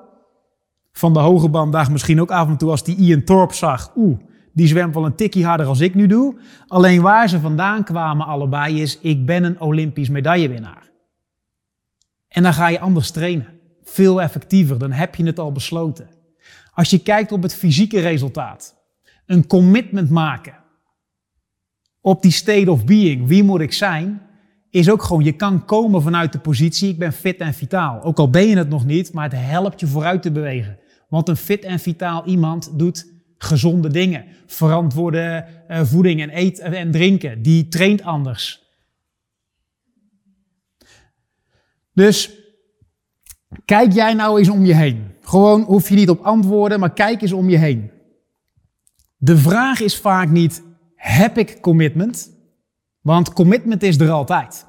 Van 0.92 1.12
de 1.12 1.18
hoge 1.18 1.48
band 1.48 1.72
dacht 1.72 1.90
misschien 1.90 2.20
ook 2.20 2.30
af 2.30 2.48
en 2.48 2.56
toe 2.56 2.70
als 2.70 2.84
die 2.84 2.96
Ian 2.96 3.24
Thorpe 3.24 3.54
zag, 3.54 3.92
oeh, 3.96 4.18
die 4.52 4.66
zwemt 4.66 4.94
wel 4.94 5.04
een 5.04 5.14
tikkie 5.14 5.46
harder 5.46 5.66
als 5.66 5.80
ik 5.80 5.94
nu 5.94 6.06
doe. 6.06 6.36
Alleen 6.66 7.02
waar 7.02 7.28
ze 7.28 7.40
vandaan 7.40 7.84
kwamen 7.84 8.26
allebei 8.26 8.82
is, 8.82 8.98
ik 9.00 9.26
ben 9.26 9.44
een 9.44 9.60
Olympisch 9.60 10.08
medaillewinnaar. 10.08 10.90
En 12.28 12.42
dan 12.42 12.52
ga 12.52 12.68
je 12.68 12.80
anders 12.80 13.10
trainen. 13.10 13.60
Veel 13.92 14.22
effectiever, 14.22 14.78
dan 14.78 14.92
heb 14.92 15.14
je 15.14 15.24
het 15.24 15.38
al 15.38 15.52
besloten. 15.52 16.08
Als 16.72 16.90
je 16.90 16.98
kijkt 16.98 17.32
op 17.32 17.42
het 17.42 17.54
fysieke 17.54 18.00
resultaat, 18.00 18.74
een 19.26 19.46
commitment 19.46 20.10
maken 20.10 20.54
op 22.00 22.22
die 22.22 22.30
state 22.30 22.70
of 22.70 22.84
being, 22.84 23.26
wie 23.26 23.42
moet 23.42 23.60
ik 23.60 23.72
zijn, 23.72 24.22
is 24.70 24.90
ook 24.90 25.02
gewoon, 25.02 25.24
je 25.24 25.32
kan 25.32 25.64
komen 25.64 26.02
vanuit 26.02 26.32
de 26.32 26.38
positie, 26.38 26.88
ik 26.88 26.98
ben 26.98 27.12
fit 27.12 27.38
en 27.38 27.54
vitaal. 27.54 28.02
Ook 28.02 28.18
al 28.18 28.30
ben 28.30 28.46
je 28.46 28.56
het 28.56 28.68
nog 28.68 28.84
niet, 28.84 29.12
maar 29.12 29.30
het 29.30 29.40
helpt 29.40 29.80
je 29.80 29.86
vooruit 29.86 30.22
te 30.22 30.32
bewegen. 30.32 30.78
Want 31.08 31.28
een 31.28 31.36
fit 31.36 31.64
en 31.64 31.78
vitaal 31.78 32.26
iemand 32.26 32.78
doet 32.78 33.12
gezonde 33.38 33.88
dingen. 33.88 34.24
Verantwoorde 34.46 35.46
uh, 35.68 35.84
voeding 35.84 36.20
en 36.20 36.30
eten 36.30 36.74
en 36.74 36.90
drinken. 36.90 37.42
Die 37.42 37.68
traint 37.68 38.02
anders. 38.02 38.62
Dus 41.92 42.41
kijk 43.64 43.92
jij 43.92 44.14
nou 44.14 44.38
eens 44.38 44.48
om 44.48 44.64
je 44.64 44.74
heen. 44.74 45.14
Gewoon 45.20 45.62
hoef 45.62 45.88
je 45.88 45.94
niet 45.94 46.10
op 46.10 46.20
antwoorden, 46.20 46.80
maar 46.80 46.92
kijk 46.92 47.22
eens 47.22 47.32
om 47.32 47.48
je 47.48 47.58
heen. 47.58 47.90
De 49.16 49.36
vraag 49.36 49.80
is 49.80 49.98
vaak 49.98 50.28
niet, 50.28 50.62
heb 50.94 51.38
ik 51.38 51.60
commitment? 51.60 52.30
Want 53.00 53.32
commitment 53.32 53.82
is 53.82 53.98
er 53.98 54.10
altijd. 54.10 54.66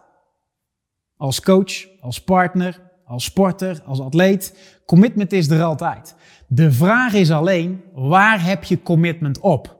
Als 1.18 1.42
coach, 1.42 1.88
als 2.00 2.24
partner, 2.24 2.82
als 3.06 3.24
sporter, 3.24 3.82
als 3.86 4.00
atleet. 4.00 4.58
Commitment 4.86 5.32
is 5.32 5.50
er 5.50 5.64
altijd. 5.64 6.16
De 6.48 6.72
vraag 6.72 7.14
is 7.14 7.32
alleen, 7.32 7.84
waar 7.94 8.46
heb 8.46 8.64
je 8.64 8.82
commitment 8.82 9.40
op? 9.40 9.78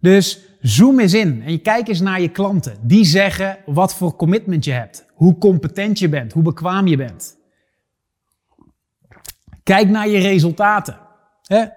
Dus 0.00 0.45
zoom 0.68 1.00
eens 1.00 1.14
in 1.14 1.42
en 1.42 1.62
kijk 1.62 1.88
eens 1.88 2.00
naar 2.00 2.20
je 2.20 2.28
klanten. 2.28 2.76
Die 2.82 3.04
zeggen 3.04 3.58
wat 3.66 3.94
voor 3.94 4.16
commitment 4.16 4.64
je 4.64 4.72
hebt, 4.72 5.06
hoe 5.14 5.38
competent 5.38 5.98
je 5.98 6.08
bent, 6.08 6.32
hoe 6.32 6.42
bekwaam 6.42 6.86
je 6.86 6.96
bent. 6.96 7.36
Kijk 9.62 9.88
naar 9.88 10.08
je 10.08 10.18
resultaten. 10.18 10.98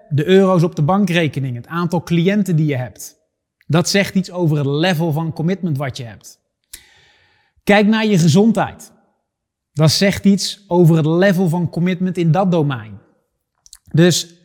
De 0.08 0.26
euro's 0.26 0.62
op 0.62 0.76
de 0.76 0.82
bankrekening, 0.82 1.56
het 1.56 1.66
aantal 1.66 2.02
cliënten 2.02 2.56
die 2.56 2.66
je 2.66 2.76
hebt. 2.76 3.18
Dat 3.66 3.88
zegt 3.88 4.14
iets 4.14 4.30
over 4.30 4.56
het 4.56 4.66
level 4.66 5.12
van 5.12 5.32
commitment 5.32 5.76
wat 5.76 5.96
je 5.96 6.04
hebt. 6.04 6.40
Kijk 7.64 7.86
naar 7.86 8.06
je 8.06 8.18
gezondheid. 8.18 8.92
Dat 9.72 9.90
zegt 9.90 10.24
iets 10.24 10.64
over 10.66 10.96
het 10.96 11.06
level 11.06 11.48
van 11.48 11.70
commitment 11.70 12.16
in 12.16 12.30
dat 12.30 12.50
domein. 12.50 13.00
Dus 13.92 14.39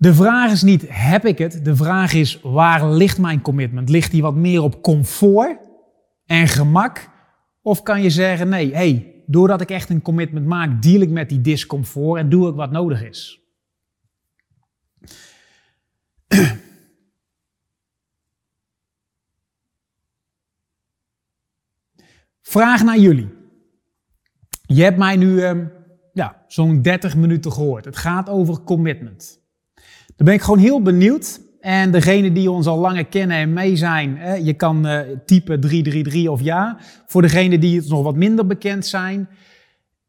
de 0.00 0.14
vraag 0.14 0.52
is 0.52 0.62
niet, 0.62 0.84
heb 0.88 1.24
ik 1.24 1.38
het? 1.38 1.64
De 1.64 1.76
vraag 1.76 2.12
is, 2.12 2.40
waar 2.40 2.90
ligt 2.90 3.18
mijn 3.18 3.40
commitment? 3.40 3.88
Ligt 3.88 4.10
die 4.10 4.22
wat 4.22 4.34
meer 4.34 4.62
op 4.62 4.82
comfort 4.82 5.58
en 6.26 6.48
gemak? 6.48 7.10
Of 7.62 7.82
kan 7.82 8.02
je 8.02 8.10
zeggen, 8.10 8.48
nee, 8.48 8.74
hey, 8.74 9.22
doordat 9.26 9.60
ik 9.60 9.70
echt 9.70 9.90
een 9.90 10.02
commitment 10.02 10.46
maak, 10.46 10.82
deal 10.82 11.00
ik 11.00 11.10
met 11.10 11.28
die 11.28 11.40
discomfort 11.40 12.20
en 12.20 12.28
doe 12.28 12.48
ik 12.48 12.54
wat 12.54 12.70
nodig 12.70 13.02
is. 13.02 13.40
Vraag 22.42 22.82
naar 22.82 22.98
jullie. 22.98 23.28
Je 24.62 24.82
hebt 24.82 24.98
mij 24.98 25.16
nu 25.16 25.42
um, 25.44 25.72
ja, 26.12 26.44
zo'n 26.46 26.82
30 26.82 27.16
minuten 27.16 27.52
gehoord. 27.52 27.84
Het 27.84 27.96
gaat 27.96 28.28
over 28.28 28.60
commitment. 28.60 29.39
Dan 30.20 30.28
ben 30.28 30.38
ik 30.38 30.44
gewoon 30.44 30.60
heel 30.60 30.82
benieuwd. 30.82 31.40
En 31.60 31.90
degene 31.90 32.32
die 32.32 32.50
ons 32.50 32.66
al 32.66 32.78
langer 32.78 33.06
kennen 33.06 33.36
en 33.36 33.52
mee 33.52 33.76
zijn, 33.76 34.16
hè, 34.16 34.34
je 34.34 34.54
kan 34.54 34.86
uh, 34.86 35.00
typen 35.24 35.60
333 35.60 36.28
of 36.28 36.40
ja. 36.40 36.78
Voor 37.06 37.22
degene 37.22 37.58
die 37.58 37.76
het 37.76 37.88
nog 37.88 38.02
wat 38.02 38.16
minder 38.16 38.46
bekend 38.46 38.86
zijn, 38.86 39.28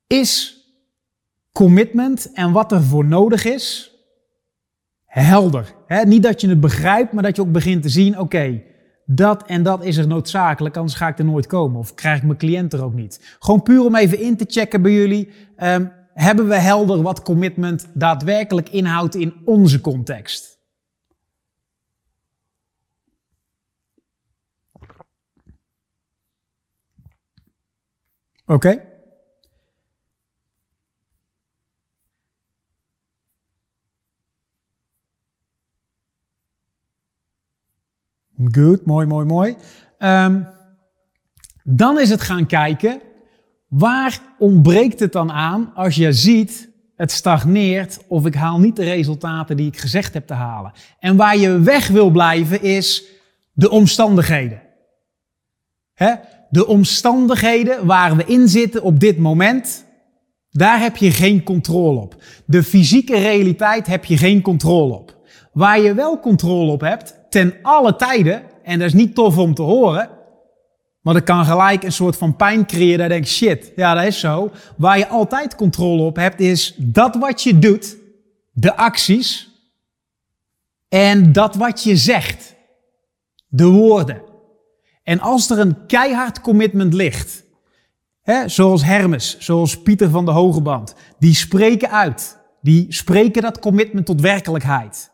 is 0.08 0.64
commitment 1.52 2.32
en 2.34 2.52
wat 2.52 2.72
er 2.72 2.84
voor 2.84 3.06
nodig 3.06 3.46
is, 3.46 3.92
helder. 5.06 5.74
Hè? 5.88 6.04
Niet 6.04 6.24
dat 6.24 6.42
je 6.42 6.50
het 6.50 6.60
begrijpt, 6.60 7.12
maar 7.12 7.24
dat 7.24 7.36
je 7.36 7.42
ook 7.42 7.52
begint 7.52 7.82
te 7.82 7.90
zien, 7.90 8.20
oké, 8.20 8.62
dat 9.06 9.44
en 9.46 9.64
dat 9.64 9.84
is 9.84 9.98
er 9.98 10.08
noodzakelijk, 10.08 10.78
anders 10.78 10.98
ga 10.98 11.08
ik 11.08 11.20
er 11.20 11.26
nooit 11.26 11.48
komen. 11.48 11.80
Of 11.80 11.94
krijg 11.94 12.18
ik 12.18 12.24
mijn 12.24 12.38
cliënt 12.38 12.74
er 12.74 12.84
ook 12.84 12.94
niet. 12.94 13.36
Gewoon 13.40 13.64
puur 13.64 13.86
om 13.86 13.96
even 13.96 14.20
in 14.20 14.38
te 14.38 14.46
checken 14.48 14.82
bij 14.82 14.92
jullie. 14.92 15.30
Um, 15.64 15.92
hebben 16.14 16.48
we 16.48 16.56
helder 16.56 17.02
wat 17.02 17.22
commitment 17.22 17.88
daadwerkelijk 17.94 18.70
inhoudt 18.70 19.16
in 19.16 19.42
onze 19.46 19.82
context? 19.82 20.60
Oké? 28.46 28.90
Goed, 38.52 38.86
mooi, 38.86 39.06
mooi, 39.06 39.26
mooi. 39.26 39.58
Um, 40.00 40.48
dan 41.64 42.00
is 42.00 42.10
het 42.10 42.22
gaan 42.22 42.46
kijken, 42.46 43.02
waar 43.72 44.20
ontbreekt 44.38 45.00
het 45.00 45.12
dan 45.12 45.32
aan 45.32 45.72
als 45.76 45.96
je 45.96 46.14
ziet 46.14 46.70
het 46.96 47.12
stagneert 47.12 48.00
of 48.08 48.26
ik 48.26 48.36
haal 48.36 48.60
niet 48.60 48.76
de 48.76 48.84
resultaten 48.84 49.58
die 49.58 49.68
ik 49.68 49.78
gezegd 49.78 50.14
heb 50.14 50.28
te 50.28 50.34
halen. 50.34 50.72
En 51.00 51.16
waar 51.16 51.38
je 51.38 51.60
weg 51.60 51.88
wil 51.88 52.10
blijven 52.10 52.62
is 52.62 53.04
de 53.54 53.70
omstandigheden. 53.70 54.62
He? 55.94 56.14
De 56.50 56.68
omstandigheden 56.68 57.86
waar 57.86 58.16
we 58.16 58.26
in 58.26 58.48
zitten 58.48 58.84
op 58.84 59.00
dit 59.00 59.18
moment, 59.18 59.86
daar 60.50 60.80
heb 60.80 60.98
je 60.98 61.12
geen 61.12 61.44
controle 61.44 62.00
op. 62.00 62.16
De 62.46 62.64
fysieke 62.64 63.18
realiteit 63.18 63.88
heb 63.88 64.06
je 64.06 64.18
geen 64.18 64.42
controle 64.42 64.94
op. 64.94 65.18
Waar 65.54 65.80
je 65.80 65.94
wel 65.94 66.20
controle 66.20 66.72
op 66.72 66.82
hebt, 66.82 67.16
ten 67.30 67.54
alle 67.62 67.96
tijden, 67.96 68.44
en 68.64 68.80
dat 68.80 68.88
is 68.88 68.94
niet 68.94 69.16
tof 69.16 69.38
om 69.38 69.54
te 69.54 69.62
horen, 69.62 70.10
maar 71.02 71.14
dat 71.14 71.24
kan 71.24 71.46
gelijk 71.46 71.84
een 71.84 71.92
soort 71.92 72.18
van 72.18 72.36
pijn 72.36 72.66
creëren. 72.66 72.98
Dat 72.98 73.08
je 73.08 73.14
denkt, 73.14 73.28
shit, 73.28 73.72
ja 73.76 73.94
dat 73.94 74.04
is 74.04 74.20
zo. 74.20 74.52
Waar 74.78 74.98
je 74.98 75.08
altijd 75.08 75.56
controle 75.56 76.02
op 76.02 76.16
hebt, 76.16 76.40
is 76.40 76.76
dat 76.78 77.16
wat 77.16 77.44
je 77.44 77.60
doet, 77.60 77.98
de 78.52 78.76
acties, 78.76 79.50
en 80.90 81.32
dat 81.32 81.56
wat 81.56 81.84
je 81.84 81.98
zegt, 81.98 82.56
de 83.48 83.66
woorden. 83.66 84.22
En 85.04 85.20
als 85.20 85.50
er 85.50 85.60
een 85.60 85.86
keihard 85.86 86.42
commitment 86.42 86.94
ligt, 86.94 87.44
hè, 88.22 88.48
zoals 88.48 88.84
Hermes, 88.84 89.38
zoals 89.40 89.82
Pieter 89.82 90.10
van 90.10 90.26
de 90.26 90.32
Hogeband, 90.32 90.96
die 91.20 91.36
spreken 91.36 91.92
uit. 91.92 92.40
Die 92.62 92.86
spreken 92.90 93.42
dat 93.42 93.60
commitment 93.60 94.06
tot 94.06 94.22
werkelijkheid. 94.22 95.12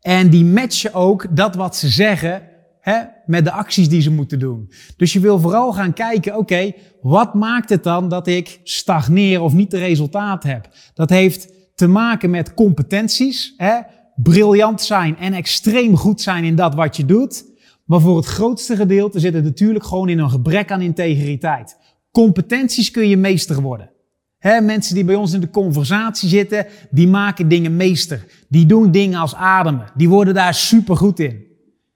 En 0.00 0.30
die 0.30 0.44
matchen 0.44 0.94
ook 0.94 1.36
dat 1.36 1.54
wat 1.54 1.76
ze 1.76 1.88
zeggen 1.88 2.48
hè, 2.84 3.00
met 3.26 3.44
de 3.44 3.50
acties 3.50 3.88
die 3.88 4.00
ze 4.00 4.10
moeten 4.10 4.38
doen. 4.38 4.70
Dus 4.96 5.12
je 5.12 5.20
wil 5.20 5.40
vooral 5.40 5.72
gaan 5.72 5.92
kijken, 5.92 6.36
oké, 6.36 6.72
wat 7.00 7.34
maakt 7.34 7.68
het 7.68 7.82
dan 7.82 8.08
dat 8.08 8.26
ik 8.26 8.60
stagneer 8.62 9.42
of 9.42 9.52
niet 9.52 9.70
de 9.70 9.78
resultaat 9.78 10.42
heb? 10.42 10.68
Dat 10.94 11.10
heeft 11.10 11.52
te 11.74 11.86
maken 11.86 12.30
met 12.30 12.54
competenties, 12.54 13.54
hè, 13.56 13.80
briljant 14.16 14.80
zijn 14.80 15.18
en 15.18 15.32
extreem 15.32 15.96
goed 15.96 16.20
zijn 16.20 16.44
in 16.44 16.56
dat 16.56 16.74
wat 16.74 16.96
je 16.96 17.04
doet. 17.04 17.44
Maar 17.84 18.00
voor 18.00 18.16
het 18.16 18.26
grootste 18.26 18.76
gedeelte 18.76 19.20
zit 19.20 19.34
het 19.34 19.44
natuurlijk 19.44 19.84
gewoon 19.84 20.08
in 20.08 20.18
een 20.18 20.30
gebrek 20.30 20.70
aan 20.70 20.80
integriteit. 20.80 21.76
Competenties 22.10 22.90
kun 22.90 23.08
je 23.08 23.16
meester 23.16 23.60
worden. 23.60 23.90
He, 24.38 24.60
mensen 24.60 24.94
die 24.94 25.04
bij 25.04 25.14
ons 25.14 25.32
in 25.32 25.40
de 25.40 25.50
conversatie 25.50 26.28
zitten, 26.28 26.66
die 26.90 27.08
maken 27.08 27.48
dingen 27.48 27.76
meester. 27.76 28.26
Die 28.48 28.66
doen 28.66 28.90
dingen 28.90 29.20
als 29.20 29.34
ademen. 29.34 29.86
Die 29.96 30.08
worden 30.08 30.34
daar 30.34 30.54
super 30.54 30.96
goed 30.96 31.20
in. 31.20 31.53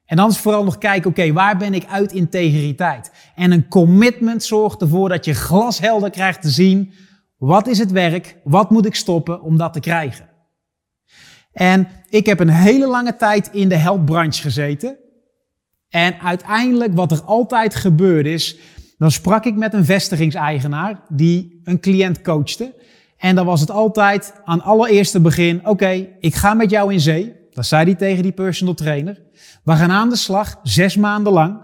En 0.09 0.17
dan 0.17 0.31
is 0.31 0.39
vooral 0.39 0.65
nog 0.65 0.79
kijken, 0.79 1.11
oké, 1.11 1.33
waar 1.33 1.57
ben 1.57 1.75
ik 1.75 1.87
uit 1.87 2.13
integriteit? 2.13 3.11
En 3.35 3.53
een 3.53 3.69
commitment 3.69 4.45
zorgt 4.45 4.81
ervoor 4.81 5.09
dat 5.09 5.25
je 5.25 5.35
glashelder 5.35 6.11
krijgt 6.11 6.43
te 6.43 6.51
zien, 6.51 6.93
wat 7.37 7.67
is 7.67 7.79
het 7.79 7.91
werk? 7.91 8.37
Wat 8.45 8.71
moet 8.71 8.87
ik 8.87 8.95
stoppen 8.95 9.43
om 9.43 9.57
dat 9.57 9.73
te 9.73 9.81
krijgen? 9.81 10.29
En 11.53 11.89
ik 12.09 12.27
heb 12.27 12.41
een 12.41 12.49
hele 12.49 12.87
lange 12.87 13.17
tijd 13.17 13.49
in 13.53 13.69
de 13.69 13.77
helpbranche 13.77 14.43
gezeten. 14.43 14.97
En 15.89 16.21
uiteindelijk, 16.21 16.95
wat 16.95 17.13
er 17.13 17.23
altijd 17.23 17.75
gebeurd 17.75 18.27
is, 18.27 18.57
dan 18.99 19.11
sprak 19.11 19.45
ik 19.45 19.57
met 19.57 19.75
een 19.75 19.85
vestigingseigenaar 19.85 21.01
die 21.09 21.61
een 21.65 21.81
cliënt 21.81 22.23
coachte. 22.23 22.75
En 23.17 23.35
dan 23.35 23.47
was 23.47 23.61
het 23.61 23.71
altijd 23.71 24.35
aan 24.45 24.63
allereerste 24.63 25.21
begin, 25.21 25.67
oké, 25.67 26.09
ik 26.21 26.35
ga 26.35 26.55
met 26.55 26.71
jou 26.71 26.93
in 26.93 27.01
zee. 27.01 27.38
Dat 27.59 27.67
zei 27.67 27.85
hij 27.85 27.95
tegen 27.95 28.23
die 28.23 28.33
personal 28.33 28.75
trainer. 28.75 29.23
We 29.65 29.73
gaan 29.73 29.91
aan 29.91 30.09
de 30.09 30.17
slag, 30.17 30.61
zes 30.63 30.97
maanden 30.97 31.33
lang. 31.33 31.61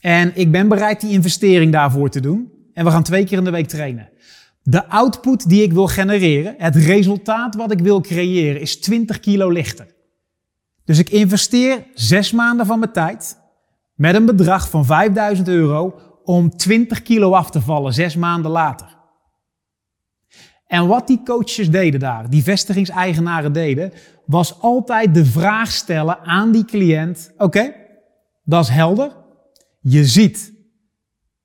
En 0.00 0.32
ik 0.34 0.50
ben 0.50 0.68
bereid 0.68 1.00
die 1.00 1.10
investering 1.10 1.72
daarvoor 1.72 2.10
te 2.10 2.20
doen. 2.20 2.52
En 2.72 2.84
we 2.84 2.90
gaan 2.90 3.02
twee 3.02 3.24
keer 3.24 3.38
in 3.38 3.44
de 3.44 3.50
week 3.50 3.68
trainen. 3.68 4.10
De 4.62 4.88
output 4.88 5.48
die 5.48 5.62
ik 5.62 5.72
wil 5.72 5.86
genereren, 5.86 6.54
het 6.58 6.76
resultaat 6.76 7.54
wat 7.54 7.70
ik 7.70 7.78
wil 7.78 8.00
creëren, 8.00 8.60
is 8.60 8.80
20 8.80 9.20
kilo 9.20 9.48
lichter. 9.50 9.86
Dus 10.84 10.98
ik 10.98 11.10
investeer 11.10 11.86
zes 11.94 12.32
maanden 12.32 12.66
van 12.66 12.78
mijn 12.78 12.92
tijd 12.92 13.38
met 13.94 14.14
een 14.14 14.26
bedrag 14.26 14.70
van 14.70 14.84
5000 14.84 15.48
euro 15.48 16.00
om 16.24 16.56
20 16.56 17.02
kilo 17.02 17.32
af 17.32 17.50
te 17.50 17.60
vallen, 17.60 17.92
zes 17.94 18.16
maanden 18.16 18.50
later. 18.50 18.99
En 20.70 20.86
wat 20.86 21.06
die 21.06 21.20
coaches 21.24 21.70
deden 21.70 22.00
daar, 22.00 22.30
die 22.30 22.42
vestigingseigenaren 22.42 23.52
deden, 23.52 23.92
was 24.24 24.60
altijd 24.60 25.14
de 25.14 25.24
vraag 25.24 25.70
stellen 25.70 26.18
aan 26.20 26.52
die 26.52 26.64
cliënt: 26.64 27.32
Oké, 27.36 27.74
dat 28.44 28.64
is 28.64 28.68
helder. 28.68 29.16
Je 29.80 30.04
ziet 30.04 30.52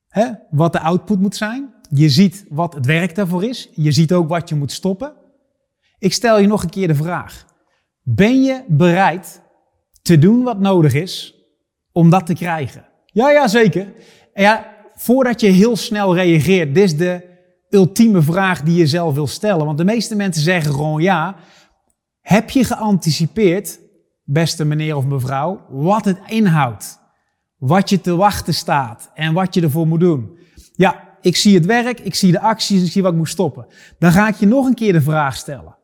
hè, 0.08 0.28
wat 0.50 0.74
de 0.74 0.80
output 0.80 1.20
moet 1.20 1.36
zijn. 1.36 1.74
Je 1.90 2.10
ziet 2.10 2.46
wat 2.50 2.74
het 2.74 2.86
werk 2.86 3.16
daarvoor 3.16 3.44
is. 3.44 3.70
Je 3.74 3.92
ziet 3.92 4.14
ook 4.14 4.30
wat 4.30 4.50
je 4.50 4.56
moet 4.56 4.72
stoppen. 4.72 5.14
Ik 5.98 6.14
stel 6.14 6.40
je 6.40 6.48
nog 6.48 6.64
een 6.64 6.70
keer 6.70 6.88
de 6.88 6.96
vraag: 6.96 7.46
Ben 8.02 8.44
je 8.44 8.64
bereid 8.68 9.42
te 10.02 10.20
doen 10.20 10.44
wat 10.44 10.60
nodig 10.60 10.94
is 10.94 11.36
om 11.92 12.10
dat 12.10 12.26
te 12.26 12.34
krijgen? 12.34 12.86
Ja, 13.06 13.32
ja, 13.32 13.48
zeker. 13.48 13.94
En 14.34 14.44
ja, 14.44 14.76
voordat 14.94 15.42
je 15.42 15.48
heel 15.48 15.76
snel 15.76 16.16
reageert, 16.16 16.76
dit 16.76 16.84
is 16.84 16.98
de 16.98 17.34
ultieme 17.76 18.22
vraag 18.22 18.62
die 18.62 18.78
je 18.78 18.88
zelf 18.88 19.14
wil 19.14 19.28
stellen. 19.28 19.66
Want 19.66 19.78
de 19.78 19.84
meeste 19.84 20.16
mensen 20.16 20.44
zeggen 20.44 20.74
gewoon 20.74 21.02
ja. 21.02 21.36
Heb 22.22 22.50
je 22.50 22.64
geanticipeerd, 22.64 23.80
beste 24.24 24.66
meneer 24.66 24.96
of 24.96 25.06
mevrouw, 25.06 25.66
wat 25.70 26.06
het 26.06 26.20
inhoudt? 26.26 27.00
Wat 27.58 27.90
je 27.90 28.02
te 28.02 28.16
wachten 28.16 28.54
staat 28.54 29.12
en 29.14 29.34
wat 29.34 29.54
je 29.54 29.62
ervoor 29.62 29.88
moet 29.88 30.00
doen? 30.00 30.38
Ja, 30.76 31.18
ik 31.22 31.36
zie 31.36 31.56
het 31.56 31.66
werk, 31.66 32.00
ik 32.00 32.16
zie 32.16 32.32
de 32.32 32.40
acties, 32.40 32.84
ik 32.84 32.92
zie 32.92 33.02
wat 33.02 33.12
ik 33.12 33.18
moet 33.18 33.30
stoppen. 33.30 33.66
Dan 34.00 34.12
ga 34.12 34.28
ik 34.28 34.36
je 34.36 34.46
nog 34.46 34.66
een 34.66 34.74
keer 34.74 34.94
de 34.94 35.02
vraag 35.02 35.36
stellen. 35.36 35.78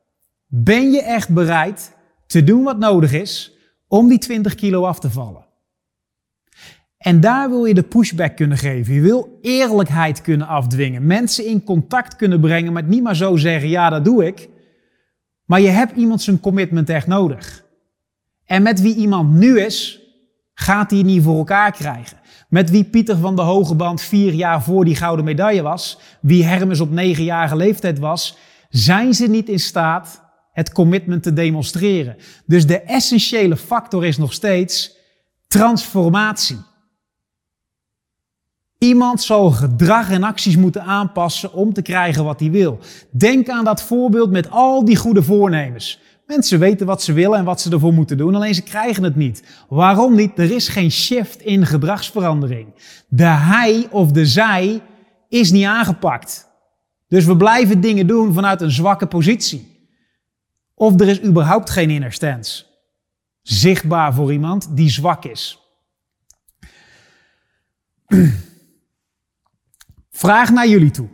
Ben 0.48 0.92
je 0.92 1.02
echt 1.02 1.30
bereid 1.30 1.96
te 2.28 2.44
doen 2.44 2.64
wat 2.64 2.78
nodig 2.78 3.14
is 3.14 3.52
om 3.88 4.08
die 4.08 4.18
20 4.18 4.56
kilo 4.56 4.86
af 4.86 5.00
te 5.00 5.10
vallen? 5.10 5.46
En 7.02 7.20
daar 7.20 7.50
wil 7.50 7.66
je 7.66 7.74
de 7.74 7.84
pushback 7.84 8.36
kunnen 8.36 8.58
geven. 8.58 8.94
Je 8.94 9.02
wil 9.02 9.38
eerlijkheid 9.42 10.22
kunnen 10.22 10.48
afdwingen. 10.48 11.06
Mensen 11.06 11.46
in 11.46 11.64
contact 11.64 12.16
kunnen 12.16 12.40
brengen 12.40 12.74
met 12.74 12.88
niet 12.88 13.04
maar 13.04 13.16
zo 13.16 13.36
zeggen, 13.36 13.70
ja 13.70 13.90
dat 13.90 14.06
doe 14.06 14.26
ik. 14.26 14.50
Maar 15.46 15.62
je 15.62 15.70
hebt 15.70 15.96
iemand 15.96 16.22
zijn 16.22 16.40
commitment 16.40 16.90
echt 16.90 17.08
nodig. 17.08 17.64
En 18.46 18.62
met 18.62 18.82
wie 18.82 18.96
iemand 18.96 19.34
nu 19.34 19.60
is, 19.60 20.02
gaat 20.54 20.92
hij 20.92 21.02
niet 21.02 21.24
voor 21.24 21.38
elkaar 21.38 21.72
krijgen. 21.72 22.18
Met 22.50 22.70
wie 22.70 22.84
Pieter 22.84 23.18
van 23.18 23.36
de 23.36 23.42
Hogeband 23.42 24.02
vier 24.02 24.34
jaar 24.34 24.64
voor 24.64 24.86
die 24.86 24.96
gouden 24.96 25.26
medaille 25.26 25.62
was, 25.62 26.00
wie 26.22 26.46
Hermes 26.46 26.80
op 26.80 26.92
negenjarige 26.92 27.56
leeftijd 27.56 28.00
was, 28.00 28.38
zijn 28.70 29.14
ze 29.14 29.28
niet 29.28 29.50
in 29.50 29.60
staat 29.60 30.22
het 30.52 30.72
commitment 30.72 31.24
te 31.24 31.34
demonstreren. 31.34 32.16
Dus 32.46 32.68
de 32.68 32.82
essentiële 32.82 33.58
factor 33.58 34.06
is 34.06 34.18
nog 34.18 34.34
steeds 34.34 34.98
transformatie. 35.48 36.70
Iemand 38.84 39.22
zal 39.22 39.52
gedrag 39.52 40.10
en 40.10 40.24
acties 40.24 40.58
moeten 40.58 40.84
aanpassen 40.84 41.54
om 41.54 41.74
te 41.74 41.82
krijgen 41.82 42.24
wat 42.24 42.40
hij 42.40 42.52
wil. 42.52 42.80
Denk 43.12 43.50
aan 43.50 43.64
dat 43.64 43.84
voorbeeld 43.84 44.32
met 44.32 44.50
al 44.50 44.86
die 44.86 44.96
goede 44.96 45.24
voornemens. 45.24 46.00
Mensen 46.28 46.60
weten 46.60 46.86
wat 46.86 47.04
ze 47.04 47.14
willen 47.14 47.38
en 47.38 47.46
wat 47.46 47.62
ze 47.62 47.72
ervoor 47.72 47.94
moeten 47.94 48.18
doen, 48.18 48.36
alleen 48.36 48.56
ze 48.56 48.62
krijgen 48.62 49.04
het 49.04 49.16
niet. 49.16 49.44
Waarom 49.70 50.16
niet? 50.16 50.40
Er 50.40 50.52
is 50.52 50.68
geen 50.68 50.92
shift 50.92 51.42
in 51.42 51.66
gedragsverandering. 51.66 52.68
De 53.08 53.24
hij 53.24 53.88
of 53.92 54.12
de 54.12 54.26
zij 54.26 54.82
is 55.30 55.52
niet 55.52 55.66
aangepakt. 55.66 56.50
Dus 57.08 57.26
we 57.26 57.38
blijven 57.38 57.82
dingen 57.82 58.08
doen 58.08 58.34
vanuit 58.34 58.62
een 58.62 58.72
zwakke 58.72 59.08
positie. 59.08 59.90
Of 60.74 61.00
er 61.00 61.08
is 61.08 61.24
überhaupt 61.24 61.70
geen 61.70 61.90
inner 61.90 62.14
stance. 62.14 62.66
Zichtbaar 63.42 64.14
voor 64.14 64.32
iemand 64.32 64.76
die 64.76 64.90
zwak 64.90 65.26
is. 65.26 65.60
Vraag 70.22 70.52
naar 70.52 70.68
jullie 70.68 70.92
toe. 70.92 71.08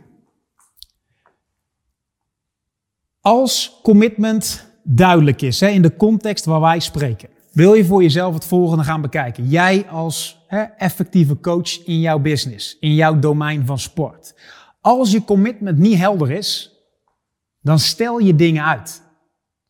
Als 3.20 3.80
commitment 3.82 4.70
duidelijk 4.82 5.42
is, 5.42 5.60
hè, 5.60 5.68
in 5.68 5.82
de 5.82 5.96
context 5.96 6.44
waar 6.44 6.60
wij 6.60 6.80
spreken, 6.80 7.28
wil 7.52 7.74
je 7.74 7.84
voor 7.84 8.02
jezelf 8.02 8.34
het 8.34 8.44
volgende 8.44 8.84
gaan 8.84 9.00
bekijken. 9.00 9.48
Jij 9.48 9.88
als 9.88 10.44
hè, 10.46 10.62
effectieve 10.62 11.40
coach 11.40 11.84
in 11.84 12.00
jouw 12.00 12.18
business, 12.18 12.76
in 12.80 12.94
jouw 12.94 13.18
domein 13.18 13.66
van 13.66 13.78
sport. 13.78 14.34
Als 14.80 15.10
je 15.10 15.24
commitment 15.24 15.78
niet 15.78 15.98
helder 15.98 16.30
is, 16.30 16.72
dan 17.60 17.78
stel 17.78 18.18
je 18.18 18.34
dingen 18.34 18.64
uit. 18.64 19.02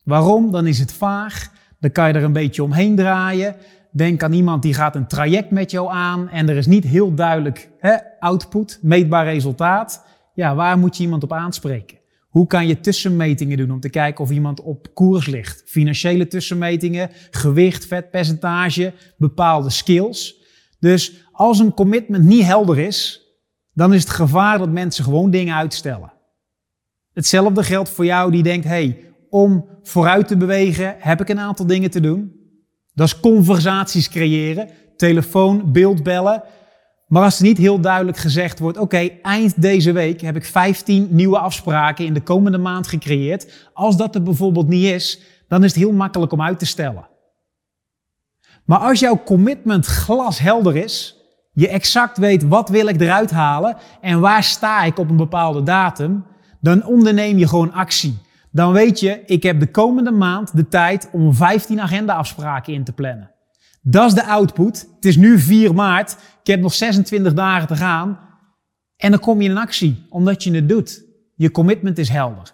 Waarom? 0.03 0.51
Dan 0.51 0.67
is 0.67 0.79
het 0.79 0.93
vaag, 0.93 1.51
dan 1.79 1.91
kan 1.91 2.07
je 2.07 2.13
er 2.13 2.23
een 2.23 2.33
beetje 2.33 2.63
omheen 2.63 2.95
draaien. 2.95 3.55
Denk 3.91 4.23
aan 4.23 4.33
iemand 4.33 4.61
die 4.61 4.73
gaat 4.73 4.95
een 4.95 5.07
traject 5.07 5.51
met 5.51 5.71
jou 5.71 5.91
aan 5.91 6.29
en 6.29 6.49
er 6.49 6.57
is 6.57 6.67
niet 6.67 6.83
heel 6.83 7.13
duidelijk 7.13 7.71
hè, 7.77 7.95
output, 8.19 8.79
meetbaar 8.81 9.25
resultaat. 9.25 10.05
Ja, 10.33 10.55
waar 10.55 10.77
moet 10.77 10.97
je 10.97 11.03
iemand 11.03 11.23
op 11.23 11.33
aanspreken? 11.33 11.97
Hoe 12.29 12.47
kan 12.47 12.67
je 12.67 12.79
tussenmetingen 12.79 13.57
doen 13.57 13.71
om 13.71 13.79
te 13.79 13.89
kijken 13.89 14.23
of 14.23 14.31
iemand 14.31 14.61
op 14.61 14.93
koers 14.93 15.25
ligt? 15.25 15.61
Financiële 15.65 16.27
tussenmetingen, 16.27 17.09
gewicht, 17.31 17.85
vetpercentage, 17.85 18.93
bepaalde 19.17 19.69
skills. 19.69 20.35
Dus 20.79 21.27
als 21.31 21.59
een 21.59 21.73
commitment 21.73 22.23
niet 22.23 22.43
helder 22.43 22.79
is, 22.79 23.21
dan 23.73 23.93
is 23.93 24.01
het 24.01 24.09
gevaar 24.09 24.57
dat 24.57 24.69
mensen 24.69 25.03
gewoon 25.03 25.31
dingen 25.31 25.55
uitstellen. 25.55 26.13
Hetzelfde 27.13 27.63
geldt 27.63 27.89
voor 27.89 28.05
jou 28.05 28.31
die 28.31 28.43
denkt, 28.43 28.65
hey, 28.65 29.13
om 29.29 29.69
vooruit 29.81 30.27
te 30.27 30.37
bewegen 30.37 30.95
heb 30.99 31.21
ik 31.21 31.29
een 31.29 31.39
aantal 31.39 31.65
dingen 31.65 31.91
te 31.91 31.99
doen. 31.99 32.38
Dat 32.99 33.07
is 33.07 33.19
conversaties 33.19 34.09
creëren, 34.09 34.69
telefoon, 34.97 35.71
beeldbellen. 35.71 36.43
Maar 37.07 37.23
als 37.23 37.39
niet 37.39 37.57
heel 37.57 37.79
duidelijk 37.79 38.17
gezegd 38.17 38.59
wordt, 38.59 38.77
oké, 38.77 39.09
eind 39.21 39.61
deze 39.61 39.91
week 39.91 40.21
heb 40.21 40.35
ik 40.35 40.45
15 40.45 41.07
nieuwe 41.09 41.39
afspraken 41.39 42.05
in 42.05 42.13
de 42.13 42.21
komende 42.21 42.57
maand 42.57 42.87
gecreëerd. 42.87 43.69
Als 43.73 43.97
dat 43.97 44.15
er 44.15 44.23
bijvoorbeeld 44.23 44.67
niet 44.67 44.85
is, 44.85 45.21
dan 45.47 45.63
is 45.63 45.71
het 45.71 45.79
heel 45.79 45.91
makkelijk 45.91 46.31
om 46.31 46.41
uit 46.41 46.59
te 46.59 46.65
stellen. 46.65 47.07
Maar 48.65 48.79
als 48.79 48.99
jouw 48.99 49.23
commitment 49.25 49.85
glashelder 49.85 50.75
is, 50.75 51.15
je 51.51 51.67
exact 51.67 52.17
weet 52.17 52.47
wat 52.47 52.69
wil 52.69 52.87
ik 52.87 53.01
eruit 53.01 53.31
halen 53.31 53.77
en 54.01 54.19
waar 54.19 54.43
sta 54.43 54.83
ik 54.83 54.99
op 54.99 55.09
een 55.09 55.15
bepaalde 55.15 55.63
datum, 55.63 56.25
dan 56.61 56.85
onderneem 56.85 57.37
je 57.37 57.47
gewoon 57.47 57.73
actie 57.73 58.17
dan 58.51 58.71
weet 58.71 58.99
je, 58.99 59.23
ik 59.25 59.43
heb 59.43 59.59
de 59.59 59.71
komende 59.71 60.11
maand 60.11 60.55
de 60.55 60.67
tijd 60.67 61.09
om 61.11 61.33
15 61.33 61.81
agendaafspraken 61.81 62.73
in 62.73 62.83
te 62.83 62.93
plannen. 62.93 63.31
Dat 63.81 64.07
is 64.07 64.13
de 64.13 64.25
output. 64.25 64.87
Het 64.95 65.05
is 65.05 65.15
nu 65.15 65.39
4 65.39 65.73
maart. 65.73 66.11
Ik 66.41 66.47
heb 66.47 66.59
nog 66.59 66.73
26 66.73 67.33
dagen 67.33 67.67
te 67.67 67.75
gaan. 67.75 68.19
En 68.97 69.11
dan 69.11 69.19
kom 69.19 69.41
je 69.41 69.49
in 69.49 69.57
actie, 69.57 70.05
omdat 70.09 70.43
je 70.43 70.51
het 70.51 70.69
doet. 70.69 71.03
Je 71.35 71.51
commitment 71.51 71.97
is 71.97 72.09
helder. 72.09 72.53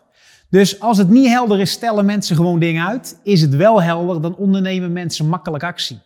Dus 0.49 0.79
als 0.79 0.97
het 0.97 1.09
niet 1.09 1.27
helder 1.27 1.59
is, 1.59 1.71
stellen 1.71 2.05
mensen 2.05 2.35
gewoon 2.35 2.59
dingen 2.59 2.87
uit. 2.87 3.19
Is 3.23 3.41
het 3.41 3.55
wel 3.55 3.81
helder, 3.81 4.21
dan 4.21 4.35
ondernemen 4.35 4.93
mensen 4.93 5.29
makkelijk 5.29 5.63
actie. 5.63 5.99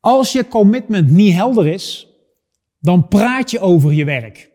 Als 0.00 0.32
je 0.32 0.48
commitment 0.48 1.10
niet 1.10 1.34
helder 1.34 1.66
is, 1.66 2.08
dan 2.80 3.08
praat 3.08 3.50
je 3.50 3.60
over 3.60 3.92
je 3.92 4.04
werk. 4.04 4.50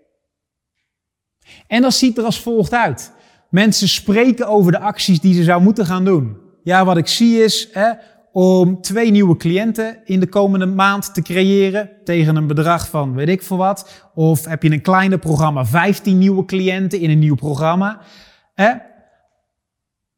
En 1.68 1.82
dat 1.82 1.94
ziet 1.94 2.18
er 2.18 2.24
als 2.24 2.42
volgt 2.42 2.74
uit. 2.74 3.14
Mensen 3.52 3.88
spreken 3.88 4.48
over 4.48 4.72
de 4.72 4.80
acties 4.80 5.20
die 5.20 5.34
ze 5.34 5.44
zou 5.44 5.62
moeten 5.62 5.86
gaan 5.86 6.06
doen. 6.06 6.38
Ja, 6.64 6.86
wat 6.86 6.98
ik 6.98 7.08
zie 7.08 7.44
is 7.44 7.70
hè, 7.72 7.92
om 8.32 8.82
twee 8.82 9.12
nieuwe 9.12 9.38
cliënten 9.38 9.98
in 10.06 10.20
de 10.20 10.28
komende 10.28 10.66
maand 10.66 11.14
te 11.14 11.22
creëren 11.22 11.90
tegen 12.04 12.36
een 12.36 12.48
bedrag 12.48 12.90
van 12.90 13.14
weet 13.14 13.30
ik 13.30 13.42
veel 13.42 13.58
wat. 13.58 14.10
Of 14.16 14.46
heb 14.46 14.64
je 14.64 14.72
een 14.72 14.82
kleiner 14.82 15.18
programma, 15.18 15.66
15 15.66 16.18
nieuwe 16.18 16.46
cliënten 16.46 17.00
in 17.00 17.10
een 17.10 17.20
nieuw 17.20 17.36
programma. 17.36 18.02
Hè? 18.54 18.72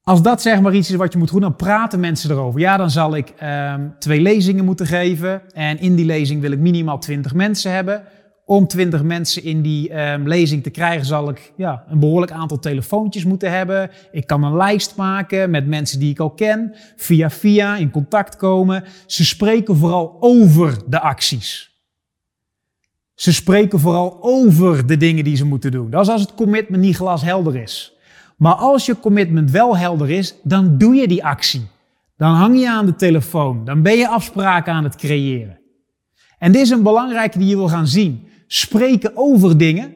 Als 0.01 0.21
dat 0.21 0.41
zeg 0.41 0.61
maar 0.61 0.73
iets 0.73 0.89
is 0.89 0.95
wat 0.95 1.13
je 1.13 1.19
moet 1.19 1.31
doen, 1.31 1.41
dan 1.41 1.55
praten 1.55 1.99
mensen 1.99 2.31
erover. 2.31 2.59
Ja, 2.59 2.77
dan 2.77 2.91
zal 2.91 3.15
ik 3.15 3.33
um, 3.43 3.95
twee 3.99 4.21
lezingen 4.21 4.65
moeten 4.65 4.87
geven. 4.87 5.41
En 5.53 5.79
in 5.79 5.95
die 5.95 6.05
lezing 6.05 6.41
wil 6.41 6.51
ik 6.51 6.59
minimaal 6.59 6.99
20 6.99 7.33
mensen 7.33 7.71
hebben. 7.71 8.03
Om 8.45 8.67
20 8.67 9.03
mensen 9.03 9.43
in 9.43 9.61
die 9.61 10.01
um, 10.01 10.27
lezing 10.27 10.63
te 10.63 10.69
krijgen, 10.69 11.05
zal 11.05 11.29
ik 11.29 11.53
ja, 11.57 11.83
een 11.87 11.99
behoorlijk 11.99 12.31
aantal 12.31 12.59
telefoontjes 12.59 13.25
moeten 13.25 13.51
hebben. 13.51 13.91
Ik 14.11 14.27
kan 14.27 14.43
een 14.43 14.55
lijst 14.55 14.95
maken 14.95 15.49
met 15.49 15.67
mensen 15.67 15.99
die 15.99 16.09
ik 16.09 16.19
al 16.19 16.31
ken. 16.31 16.75
Via 16.95 17.29
via 17.29 17.75
in 17.75 17.91
contact 17.91 18.35
komen. 18.35 18.83
Ze 19.05 19.25
spreken 19.25 19.75
vooral 19.75 20.17
over 20.19 20.77
de 20.87 20.99
acties. 20.99 21.71
Ze 23.15 23.33
spreken 23.33 23.79
vooral 23.79 24.17
over 24.21 24.87
de 24.87 24.97
dingen 24.97 25.23
die 25.23 25.35
ze 25.35 25.45
moeten 25.45 25.71
doen. 25.71 25.89
Dat 25.89 26.01
is 26.01 26.09
als 26.11 26.21
het 26.21 26.35
commitment 26.35 26.83
niet 26.83 26.95
glashelder 26.95 27.55
is. 27.55 27.93
Maar 28.37 28.55
als 28.55 28.85
je 28.85 28.99
commitment 28.99 29.51
wel 29.51 29.77
helder 29.77 30.09
is, 30.09 30.35
dan 30.43 30.77
doe 30.77 30.95
je 30.95 31.07
die 31.07 31.25
actie. 31.25 31.67
Dan 32.17 32.33
hang 32.33 32.59
je 32.59 32.69
aan 32.69 32.85
de 32.85 32.95
telefoon. 32.95 33.65
Dan 33.65 33.81
ben 33.81 33.97
je 33.97 34.07
afspraken 34.07 34.73
aan 34.73 34.83
het 34.83 34.95
creëren. 34.95 35.59
En 36.37 36.51
dit 36.51 36.61
is 36.61 36.69
een 36.69 36.83
belangrijke 36.83 37.37
die 37.37 37.47
je 37.47 37.55
wil 37.55 37.67
gaan 37.67 37.87
zien. 37.87 38.27
Spreken 38.53 39.11
over 39.17 39.57
dingen, 39.57 39.95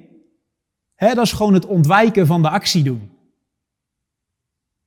hè, 0.96 1.14
dat 1.14 1.26
is 1.26 1.32
gewoon 1.32 1.54
het 1.54 1.66
ontwijken 1.66 2.28
van 2.28 2.42
de 2.42 2.50
actie 2.50 2.84
doen. 2.84 3.12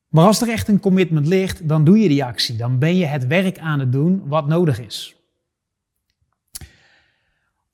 Maar 0.09 0.27
als 0.27 0.41
er 0.41 0.49
echt 0.49 0.69
een 0.69 0.81
commitment 0.81 1.27
ligt, 1.27 1.69
dan 1.69 1.85
doe 1.85 1.99
je 1.99 2.09
die 2.09 2.25
actie. 2.25 2.57
Dan 2.57 2.79
ben 2.79 2.97
je 2.97 3.05
het 3.07 3.27
werk 3.27 3.59
aan 3.59 3.81
het 3.81 3.93
doen 3.93 4.29
wat 4.29 4.47
nodig 4.47 4.81
is. 4.81 5.17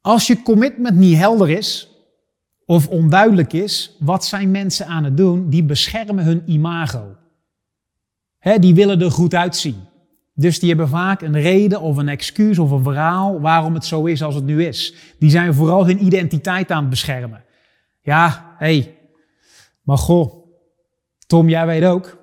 Als 0.00 0.26
je 0.26 0.42
commitment 0.42 0.96
niet 0.96 1.16
helder 1.16 1.50
is, 1.50 1.88
of 2.64 2.88
onduidelijk 2.88 3.52
is, 3.52 3.96
wat 3.98 4.24
zijn 4.24 4.50
mensen 4.50 4.86
aan 4.86 5.04
het 5.04 5.16
doen? 5.16 5.50
Die 5.50 5.64
beschermen 5.64 6.24
hun 6.24 6.42
imago. 6.46 7.16
Die 8.58 8.74
willen 8.74 9.00
er 9.00 9.10
goed 9.10 9.34
uitzien. 9.34 9.85
Dus 10.38 10.58
die 10.58 10.68
hebben 10.68 10.88
vaak 10.88 11.22
een 11.22 11.40
reden 11.40 11.80
of 11.80 11.96
een 11.96 12.08
excuus 12.08 12.58
of 12.58 12.70
een 12.70 12.82
verhaal 12.82 13.40
waarom 13.40 13.74
het 13.74 13.84
zo 13.84 14.04
is 14.04 14.22
als 14.22 14.34
het 14.34 14.44
nu 14.44 14.64
is. 14.64 14.94
Die 15.18 15.30
zijn 15.30 15.54
vooral 15.54 15.86
hun 15.86 16.04
identiteit 16.04 16.70
aan 16.70 16.80
het 16.80 16.90
beschermen. 16.90 17.44
Ja, 18.02 18.54
hé, 18.58 18.66
hey, 18.66 18.96
maar 19.82 19.98
goh, 19.98 20.46
Tom, 21.26 21.48
jij 21.48 21.66
weet 21.66 21.84
ook, 21.84 22.18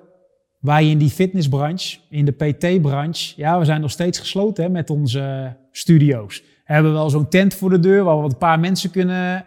wij 0.60 0.90
in 0.90 0.98
die 0.98 1.10
fitnessbranche, 1.10 1.98
in 2.10 2.24
de 2.24 2.32
PT-branche, 2.32 3.32
ja, 3.36 3.58
we 3.58 3.64
zijn 3.64 3.80
nog 3.80 3.90
steeds 3.90 4.18
gesloten 4.18 4.64
hè, 4.64 4.70
met 4.70 4.90
onze 4.90 5.56
studio's. 5.72 6.40
We 6.40 6.72
hebben 6.72 6.92
wel 6.92 7.10
zo'n 7.10 7.28
tent 7.28 7.54
voor 7.54 7.70
de 7.70 7.80
deur 7.80 8.04
waar 8.04 8.18
we 8.18 8.24
een 8.24 8.38
paar 8.38 8.60
mensen 8.60 8.90
kunnen 8.90 9.44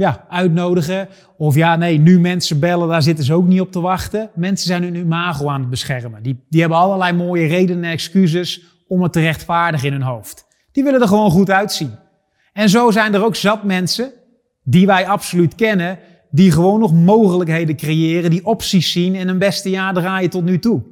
ja, 0.00 0.26
uitnodigen. 0.28 1.08
Of 1.36 1.54
ja, 1.54 1.76
nee, 1.76 1.98
nu 1.98 2.20
mensen 2.20 2.60
bellen, 2.60 2.88
daar 2.88 3.02
zitten 3.02 3.24
ze 3.24 3.34
ook 3.34 3.46
niet 3.46 3.60
op 3.60 3.72
te 3.72 3.80
wachten. 3.80 4.30
Mensen 4.34 4.66
zijn 4.66 4.82
hun 4.82 4.94
imago 4.94 5.48
aan 5.48 5.60
het 5.60 5.70
beschermen. 5.70 6.22
Die, 6.22 6.44
die 6.48 6.60
hebben 6.60 6.78
allerlei 6.78 7.12
mooie 7.12 7.46
redenen 7.46 7.84
en 7.84 7.90
excuses 7.90 8.62
om 8.88 9.02
het 9.02 9.12
te 9.12 9.20
rechtvaardigen 9.20 9.86
in 9.86 9.92
hun 9.92 10.02
hoofd. 10.02 10.46
Die 10.72 10.84
willen 10.84 11.00
er 11.00 11.08
gewoon 11.08 11.30
goed 11.30 11.50
uitzien. 11.50 11.90
En 12.52 12.68
zo 12.68 12.90
zijn 12.90 13.14
er 13.14 13.24
ook 13.24 13.36
zat 13.36 13.64
mensen, 13.64 14.12
die 14.62 14.86
wij 14.86 15.06
absoluut 15.06 15.54
kennen, 15.54 15.98
die 16.30 16.52
gewoon 16.52 16.80
nog 16.80 16.94
mogelijkheden 16.94 17.76
creëren, 17.76 18.30
die 18.30 18.46
opties 18.46 18.92
zien 18.92 19.14
en 19.14 19.28
hun 19.28 19.38
beste 19.38 19.70
jaar 19.70 19.94
draaien 19.94 20.30
tot 20.30 20.44
nu 20.44 20.58
toe. 20.58 20.82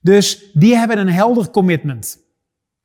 Dus 0.00 0.50
die 0.52 0.76
hebben 0.76 0.98
een 0.98 1.08
helder 1.12 1.50
commitment. 1.50 2.18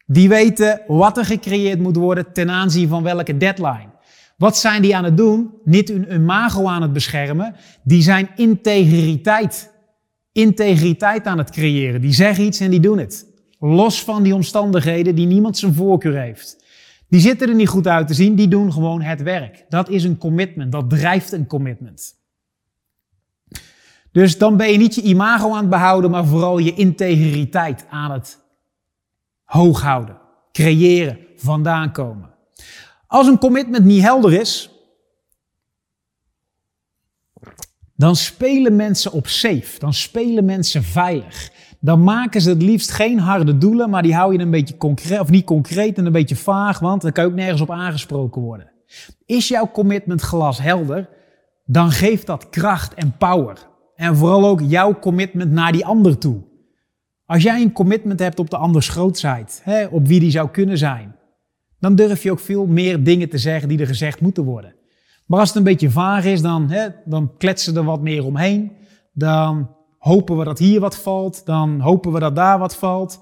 Die 0.05 0.29
weten 0.29 0.81
wat 0.87 1.17
er 1.17 1.25
gecreëerd 1.25 1.79
moet 1.79 1.95
worden 1.95 2.33
ten 2.33 2.49
aanzien 2.49 2.87
van 2.87 3.03
welke 3.03 3.37
deadline. 3.37 3.95
Wat 4.37 4.57
zijn 4.57 4.81
die 4.81 4.95
aan 4.95 5.03
het 5.03 5.17
doen? 5.17 5.51
Niet 5.63 5.89
hun 5.89 6.13
imago 6.13 6.67
aan 6.67 6.81
het 6.81 6.93
beschermen. 6.93 7.55
Die 7.83 8.01
zijn 8.01 8.29
integriteit. 8.35 9.73
Integriteit 10.31 11.25
aan 11.25 11.37
het 11.37 11.49
creëren. 11.49 12.01
Die 12.01 12.13
zeggen 12.13 12.45
iets 12.45 12.59
en 12.59 12.69
die 12.69 12.79
doen 12.79 12.97
het. 12.97 13.25
Los 13.59 14.03
van 14.03 14.23
die 14.23 14.35
omstandigheden 14.35 15.15
die 15.15 15.25
niemand 15.25 15.57
zijn 15.57 15.73
voorkeur 15.73 16.19
heeft. 16.19 16.65
Die 17.09 17.19
zitten 17.19 17.49
er 17.49 17.55
niet 17.55 17.67
goed 17.67 17.87
uit 17.87 18.07
te 18.07 18.13
zien, 18.13 18.35
die 18.35 18.47
doen 18.47 18.73
gewoon 18.73 19.01
het 19.01 19.21
werk. 19.21 19.65
Dat 19.69 19.89
is 19.89 20.03
een 20.03 20.17
commitment, 20.17 20.71
dat 20.71 20.89
drijft 20.89 21.31
een 21.31 21.47
commitment. 21.47 22.15
Dus 24.11 24.37
dan 24.37 24.57
ben 24.57 24.71
je 24.71 24.77
niet 24.77 24.95
je 24.95 25.01
imago 25.01 25.51
aan 25.51 25.61
het 25.61 25.69
behouden, 25.69 26.11
maar 26.11 26.25
vooral 26.25 26.57
je 26.57 26.73
integriteit 26.73 27.85
aan 27.89 28.11
het 28.11 28.39
hoog 29.43 29.81
houden. 29.81 30.17
Creëren, 30.51 31.19
vandaan 31.35 31.91
komen. 31.91 32.29
Als 33.07 33.27
een 33.27 33.37
commitment 33.37 33.85
niet 33.85 34.01
helder 34.01 34.33
is, 34.33 34.71
dan 37.95 38.15
spelen 38.15 38.75
mensen 38.75 39.11
op 39.11 39.27
safe. 39.27 39.79
Dan 39.79 39.93
spelen 39.93 40.45
mensen 40.45 40.83
veilig. 40.83 41.51
Dan 41.79 42.03
maken 42.03 42.41
ze 42.41 42.49
het 42.49 42.61
liefst 42.61 42.91
geen 42.91 43.19
harde 43.19 43.57
doelen, 43.57 43.89
maar 43.89 44.03
die 44.03 44.15
hou 44.15 44.33
je 44.33 44.39
een 44.39 44.51
beetje 44.51 44.77
concreet, 44.77 45.19
of 45.19 45.29
niet 45.29 45.45
concreet 45.45 45.97
en 45.97 46.05
een 46.05 46.11
beetje 46.11 46.35
vaag, 46.35 46.79
want 46.79 47.01
dan 47.01 47.11
kan 47.11 47.23
je 47.23 47.29
ook 47.29 47.35
nergens 47.35 47.61
op 47.61 47.71
aangesproken 47.71 48.41
worden. 48.41 48.71
Is 49.25 49.47
jouw 49.47 49.71
commitment 49.71 50.21
glashelder, 50.21 51.09
dan 51.65 51.91
geeft 51.91 52.25
dat 52.25 52.49
kracht 52.49 52.93
en 52.93 53.17
power. 53.17 53.57
En 53.95 54.15
vooral 54.15 54.45
ook 54.45 54.61
jouw 54.61 54.99
commitment 54.99 55.51
naar 55.51 55.71
die 55.71 55.85
ander 55.85 56.17
toe. 56.17 56.43
Als 57.25 57.43
jij 57.43 57.61
een 57.61 57.71
commitment 57.71 58.19
hebt 58.19 58.39
op 58.39 58.49
de 58.49 58.57
anders 58.57 58.89
grootheid, 58.89 59.61
hè, 59.63 59.85
op 59.85 60.07
wie 60.07 60.19
die 60.19 60.31
zou 60.31 60.49
kunnen 60.49 60.77
zijn, 60.77 61.15
dan 61.79 61.95
durf 61.95 62.23
je 62.23 62.31
ook 62.31 62.39
veel 62.39 62.65
meer 62.65 63.03
dingen 63.03 63.29
te 63.29 63.37
zeggen 63.37 63.69
die 63.69 63.79
er 63.79 63.87
gezegd 63.87 64.21
moeten 64.21 64.43
worden. 64.43 64.75
Maar 65.25 65.39
als 65.39 65.47
het 65.47 65.57
een 65.57 65.63
beetje 65.63 65.89
vaag 65.89 66.25
is, 66.25 66.41
dan, 66.41 66.69
hè, 66.69 66.87
dan 67.05 67.37
kletsen 67.37 67.75
er 67.75 67.83
wat 67.83 68.01
meer 68.01 68.25
omheen. 68.25 68.71
Dan 69.13 69.75
hopen 69.97 70.37
we 70.37 70.43
dat 70.43 70.59
hier 70.59 70.79
wat 70.79 70.97
valt. 70.97 71.45
Dan 71.45 71.79
hopen 71.79 72.11
we 72.11 72.19
dat 72.19 72.35
daar 72.35 72.59
wat 72.59 72.75
valt. 72.75 73.19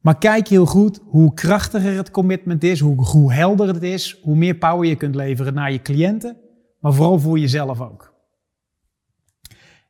Maar 0.00 0.18
kijk 0.18 0.48
heel 0.48 0.66
goed 0.66 1.00
hoe 1.04 1.34
krachtiger 1.34 1.96
het 1.96 2.10
commitment 2.10 2.64
is, 2.64 2.80
hoe, 2.80 3.04
hoe 3.04 3.32
helder 3.32 3.68
het 3.68 3.82
is, 3.82 4.18
hoe 4.22 4.36
meer 4.36 4.54
power 4.54 4.88
je 4.88 4.96
kunt 4.96 5.14
leveren 5.14 5.54
naar 5.54 5.72
je 5.72 5.82
cliënten, 5.82 6.36
maar 6.80 6.92
vooral 6.92 7.18
voor 7.18 7.38
jezelf 7.38 7.80
ook. 7.80 8.14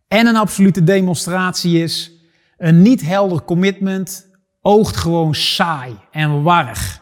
En 0.09 0.27
een 0.27 0.37
absolute 0.37 0.85
demonstratie 0.85 1.83
is, 1.83 2.13
een 2.57 2.83
niet 2.83 3.01
helder 3.01 3.43
commitment 3.43 4.31
oogt 4.61 4.97
gewoon 4.97 5.35
saai 5.35 5.97
en 6.11 6.43
warrig. 6.43 7.00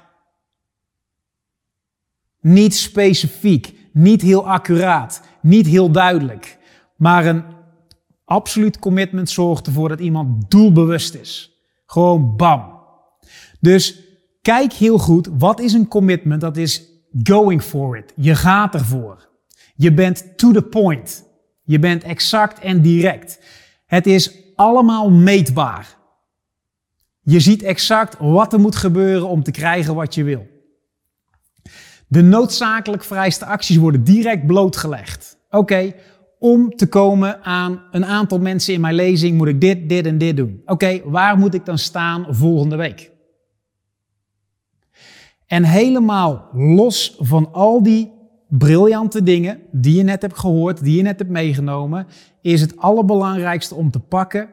Niet 2.41 2.75
specifiek, 2.75 3.75
niet 3.93 4.23
heel 4.23 4.49
accuraat, 4.49 5.23
niet 5.41 5.67
heel 5.67 5.91
duidelijk. 5.91 6.59
Maar 6.97 7.27
een 7.27 7.45
absoluut 8.25 8.79
commitment 8.79 9.31
zorgt 9.31 9.67
ervoor 9.67 9.89
dat 9.89 10.01
iemand 10.01 10.51
doelbewust 10.51 11.15
is. 11.15 11.53
Gewoon 11.87 12.37
bam. 12.37 12.77
Dus 13.61 14.03
kijk 14.43 14.73
heel 14.73 14.99
goed, 14.99 15.29
wat 15.39 15.61
is 15.61 15.73
een 15.73 15.89
commitment? 15.89 16.41
Dat 16.41 16.57
is 16.57 16.83
going 17.23 17.63
for 17.63 17.97
it. 17.97 18.13
Je 18.17 18.35
gaat 18.35 18.75
ervoor. 18.75 19.29
Je 19.75 19.93
bent 19.93 20.39
to 20.39 20.53
the 20.53 20.63
point. 20.63 21.25
Je 21.65 21.79
bent 21.79 22.03
exact 22.03 22.59
en 22.59 22.83
direct. 22.83 23.41
Het 23.87 24.07
is 24.07 24.33
allemaal 24.55 25.11
meetbaar. 25.11 25.97
Je 27.21 27.41
ziet 27.41 27.63
exact 27.63 28.17
wat 28.19 28.53
er 28.53 28.61
moet 28.61 28.77
gebeuren 28.77 29.29
om 29.29 29.43
te 29.43 29.51
krijgen 29.51 29.95
wat 29.95 30.15
je 30.15 30.23
wil. 30.23 30.47
De 32.09 32.23
noodzakelijk 32.23 33.05
vereiste 33.05 33.45
acties 33.45 33.77
worden 33.77 34.05
direct 34.05 34.47
blootgelegd. 34.47 35.39
Oké, 35.51 35.95
om 36.39 36.77
te 36.77 36.89
komen 36.89 37.43
aan 37.43 37.83
een 37.91 38.05
aantal 38.05 38.39
mensen 38.39 38.75
in 38.75 38.81
mijn 38.81 38.95
lezing 38.95 39.37
moet 39.37 39.49
ik 39.49 39.61
dit, 39.61 39.89
dit 39.89 40.07
en 40.07 40.19
dit 40.19 40.37
doen. 40.37 40.63
Oké, 40.65 41.01
waar 41.05 41.39
moet 41.39 41.55
ik 41.55 41.65
dan 41.65 41.79
staan 41.79 42.27
volgende 42.29 42.77
week? 42.77 43.11
En 45.47 45.65
helemaal 45.65 46.49
los 46.53 47.17
van 47.19 47.53
al 47.53 47.83
die 47.83 48.13
briljante 48.49 49.23
dingen 49.23 49.61
die 49.73 49.97
je 49.97 50.03
net 50.03 50.23
hebt 50.23 50.39
gehoord, 50.39 50.83
die 50.85 50.97
je 50.97 51.03
net 51.03 51.19
hebt 51.19 51.31
meegenomen, 51.31 52.07
is 52.41 52.61
het 52.61 52.77
allerbelangrijkste 52.77 53.75
om 53.75 53.91
te 53.91 54.01
pakken 54.01 54.51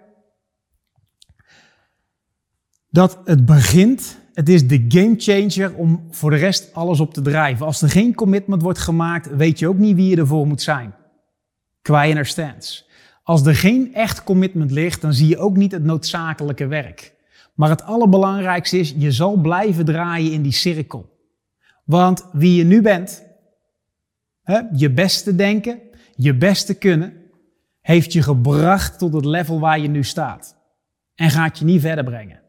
dat 2.89 3.19
het 3.25 3.45
begint 3.45 4.17
het 4.35 4.49
is 4.49 4.67
de 4.67 4.85
game 4.87 5.15
changer 5.17 5.75
om 5.75 6.07
voor 6.09 6.29
de 6.29 6.35
rest 6.35 6.73
alles 6.73 6.99
op 6.99 7.13
te 7.13 7.21
drijven. 7.21 7.65
Als 7.65 7.81
er 7.81 7.89
geen 7.89 8.15
commitment 8.15 8.61
wordt 8.61 8.79
gemaakt, 8.79 9.35
weet 9.35 9.59
je 9.59 9.67
ook 9.67 9.77
niet 9.77 9.95
wie 9.95 10.09
je 10.09 10.17
ervoor 10.17 10.47
moet 10.47 10.61
zijn. 10.61 10.95
qua 11.81 12.23
stance. 12.23 12.83
Als 13.23 13.45
er 13.45 13.55
geen 13.55 13.93
echt 13.93 14.23
commitment 14.23 14.71
ligt, 14.71 15.01
dan 15.01 15.13
zie 15.13 15.27
je 15.27 15.37
ook 15.37 15.57
niet 15.57 15.71
het 15.71 15.83
noodzakelijke 15.83 16.67
werk. 16.67 17.13
Maar 17.53 17.69
het 17.69 17.83
allerbelangrijkste 17.83 18.77
is, 18.77 18.93
je 18.97 19.11
zal 19.11 19.35
blijven 19.35 19.85
draaien 19.85 20.31
in 20.31 20.41
die 20.41 20.51
cirkel. 20.51 21.09
Want 21.83 22.25
wie 22.31 22.55
je 22.55 22.63
nu 22.63 22.81
bent, 22.81 23.23
hè, 24.43 24.61
je 24.71 24.91
beste 24.91 25.35
denken, 25.35 25.79
je 26.15 26.37
beste 26.37 26.73
kunnen, 26.73 27.13
heeft 27.81 28.13
je 28.13 28.21
gebracht 28.21 28.99
tot 28.99 29.13
het 29.13 29.25
level 29.25 29.59
waar 29.59 29.79
je 29.79 29.87
nu 29.87 30.03
staat. 30.03 30.55
En 31.15 31.29
gaat 31.29 31.59
je 31.59 31.65
niet 31.65 31.81
verder 31.81 32.03
brengen. 32.03 32.44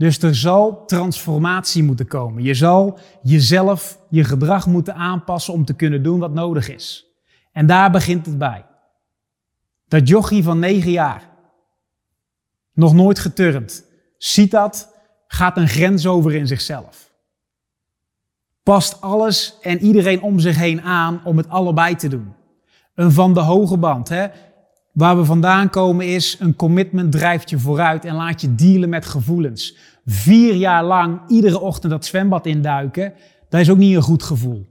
Dus 0.00 0.18
er 0.18 0.34
zal 0.34 0.84
transformatie 0.86 1.82
moeten 1.82 2.06
komen. 2.06 2.42
Je 2.42 2.54
zal 2.54 2.98
jezelf, 3.22 3.98
je 4.10 4.24
gedrag 4.24 4.66
moeten 4.66 4.94
aanpassen 4.94 5.54
om 5.54 5.64
te 5.64 5.74
kunnen 5.74 6.02
doen 6.02 6.18
wat 6.18 6.32
nodig 6.32 6.68
is. 6.68 7.06
En 7.52 7.66
daar 7.66 7.90
begint 7.90 8.26
het 8.26 8.38
bij. 8.38 8.66
Dat 9.88 10.08
jochie 10.08 10.42
van 10.42 10.58
negen 10.58 10.90
jaar, 10.90 11.28
nog 12.72 12.94
nooit 12.94 13.18
geturnd, 13.18 13.84
ziet 14.18 14.50
dat, 14.50 14.96
gaat 15.26 15.56
een 15.56 15.68
grens 15.68 16.06
over 16.06 16.34
in 16.34 16.46
zichzelf. 16.46 17.12
Past 18.62 19.00
alles 19.00 19.58
en 19.60 19.80
iedereen 19.80 20.22
om 20.22 20.38
zich 20.38 20.56
heen 20.56 20.82
aan 20.82 21.20
om 21.24 21.36
het 21.36 21.48
allebei 21.48 21.96
te 21.96 22.08
doen. 22.08 22.34
Een 22.94 23.12
van 23.12 23.34
de 23.34 23.40
hoge 23.40 23.76
band, 23.76 24.08
hè? 24.08 24.26
Waar 24.92 25.16
we 25.16 25.24
vandaan 25.24 25.70
komen 25.70 26.06
is, 26.06 26.36
een 26.40 26.56
commitment 26.56 27.12
drijft 27.12 27.50
je 27.50 27.58
vooruit 27.58 28.04
en 28.04 28.14
laat 28.14 28.40
je 28.40 28.54
dealen 28.54 28.88
met 28.88 29.06
gevoelens. 29.06 29.76
Vier 30.04 30.54
jaar 30.54 30.84
lang 30.84 31.20
iedere 31.28 31.60
ochtend 31.60 31.92
dat 31.92 32.04
zwembad 32.04 32.46
induiken, 32.46 33.12
dat 33.48 33.60
is 33.60 33.70
ook 33.70 33.78
niet 33.78 33.94
een 33.94 34.02
goed 34.02 34.22
gevoel. 34.22 34.68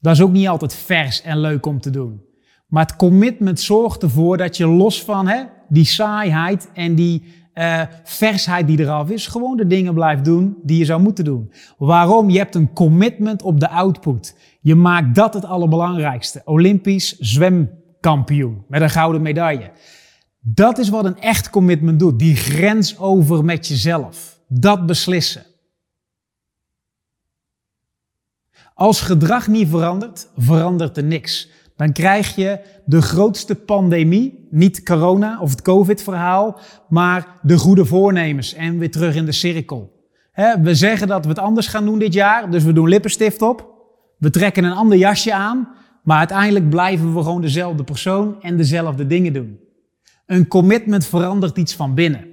Dat 0.00 0.14
is 0.14 0.22
ook 0.22 0.32
niet 0.32 0.48
altijd 0.48 0.74
vers 0.74 1.22
en 1.22 1.40
leuk 1.40 1.66
om 1.66 1.80
te 1.80 1.90
doen. 1.90 2.22
Maar 2.66 2.86
het 2.86 2.96
commitment 2.96 3.60
zorgt 3.60 4.02
ervoor 4.02 4.36
dat 4.36 4.56
je 4.56 4.66
los 4.66 5.04
van 5.04 5.28
hè, 5.28 5.42
die 5.68 5.84
saaiheid 5.84 6.70
en 6.74 6.94
die 6.94 7.22
uh, 7.54 7.82
versheid 8.04 8.66
die 8.66 8.80
eraf 8.80 9.10
is, 9.10 9.26
gewoon 9.26 9.56
de 9.56 9.66
dingen 9.66 9.94
blijft 9.94 10.24
doen 10.24 10.56
die 10.62 10.78
je 10.78 10.84
zou 10.84 11.02
moeten 11.02 11.24
doen. 11.24 11.52
Waarom? 11.78 12.30
Je 12.30 12.38
hebt 12.38 12.54
een 12.54 12.72
commitment 12.72 13.42
op 13.42 13.60
de 13.60 13.68
output. 13.68 14.36
Je 14.60 14.74
maakt 14.74 15.14
dat 15.14 15.34
het 15.34 15.44
allerbelangrijkste. 15.44 16.42
Olympisch 16.44 17.16
zwemkampioen 18.00 18.64
met 18.68 18.82
een 18.82 18.90
gouden 18.90 19.22
medaille. 19.22 19.70
Dat 20.40 20.78
is 20.78 20.88
wat 20.88 21.04
een 21.04 21.20
echt 21.20 21.50
commitment 21.50 21.98
doet. 21.98 22.18
Die 22.18 22.36
grens 22.36 22.98
over 22.98 23.44
met 23.44 23.66
jezelf. 23.66 24.40
Dat 24.48 24.86
beslissen. 24.86 25.46
Als 28.74 29.00
gedrag 29.00 29.48
niet 29.48 29.68
verandert, 29.68 30.28
verandert 30.36 30.96
er 30.96 31.04
niks. 31.04 31.50
Dan 31.76 31.92
krijg 31.92 32.34
je 32.34 32.60
de 32.84 33.02
grootste 33.02 33.54
pandemie, 33.54 34.46
niet 34.50 34.82
corona 34.82 35.40
of 35.40 35.50
het 35.50 35.62
COVID-verhaal, 35.62 36.60
maar 36.88 37.38
de 37.42 37.58
goede 37.58 37.84
voornemens 37.84 38.54
en 38.54 38.78
weer 38.78 38.90
terug 38.90 39.14
in 39.14 39.24
de 39.24 39.32
cirkel. 39.32 39.96
we 40.62 40.74
zeggen 40.74 41.08
dat 41.08 41.22
we 41.24 41.28
het 41.28 41.38
anders 41.38 41.66
gaan 41.66 41.84
doen 41.84 41.98
dit 41.98 42.12
jaar, 42.12 42.50
dus 42.50 42.64
we 42.64 42.72
doen 42.72 42.88
lippenstift 42.88 43.42
op. 43.42 43.76
We 44.18 44.30
trekken 44.30 44.64
een 44.64 44.72
ander 44.72 44.98
jasje 44.98 45.34
aan, 45.34 45.68
maar 46.08 46.18
uiteindelijk 46.18 46.68
blijven 46.68 47.14
we 47.14 47.22
gewoon 47.22 47.40
dezelfde 47.40 47.84
persoon 47.84 48.42
en 48.42 48.56
dezelfde 48.56 49.06
dingen 49.06 49.32
doen. 49.32 49.60
Een 50.26 50.46
commitment 50.46 51.06
verandert 51.06 51.56
iets 51.56 51.74
van 51.74 51.94
binnen. 51.94 52.26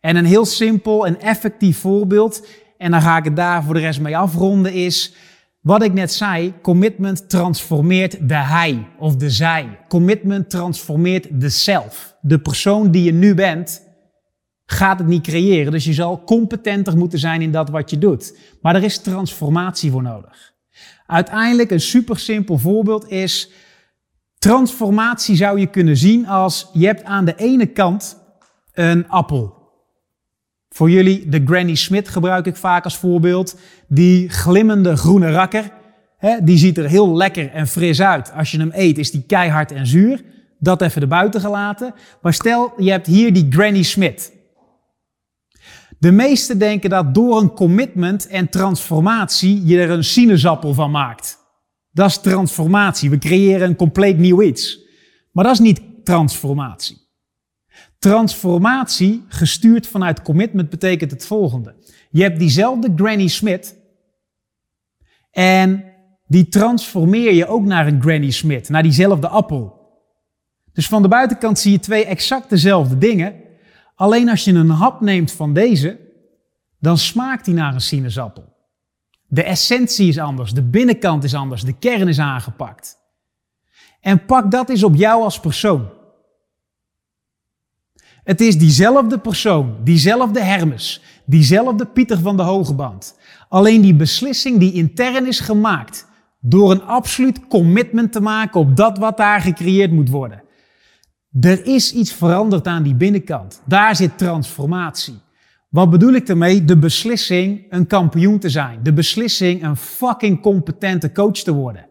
En 0.00 0.16
een 0.16 0.24
heel 0.24 0.44
simpel 0.44 1.06
en 1.06 1.20
effectief 1.20 1.78
voorbeeld, 1.78 2.46
en 2.78 2.90
dan 2.90 3.00
ga 3.00 3.16
ik 3.16 3.24
het 3.24 3.36
daar 3.36 3.62
voor 3.64 3.74
de 3.74 3.80
rest 3.80 4.00
mee 4.00 4.16
afronden, 4.16 4.72
is 4.72 5.14
wat 5.60 5.82
ik 5.82 5.92
net 5.92 6.12
zei, 6.12 6.54
commitment 6.62 7.28
transformeert 7.30 8.28
de 8.28 8.34
hij 8.34 8.86
of 8.98 9.16
de 9.16 9.30
zij. 9.30 9.78
Commitment 9.88 10.50
transformeert 10.50 11.40
de 11.40 11.48
zelf. 11.48 12.16
De 12.20 12.38
persoon 12.38 12.90
die 12.90 13.02
je 13.02 13.12
nu 13.12 13.34
bent, 13.34 13.82
gaat 14.64 14.98
het 14.98 15.08
niet 15.08 15.22
creëren. 15.22 15.72
Dus 15.72 15.84
je 15.84 15.92
zal 15.92 16.24
competenter 16.24 16.96
moeten 16.96 17.18
zijn 17.18 17.42
in 17.42 17.52
dat 17.52 17.70
wat 17.70 17.90
je 17.90 17.98
doet. 17.98 18.38
Maar 18.62 18.74
er 18.74 18.84
is 18.84 18.98
transformatie 18.98 19.90
voor 19.90 20.02
nodig. 20.02 20.55
Uiteindelijk 21.06 21.70
een 21.70 21.80
super 21.80 22.18
simpel 22.18 22.58
voorbeeld 22.58 23.10
is, 23.10 23.50
transformatie 24.38 25.36
zou 25.36 25.60
je 25.60 25.66
kunnen 25.66 25.96
zien 25.96 26.26
als 26.26 26.70
je 26.72 26.86
hebt 26.86 27.04
aan 27.04 27.24
de 27.24 27.34
ene 27.36 27.66
kant 27.66 28.18
een 28.72 29.08
appel. 29.08 29.54
Voor 30.68 30.90
jullie, 30.90 31.28
de 31.28 31.42
Granny 31.44 31.74
Smith 31.74 32.08
gebruik 32.08 32.46
ik 32.46 32.56
vaak 32.56 32.84
als 32.84 32.96
voorbeeld. 32.96 33.58
Die 33.88 34.28
glimmende 34.28 34.96
groene 34.96 35.30
rakker, 35.30 35.70
hè, 36.18 36.36
die 36.42 36.58
ziet 36.58 36.78
er 36.78 36.88
heel 36.88 37.16
lekker 37.16 37.50
en 37.50 37.66
fris 37.66 38.00
uit. 38.00 38.32
Als 38.32 38.50
je 38.50 38.58
hem 38.58 38.70
eet, 38.74 38.98
is 38.98 39.10
die 39.10 39.24
keihard 39.26 39.72
en 39.72 39.86
zuur. 39.86 40.24
Dat 40.58 40.82
even 40.82 41.02
erbuiten 41.02 41.40
gelaten. 41.40 41.94
Maar 42.22 42.34
stel, 42.34 42.72
je 42.76 42.90
hebt 42.90 43.06
hier 43.06 43.32
die 43.32 43.46
Granny 43.50 43.82
Smith. 43.82 44.32
De 45.98 46.12
meesten 46.12 46.58
denken 46.58 46.90
dat 46.90 47.14
door 47.14 47.40
een 47.40 47.52
commitment 47.52 48.26
en 48.26 48.48
transformatie 48.48 49.66
je 49.66 49.80
er 49.80 49.90
een 49.90 50.04
sinaasappel 50.04 50.74
van 50.74 50.90
maakt. 50.90 51.38
Dat 51.90 52.08
is 52.08 52.18
transformatie. 52.18 53.10
We 53.10 53.18
creëren 53.18 53.68
een 53.68 53.76
compleet 53.76 54.18
nieuw 54.18 54.42
iets. 54.42 54.84
Maar 55.32 55.44
dat 55.44 55.52
is 55.52 55.58
niet 55.58 55.80
transformatie. 56.04 57.04
Transformatie, 57.98 59.24
gestuurd 59.28 59.86
vanuit 59.86 60.22
commitment, 60.22 60.70
betekent 60.70 61.10
het 61.10 61.26
volgende. 61.26 61.74
Je 62.10 62.22
hebt 62.22 62.38
diezelfde 62.38 62.92
Granny 62.96 63.28
Smith 63.28 63.76
en 65.30 65.84
die 66.26 66.48
transformeer 66.48 67.32
je 67.32 67.46
ook 67.46 67.64
naar 67.64 67.86
een 67.86 68.02
Granny 68.02 68.30
Smith, 68.30 68.68
naar 68.68 68.82
diezelfde 68.82 69.28
appel. 69.28 69.74
Dus 70.72 70.88
van 70.88 71.02
de 71.02 71.08
buitenkant 71.08 71.58
zie 71.58 71.72
je 71.72 71.78
twee 71.78 72.04
exact 72.04 72.50
dezelfde 72.50 72.98
dingen. 72.98 73.34
Alleen 73.96 74.28
als 74.28 74.44
je 74.44 74.52
een 74.52 74.70
hap 74.70 75.00
neemt 75.00 75.32
van 75.32 75.52
deze, 75.52 75.98
dan 76.78 76.98
smaakt 76.98 77.44
die 77.44 77.54
naar 77.54 77.74
een 77.74 77.80
sinaasappel. 77.80 78.54
De 79.26 79.42
essentie 79.42 80.08
is 80.08 80.18
anders, 80.18 80.52
de 80.52 80.62
binnenkant 80.62 81.24
is 81.24 81.34
anders, 81.34 81.62
de 81.62 81.78
kern 81.78 82.08
is 82.08 82.18
aangepakt. 82.18 82.98
En 84.00 84.24
pak 84.24 84.50
dat 84.50 84.68
eens 84.68 84.84
op 84.84 84.94
jou 84.94 85.22
als 85.22 85.40
persoon. 85.40 85.88
Het 88.24 88.40
is 88.40 88.58
diezelfde 88.58 89.18
persoon, 89.18 89.76
diezelfde 89.84 90.42
Hermes, 90.42 91.02
diezelfde 91.24 91.86
Pieter 91.86 92.18
van 92.18 92.36
de 92.36 92.42
Hogeband. 92.42 93.18
Alleen 93.48 93.80
die 93.80 93.94
beslissing 93.94 94.58
die 94.58 94.72
intern 94.72 95.26
is 95.26 95.40
gemaakt 95.40 96.06
door 96.40 96.70
een 96.70 96.82
absoluut 96.82 97.46
commitment 97.46 98.12
te 98.12 98.20
maken 98.20 98.60
op 98.60 98.76
dat 98.76 98.98
wat 98.98 99.16
daar 99.16 99.40
gecreëerd 99.40 99.92
moet 99.92 100.10
worden. 100.10 100.42
Er 101.40 101.66
is 101.66 101.92
iets 101.92 102.12
veranderd 102.12 102.66
aan 102.66 102.82
die 102.82 102.94
binnenkant. 102.94 103.62
Daar 103.64 103.96
zit 103.96 104.18
transformatie. 104.18 105.18
Wat 105.68 105.90
bedoel 105.90 106.12
ik 106.12 106.28
ermee? 106.28 106.64
De 106.64 106.78
beslissing 106.78 107.66
een 107.68 107.86
kampioen 107.86 108.38
te 108.38 108.48
zijn. 108.48 108.82
De 108.82 108.92
beslissing 108.92 109.62
een 109.64 109.76
fucking 109.76 110.40
competente 110.40 111.12
coach 111.12 111.38
te 111.38 111.52
worden. 111.52 111.88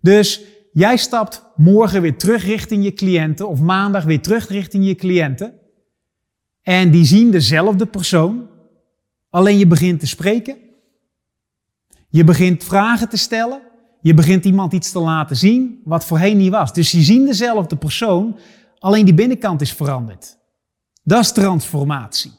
Dus 0.00 0.42
jij 0.72 0.96
stapt 0.96 1.44
morgen 1.56 2.02
weer 2.02 2.16
terug 2.16 2.44
richting 2.44 2.84
je 2.84 2.92
cliënten 2.92 3.48
of 3.48 3.60
maandag 3.60 4.04
weer 4.04 4.20
terug 4.20 4.48
richting 4.48 4.86
je 4.86 4.94
cliënten. 4.94 5.54
En 6.62 6.90
die 6.90 7.04
zien 7.04 7.30
dezelfde 7.30 7.86
persoon, 7.86 8.48
alleen 9.30 9.58
je 9.58 9.66
begint 9.66 10.00
te 10.00 10.06
spreken. 10.06 10.56
Je 12.08 12.24
begint 12.24 12.64
vragen 12.64 13.08
te 13.08 13.16
stellen. 13.16 13.60
Je 14.00 14.14
begint 14.14 14.44
iemand 14.44 14.72
iets 14.72 14.92
te 14.92 14.98
laten 14.98 15.36
zien 15.36 15.80
wat 15.84 16.04
voorheen 16.04 16.36
niet 16.36 16.50
was. 16.50 16.72
Dus 16.72 16.90
je 16.90 17.00
zien 17.00 17.24
dezelfde 17.24 17.76
persoon, 17.76 18.38
alleen 18.82 19.04
die 19.04 19.14
binnenkant 19.14 19.60
is 19.60 19.72
veranderd. 19.72 20.38
Dat 21.02 21.20
is 21.20 21.32
transformatie. 21.32 22.32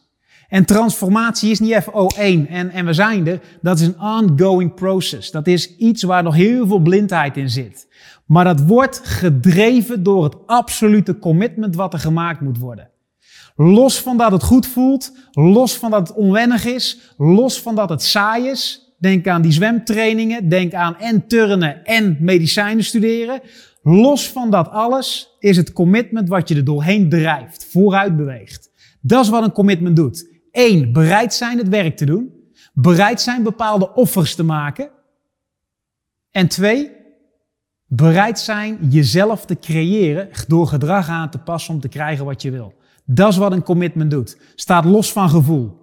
En 0.48 0.66
transformatie 0.66 1.52
is 1.52 1.60
niet 1.60 1.72
even, 1.72 1.94
oh 1.94 2.10
één, 2.18 2.48
en, 2.48 2.70
en 2.70 2.86
we 2.86 2.94
zijn 2.94 3.28
er. 3.28 3.40
Dat 3.62 3.80
is 3.80 3.88
een 3.88 4.00
ongoing 4.00 4.74
process. 4.74 5.32
Dat 5.32 5.48
is 5.48 5.76
iets 5.76 6.04
waar 6.04 6.24
nog 6.24 6.36
heel 6.36 6.68
veel 6.68 6.80
blindheid 6.80 7.38
in 7.38 7.50
zit. 7.50 7.88
Maar 8.26 8.44
dat 8.44 8.66
wordt 8.66 9.02
gedreven 9.04 10.04
door 10.04 10.24
het 10.24 10.36
absolute 10.46 11.20
commitment 11.20 11.76
wat 11.76 11.94
er 11.94 12.00
gemaakt 12.00 12.42
moet 12.42 12.58
worden. 12.58 12.90
Los 13.56 14.02
van 14.02 14.18
dat 14.18 14.32
het 14.32 14.44
goed 14.44 14.68
voelt, 14.68 15.12
los 15.32 15.78
van 15.78 15.92
dat 15.92 16.08
het 16.08 16.18
onwennig 16.18 16.66
is, 16.66 17.14
los 17.18 17.62
van 17.62 17.76
dat 17.76 17.90
het 17.90 18.04
saai 18.04 18.48
is. 18.48 18.94
Denk 18.98 19.28
aan 19.28 19.42
die 19.42 19.52
zwemtrainingen, 19.52 20.50
denk 20.50 20.74
aan 20.74 20.98
en 20.98 21.28
turnen 21.28 21.86
en 21.86 22.18
medicijnen 22.20 22.84
studeren. 22.84 23.42
Los 23.86 24.30
van 24.30 24.50
dat 24.50 24.70
alles 24.70 25.36
is 25.40 25.58
het 25.58 25.74
commitment 25.74 26.30
wat 26.30 26.50
je 26.50 26.56
er 26.56 26.64
doorheen 26.64 27.10
drijft, 27.10 27.66
vooruit 27.66 28.18
beweegt. 28.18 28.72
Dat 29.02 29.24
is 29.24 29.30
wat 29.30 29.44
een 29.44 29.52
commitment 29.52 29.96
doet. 29.96 30.28
Eén, 30.52 30.94
bereid 30.94 31.34
zijn 31.34 31.58
het 31.58 31.68
werk 31.68 31.98
te 31.98 32.06
doen. 32.06 32.34
Bereid 32.74 33.22
zijn 33.22 33.44
bepaalde 33.44 33.94
offers 33.94 34.36
te 34.36 34.44
maken. 34.44 34.90
En 36.32 36.48
twee, 36.48 36.92
bereid 37.88 38.40
zijn 38.40 38.78
jezelf 38.90 39.46
te 39.46 39.60
creëren 39.60 40.30
door 40.48 40.68
gedrag 40.68 41.10
aan 41.10 41.30
te 41.30 41.38
passen 41.38 41.74
om 41.74 41.80
te 41.80 41.88
krijgen 41.88 42.26
wat 42.26 42.42
je 42.42 42.52
wil. 42.52 42.74
Dat 43.06 43.32
is 43.32 43.38
wat 43.38 43.52
een 43.52 43.64
commitment 43.64 44.12
doet. 44.12 44.38
Staat 44.56 44.86
los 44.86 45.12
van 45.12 45.30
gevoel. 45.30 45.82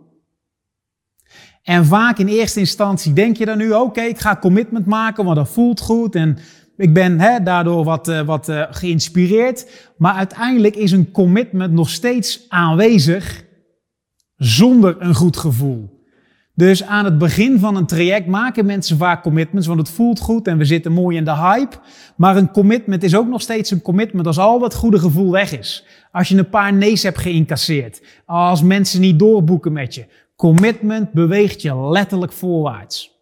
En 1.62 1.86
vaak 1.86 2.18
in 2.18 2.28
eerste 2.28 2.60
instantie 2.60 3.12
denk 3.12 3.36
je 3.36 3.44
dan 3.44 3.58
nu, 3.58 3.72
oké, 3.72 4.00
ik 4.00 4.18
ga 4.18 4.36
commitment 4.36 4.86
maken, 4.86 5.24
want 5.24 5.36
dat 5.36 5.48
voelt 5.48 5.80
goed. 5.80 6.14
En 6.14 6.38
Ik 6.80 6.94
ben 6.94 7.44
daardoor 7.44 7.84
wat, 7.84 8.08
uh, 8.08 8.20
wat 8.20 8.48
uh, 8.48 8.62
geïnspireerd. 8.70 9.90
Maar 9.96 10.14
uiteindelijk 10.14 10.76
is 10.76 10.92
een 10.92 11.10
commitment 11.10 11.72
nog 11.72 11.90
steeds 11.90 12.44
aanwezig 12.48 13.44
zonder 14.36 14.96
een 14.98 15.14
goed 15.14 15.36
gevoel. 15.36 16.04
Dus 16.54 16.84
aan 16.84 17.04
het 17.04 17.18
begin 17.18 17.58
van 17.58 17.76
een 17.76 17.86
traject 17.86 18.26
maken 18.26 18.66
mensen 18.66 18.96
vaak 18.96 19.22
commitments, 19.22 19.66
want 19.66 19.78
het 19.78 19.90
voelt 19.90 20.20
goed 20.20 20.46
en 20.46 20.58
we 20.58 20.64
zitten 20.64 20.92
mooi 20.92 21.16
in 21.16 21.24
de 21.24 21.36
hype. 21.36 21.76
Maar 22.16 22.36
een 22.36 22.50
commitment 22.50 23.02
is 23.02 23.16
ook 23.16 23.28
nog 23.28 23.42
steeds 23.42 23.70
een 23.70 23.82
commitment 23.82 24.26
als 24.26 24.38
al 24.38 24.58
dat 24.58 24.74
goede 24.74 24.98
gevoel 24.98 25.30
weg 25.30 25.58
is. 25.58 25.86
Als 26.12 26.28
je 26.28 26.36
een 26.36 26.48
paar 26.48 26.72
nee's 26.72 27.02
hebt 27.02 27.18
geïncasseerd. 27.18 28.02
Als 28.26 28.62
mensen 28.62 29.00
niet 29.00 29.18
doorboeken 29.18 29.72
met 29.72 29.94
je. 29.94 30.06
Commitment 30.36 31.12
beweegt 31.12 31.62
je 31.62 31.76
letterlijk 31.76 32.32
voorwaarts. 32.32 33.18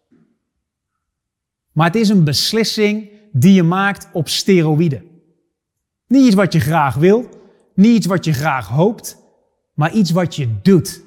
Maar 1.71 1.87
het 1.87 1.95
is 1.95 2.09
een 2.09 2.23
beslissing 2.23 3.17
die 3.31 3.53
je 3.53 3.63
maakt 3.63 4.09
op 4.13 4.29
steroïden. 4.29 5.03
Niet 6.07 6.25
iets 6.25 6.35
wat 6.35 6.53
je 6.53 6.59
graag 6.59 6.95
wil, 6.95 7.29
niet 7.75 7.95
iets 7.95 8.05
wat 8.05 8.25
je 8.25 8.33
graag 8.33 8.67
hoopt, 8.67 9.17
maar 9.73 9.91
iets 9.91 10.11
wat 10.11 10.35
je 10.35 10.47
doet. 10.61 11.03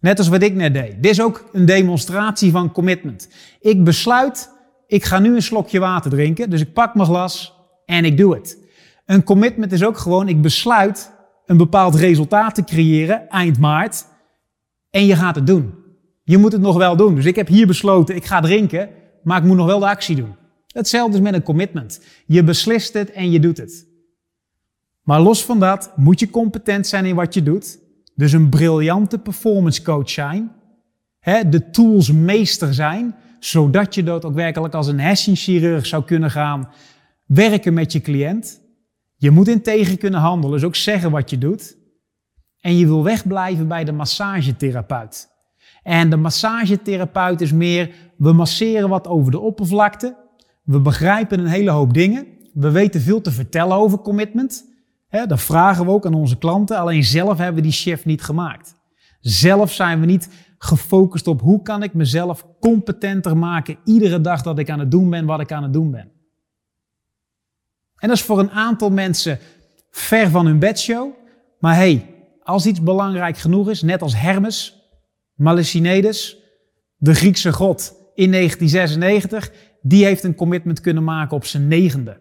Net 0.00 0.18
als 0.18 0.28
wat 0.28 0.42
ik 0.42 0.54
net 0.54 0.74
deed. 0.74 1.02
Dit 1.02 1.10
is 1.10 1.20
ook 1.20 1.48
een 1.52 1.64
demonstratie 1.64 2.50
van 2.50 2.72
commitment. 2.72 3.28
Ik 3.60 3.84
besluit, 3.84 4.50
ik 4.86 5.04
ga 5.04 5.18
nu 5.18 5.34
een 5.34 5.42
slokje 5.42 5.78
water 5.78 6.10
drinken, 6.10 6.50
dus 6.50 6.60
ik 6.60 6.72
pak 6.72 6.94
mijn 6.94 7.06
glas 7.06 7.54
en 7.86 8.04
ik 8.04 8.16
doe 8.16 8.34
het. 8.34 8.58
Een 9.06 9.24
commitment 9.24 9.72
is 9.72 9.84
ook 9.84 9.98
gewoon, 9.98 10.28
ik 10.28 10.42
besluit 10.42 11.12
een 11.46 11.56
bepaald 11.56 11.94
resultaat 11.94 12.54
te 12.54 12.64
creëren 12.64 13.28
eind 13.28 13.58
maart 13.58 14.06
en 14.90 15.06
je 15.06 15.16
gaat 15.16 15.34
het 15.34 15.46
doen. 15.46 15.74
Je 16.24 16.38
moet 16.38 16.52
het 16.52 16.60
nog 16.60 16.76
wel 16.76 16.96
doen. 16.96 17.14
Dus 17.14 17.24
ik 17.24 17.36
heb 17.36 17.48
hier 17.48 17.66
besloten, 17.66 18.16
ik 18.16 18.24
ga 18.24 18.40
drinken, 18.40 18.88
maar 19.22 19.38
ik 19.38 19.44
moet 19.44 19.56
nog 19.56 19.66
wel 19.66 19.78
de 19.78 19.88
actie 19.88 20.16
doen. 20.16 20.34
Hetzelfde 20.76 21.16
is 21.16 21.22
met 21.22 21.34
een 21.34 21.42
commitment. 21.42 22.00
Je 22.26 22.44
beslist 22.44 22.92
het 22.92 23.10
en 23.10 23.30
je 23.30 23.40
doet 23.40 23.56
het. 23.56 23.86
Maar 25.02 25.20
los 25.20 25.44
van 25.44 25.60
dat 25.60 25.92
moet 25.96 26.20
je 26.20 26.30
competent 26.30 26.86
zijn 26.86 27.04
in 27.04 27.14
wat 27.14 27.34
je 27.34 27.42
doet. 27.42 27.78
Dus 28.14 28.32
een 28.32 28.48
briljante 28.48 29.18
performance 29.18 29.82
coach 29.82 30.10
zijn. 30.10 30.52
Hè, 31.18 31.48
de 31.48 31.70
tools 31.70 32.12
meester 32.12 32.74
zijn, 32.74 33.14
zodat 33.38 33.94
je 33.94 34.02
dat 34.02 34.24
ook 34.24 34.34
werkelijk 34.34 34.74
als 34.74 34.86
een 34.86 35.00
hersenchirurg 35.00 35.86
zou 35.86 36.04
kunnen 36.04 36.30
gaan 36.30 36.68
werken 37.26 37.74
met 37.74 37.92
je 37.92 38.00
cliënt. 38.00 38.60
Je 39.16 39.30
moet 39.30 39.48
integer 39.48 39.98
kunnen 39.98 40.20
handelen, 40.20 40.54
dus 40.54 40.66
ook 40.66 40.76
zeggen 40.76 41.10
wat 41.10 41.30
je 41.30 41.38
doet. 41.38 41.76
En 42.60 42.76
je 42.76 42.86
wil 42.86 43.02
wegblijven 43.02 43.68
bij 43.68 43.84
de 43.84 43.92
massagetherapeut. 43.92 45.28
En 45.82 46.10
de 46.10 46.16
massagetherapeut 46.16 47.40
is 47.40 47.52
meer, 47.52 47.94
we 48.16 48.32
masseren 48.32 48.88
wat 48.88 49.06
over 49.06 49.30
de 49.30 49.40
oppervlakte. 49.40 50.25
We 50.66 50.80
begrijpen 50.80 51.38
een 51.38 51.46
hele 51.46 51.70
hoop 51.70 51.94
dingen. 51.94 52.26
We 52.54 52.70
weten 52.70 53.00
veel 53.00 53.20
te 53.20 53.30
vertellen 53.30 53.76
over 53.76 53.98
commitment. 53.98 54.74
Dat 55.26 55.42
vragen 55.42 55.84
we 55.84 55.90
ook 55.90 56.06
aan 56.06 56.14
onze 56.14 56.38
klanten. 56.38 56.78
Alleen 56.78 57.04
zelf 57.04 57.38
hebben 57.38 57.54
we 57.54 57.60
die 57.60 57.72
shift 57.72 58.04
niet 58.04 58.22
gemaakt. 58.22 58.74
Zelf 59.20 59.72
zijn 59.72 60.00
we 60.00 60.06
niet 60.06 60.28
gefocust 60.58 61.26
op 61.26 61.40
hoe 61.40 61.62
kan 61.62 61.82
ik 61.82 61.94
mezelf 61.94 62.46
competenter 62.60 63.36
maken 63.36 63.78
iedere 63.84 64.20
dag 64.20 64.42
dat 64.42 64.58
ik 64.58 64.70
aan 64.70 64.78
het 64.78 64.90
doen 64.90 65.10
ben 65.10 65.26
wat 65.26 65.40
ik 65.40 65.52
aan 65.52 65.62
het 65.62 65.72
doen 65.72 65.90
ben. 65.90 66.12
En 67.96 68.08
dat 68.08 68.16
is 68.16 68.22
voor 68.22 68.38
een 68.38 68.50
aantal 68.50 68.90
mensen 68.90 69.38
ver 69.90 70.30
van 70.30 70.46
hun 70.46 70.58
bedshow. 70.58 71.12
Maar 71.58 71.74
hey, 71.74 72.14
als 72.42 72.66
iets 72.66 72.82
belangrijk 72.82 73.38
genoeg 73.38 73.70
is, 73.70 73.82
net 73.82 74.02
als 74.02 74.20
Hermes, 74.20 74.82
Malicinedes, 75.34 76.36
de 76.96 77.14
Griekse 77.14 77.52
god 77.52 77.94
in 78.14 78.30
1996, 78.30 79.52
die 79.88 80.04
heeft 80.04 80.24
een 80.24 80.34
commitment 80.34 80.80
kunnen 80.80 81.04
maken 81.04 81.36
op 81.36 81.44
zijn 81.44 81.68
negende. 81.68 82.20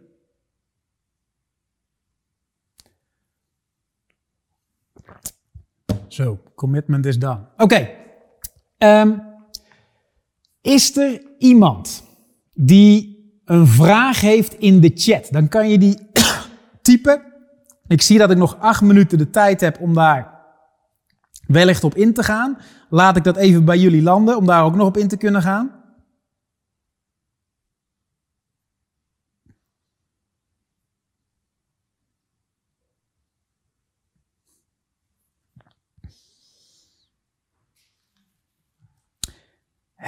Zo, 6.07 6.39
commitment 6.55 7.05
is 7.05 7.19
done. 7.19 7.39
Oké. 7.57 7.89
Ehm, 8.77 9.17
is 10.61 10.97
er 10.97 11.21
iemand 11.37 12.03
die 12.53 13.13
een 13.45 13.67
vraag 13.67 14.21
heeft 14.21 14.53
in 14.53 14.79
de 14.79 14.91
chat? 14.95 15.27
Dan 15.31 15.47
kan 15.47 15.69
je 15.69 15.77
die 15.77 16.09
typen. 16.81 17.21
Ik 17.87 18.01
zie 18.01 18.17
dat 18.17 18.31
ik 18.31 18.37
nog 18.37 18.59
acht 18.59 18.81
minuten 18.81 19.17
de 19.17 19.29
tijd 19.29 19.61
heb 19.61 19.79
om 19.79 19.93
daar 19.93 20.33
wellicht 21.47 21.83
op 21.83 21.95
in 21.95 22.13
te 22.13 22.23
gaan. 22.23 22.57
Laat 22.89 23.17
ik 23.17 23.23
dat 23.23 23.35
even 23.35 23.65
bij 23.65 23.77
jullie 23.77 24.01
landen 24.01 24.37
om 24.37 24.45
daar 24.45 24.63
ook 24.63 24.75
nog 24.75 24.87
op 24.87 24.97
in 24.97 25.07
te 25.07 25.17
kunnen 25.17 25.41
gaan. 25.41 25.84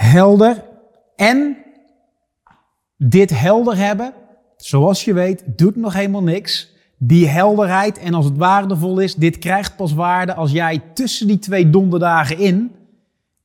Helder. 0.08 0.64
En 1.16 1.58
dit 2.97 3.39
helder 3.39 3.78
hebben, 3.78 4.14
zoals 4.58 5.05
je 5.05 5.14
weet, 5.14 5.43
doet 5.45 5.76
nog 5.76 5.93
helemaal 5.93 6.24
niks. 6.24 6.76
Die 6.97 7.28
helderheid 7.28 7.97
en 7.97 8.14
als 8.14 8.26
het 8.26 8.38
waardevol 8.38 8.99
is, 8.99 9.16
dit 9.16 9.38
krijgt 9.38 9.76
pas 9.76 9.93
waarde 9.93 10.34
als 10.34 10.51
jij 10.51 10.82
tussen 10.93 11.28
die 11.28 11.39
twee 11.39 11.70
donderdagen 11.70 12.38
in 12.38 12.72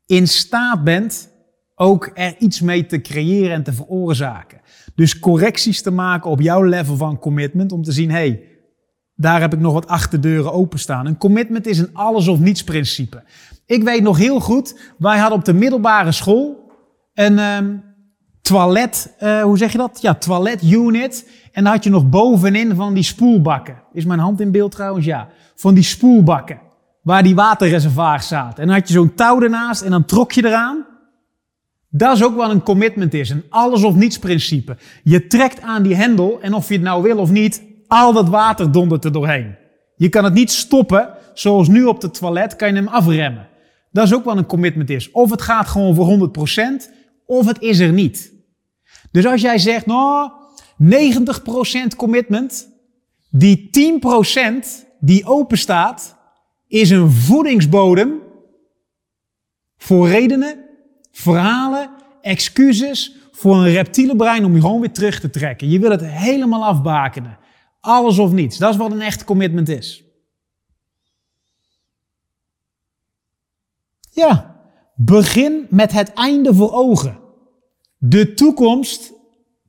in 0.06 0.28
staat 0.28 0.84
bent 0.84 1.30
ook 1.74 2.10
er 2.14 2.34
iets 2.38 2.60
mee 2.60 2.86
te 2.86 3.00
creëren 3.00 3.52
en 3.52 3.62
te 3.62 3.72
veroorzaken. 3.72 4.60
Dus 4.94 5.18
correcties 5.18 5.82
te 5.82 5.90
maken 5.90 6.30
op 6.30 6.40
jouw 6.40 6.62
level 6.62 6.96
van 6.96 7.18
commitment 7.18 7.72
om 7.72 7.82
te 7.82 7.92
zien, 7.92 8.10
hey, 8.10 8.42
daar 9.22 9.40
heb 9.40 9.52
ik 9.52 9.60
nog 9.60 9.72
wat 9.72 9.86
achterdeuren 9.86 10.52
openstaan. 10.52 11.06
Een 11.06 11.18
commitment 11.18 11.66
is 11.66 11.78
een 11.78 11.90
alles 11.92 12.28
of 12.28 12.38
niets 12.38 12.64
principe. 12.64 13.22
Ik 13.66 13.82
weet 13.82 14.02
nog 14.02 14.16
heel 14.16 14.40
goed, 14.40 14.78
wij 14.98 15.18
hadden 15.18 15.38
op 15.38 15.44
de 15.44 15.52
middelbare 15.52 16.12
school 16.12 16.70
een 17.14 17.38
um, 17.38 17.82
toilet, 18.42 19.14
uh, 19.20 19.42
hoe 19.42 19.58
zeg 19.58 19.72
je 19.72 19.78
dat? 19.78 19.98
Ja, 20.00 20.14
toilet 20.14 20.62
unit. 20.62 21.30
En 21.52 21.64
dan 21.64 21.72
had 21.72 21.84
je 21.84 21.90
nog 21.90 22.08
bovenin 22.08 22.74
van 22.74 22.94
die 22.94 23.02
spoelbakken. 23.02 23.82
Is 23.92 24.04
mijn 24.04 24.18
hand 24.18 24.40
in 24.40 24.50
beeld 24.50 24.72
trouwens? 24.72 25.06
Ja. 25.06 25.28
Van 25.54 25.74
die 25.74 25.82
spoelbakken. 25.82 26.60
Waar 27.02 27.22
die 27.22 27.34
waterreservoirs 27.34 28.28
zaten. 28.28 28.58
En 28.58 28.66
dan 28.66 28.76
had 28.76 28.88
je 28.88 28.94
zo'n 28.94 29.14
touw 29.14 29.42
ernaast 29.42 29.82
en 29.82 29.90
dan 29.90 30.04
trok 30.04 30.32
je 30.32 30.46
eraan. 30.46 30.86
Dat 31.88 32.16
is 32.16 32.24
ook 32.24 32.36
wat 32.36 32.50
een 32.50 32.62
commitment 32.62 33.14
is. 33.14 33.30
Een 33.30 33.44
alles 33.48 33.82
of 33.82 33.94
niets 33.94 34.18
principe. 34.18 34.76
Je 35.02 35.26
trekt 35.26 35.60
aan 35.60 35.82
die 35.82 35.94
hendel 35.94 36.38
en 36.40 36.54
of 36.54 36.68
je 36.68 36.74
het 36.74 36.82
nou 36.82 37.02
wil 37.02 37.18
of 37.18 37.30
niet, 37.30 37.62
al 37.92 38.12
dat 38.12 38.28
water 38.28 38.72
dondert 38.72 39.04
er 39.04 39.12
doorheen. 39.12 39.54
Je 39.96 40.08
kan 40.08 40.24
het 40.24 40.34
niet 40.34 40.50
stoppen, 40.50 41.14
zoals 41.34 41.68
nu 41.68 41.84
op 41.84 42.02
het 42.02 42.14
toilet, 42.14 42.56
kan 42.56 42.68
je 42.68 42.74
hem 42.74 42.88
afremmen. 42.88 43.48
Dat 43.90 44.04
is 44.04 44.14
ook 44.14 44.24
wat 44.24 44.36
een 44.36 44.46
commitment 44.46 44.90
is. 44.90 45.10
Of 45.10 45.30
het 45.30 45.42
gaat 45.42 45.66
gewoon 45.66 45.94
voor 45.94 46.30
100%, 46.86 46.92
of 47.26 47.46
het 47.46 47.60
is 47.60 47.78
er 47.78 47.92
niet. 47.92 48.32
Dus 49.10 49.26
als 49.26 49.40
jij 49.40 49.58
zegt, 49.58 49.86
nou, 49.86 50.30
90% 50.82 51.96
commitment, 51.96 52.68
die 53.30 53.70
10% 53.70 54.88
die 55.00 55.26
open 55.26 55.58
staat, 55.58 56.16
is 56.66 56.90
een 56.90 57.10
voedingsbodem 57.10 58.20
voor 59.76 60.08
redenen, 60.08 60.64
verhalen, 61.10 61.90
excuses, 62.20 63.16
voor 63.32 63.56
een 63.56 63.72
reptiele 63.72 64.16
brein 64.16 64.44
om 64.44 64.54
je 64.54 64.60
gewoon 64.60 64.80
weer 64.80 64.92
terug 64.92 65.20
te 65.20 65.30
trekken. 65.30 65.70
Je 65.70 65.78
wil 65.78 65.90
het 65.90 66.04
helemaal 66.04 66.64
afbakenen. 66.64 67.40
Alles 67.82 68.18
of 68.18 68.32
niets. 68.32 68.58
Dat 68.58 68.70
is 68.70 68.76
wat 68.76 68.92
een 68.92 69.00
echt 69.00 69.24
commitment 69.24 69.68
is. 69.68 70.04
Ja, 74.10 74.60
begin 74.96 75.66
met 75.70 75.92
het 75.92 76.12
einde 76.12 76.54
voor 76.54 76.72
ogen. 76.72 77.18
De 77.98 78.34
toekomst, 78.34 79.12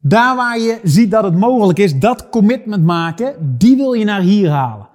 daar 0.01 0.35
waar 0.35 0.59
je 0.59 0.79
ziet 0.83 1.11
dat 1.11 1.23
het 1.23 1.35
mogelijk 1.35 1.79
is, 1.79 1.99
dat 1.99 2.29
commitment 2.29 2.83
maken, 2.83 3.55
die 3.57 3.75
wil 3.75 3.93
je 3.93 4.05
naar 4.05 4.21
hier 4.21 4.49
halen. 4.49 4.89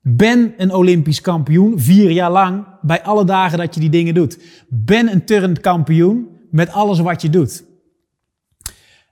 Ben 0.00 0.54
een 0.56 0.72
Olympisch 0.72 1.20
kampioen, 1.20 1.80
vier 1.80 2.10
jaar 2.10 2.30
lang, 2.30 2.66
bij 2.80 3.02
alle 3.02 3.24
dagen 3.24 3.58
dat 3.58 3.74
je 3.74 3.80
die 3.80 3.90
dingen 3.90 4.14
doet. 4.14 4.38
Ben 4.68 5.12
een 5.12 5.24
turnend 5.24 5.60
kampioen 5.60 6.28
met 6.50 6.72
alles 6.72 6.98
wat 6.98 7.22
je 7.22 7.30
doet. 7.30 7.64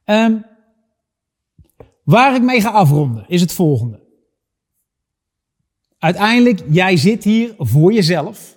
Um, 0.04 0.44
waar 2.02 2.34
ik 2.34 2.42
mee 2.42 2.60
ga 2.60 2.70
afronden 2.70 3.24
is 3.28 3.40
het 3.40 3.52
volgende. 3.52 4.00
Uiteindelijk, 5.98 6.62
jij 6.68 6.96
zit 6.96 7.24
hier 7.24 7.54
voor 7.58 7.92
jezelf. 7.92 8.56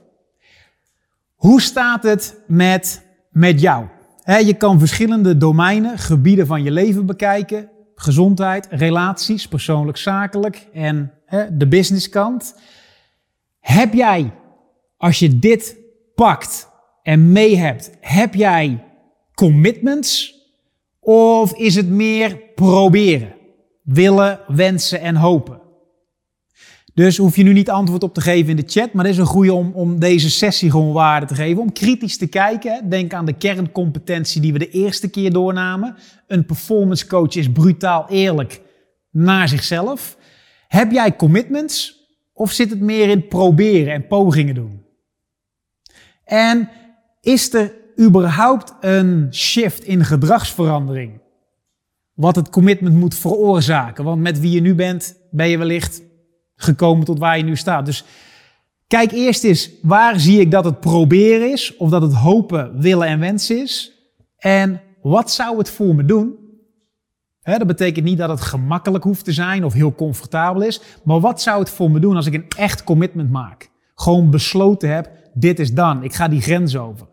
Hoe 1.35 1.61
staat 1.61 2.03
het 2.03 2.41
met, 2.47 3.05
met 3.29 3.61
jou? 3.61 3.87
je 4.25 4.53
kan 4.57 4.79
verschillende 4.79 5.37
domeinen, 5.37 5.97
gebieden 5.97 6.47
van 6.47 6.63
je 6.63 6.71
leven 6.71 7.05
bekijken. 7.05 7.69
Gezondheid, 7.95 8.67
relaties, 8.69 9.47
persoonlijk 9.47 9.97
zakelijk 9.97 10.67
en 10.73 11.11
de 11.51 11.67
businesskant. 11.67 12.55
Heb 13.59 13.93
jij, 13.93 14.33
als 14.97 15.19
je 15.19 15.39
dit 15.39 15.75
pakt 16.15 16.69
en 17.03 17.31
mee 17.31 17.57
hebt, 17.57 17.91
heb 17.99 18.33
jij 18.33 18.83
commitments? 19.33 20.34
Of 21.07 21.53
is 21.53 21.75
het 21.75 21.89
meer 21.89 22.37
proberen? 22.55 23.35
Willen, 23.83 24.39
wensen 24.47 24.99
en 24.99 25.15
hopen? 25.15 25.61
Dus 26.93 27.17
hoef 27.17 27.35
je 27.35 27.43
nu 27.43 27.53
niet 27.53 27.69
antwoord 27.69 28.03
op 28.03 28.13
te 28.13 28.21
geven 28.21 28.49
in 28.49 28.55
de 28.55 28.63
chat, 28.67 28.93
maar 28.93 29.03
dit 29.03 29.13
is 29.13 29.19
een 29.19 29.25
goede 29.25 29.53
om, 29.53 29.71
om 29.73 29.99
deze 29.99 30.29
sessie 30.29 30.71
gewoon 30.71 30.91
waarde 30.91 31.25
te 31.25 31.35
geven. 31.35 31.61
Om 31.61 31.71
kritisch 31.71 32.17
te 32.17 32.27
kijken. 32.27 32.89
Denk 32.89 33.13
aan 33.13 33.25
de 33.25 33.33
kerncompetentie 33.33 34.41
die 34.41 34.53
we 34.53 34.59
de 34.59 34.69
eerste 34.69 35.09
keer 35.09 35.33
doornamen. 35.33 35.95
Een 36.27 36.45
performance 36.45 37.07
coach 37.07 37.35
is 37.35 37.51
brutaal 37.51 38.05
eerlijk 38.09 38.61
naar 39.11 39.47
zichzelf. 39.47 40.17
Heb 40.67 40.91
jij 40.91 41.15
commitments 41.15 42.05
of 42.33 42.51
zit 42.51 42.69
het 42.69 42.79
meer 42.79 43.09
in 43.09 43.27
proberen 43.27 43.93
en 43.93 44.07
pogingen 44.07 44.55
doen? 44.55 44.83
En 46.23 46.69
is 47.21 47.53
er 47.53 47.73
überhaupt 47.99 48.73
een 48.79 49.27
shift 49.31 49.83
in 49.83 50.05
gedragsverandering? 50.05 51.21
Wat 52.13 52.35
het 52.35 52.49
commitment 52.49 52.95
moet 52.95 53.15
veroorzaken. 53.15 54.03
Want 54.03 54.21
met 54.21 54.39
wie 54.39 54.51
je 54.51 54.61
nu 54.61 54.75
bent, 54.75 55.17
ben 55.31 55.49
je 55.49 55.57
wellicht 55.57 56.01
gekomen 56.55 57.05
tot 57.05 57.19
waar 57.19 57.37
je 57.37 57.43
nu 57.43 57.55
staat. 57.55 57.85
Dus 57.85 58.03
kijk 58.87 59.11
eerst 59.11 59.43
eens, 59.43 59.69
waar 59.81 60.19
zie 60.19 60.39
ik 60.39 60.51
dat 60.51 60.65
het 60.65 60.79
proberen 60.79 61.51
is? 61.51 61.75
Of 61.77 61.89
dat 61.89 62.01
het 62.01 62.13
hopen, 62.13 62.79
willen 62.79 63.07
en 63.07 63.19
wensen 63.19 63.61
is? 63.61 63.91
En 64.37 64.81
wat 65.01 65.31
zou 65.31 65.57
het 65.57 65.69
voor 65.69 65.95
me 65.95 66.05
doen? 66.05 66.43
dat 67.41 67.67
betekent 67.67 68.05
niet 68.05 68.17
dat 68.17 68.29
het 68.29 68.41
gemakkelijk 68.41 69.03
hoeft 69.03 69.25
te 69.25 69.31
zijn 69.31 69.63
of 69.63 69.73
heel 69.73 69.95
comfortabel 69.95 70.61
is. 70.61 70.81
Maar 71.03 71.19
wat 71.19 71.41
zou 71.41 71.59
het 71.59 71.69
voor 71.69 71.91
me 71.91 71.99
doen 71.99 72.15
als 72.15 72.25
ik 72.25 72.33
een 72.33 72.47
echt 72.57 72.83
commitment 72.83 73.31
maak? 73.31 73.69
Gewoon 73.95 74.29
besloten 74.29 74.93
heb, 74.93 75.11
dit 75.33 75.59
is 75.59 75.73
dan. 75.73 76.03
Ik 76.03 76.13
ga 76.13 76.27
die 76.27 76.41
grens 76.41 76.77
over. 76.77 77.07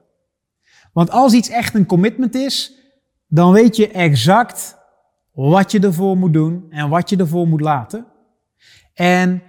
Want 0.93 1.11
als 1.11 1.33
iets 1.33 1.49
echt 1.49 1.75
een 1.75 1.87
commitment 1.87 2.35
is, 2.35 2.73
dan 3.29 3.53
weet 3.53 3.77
je 3.77 3.89
exact 3.89 4.77
wat 5.33 5.73
je 5.73 5.81
ervoor 5.81 6.17
moet 6.17 6.33
doen 6.33 6.67
en 6.71 6.89
wat 6.89 7.11
je 7.11 7.17
ervoor 7.17 7.49
moet 7.49 7.61
laten. 7.61 8.07
En 8.95 9.43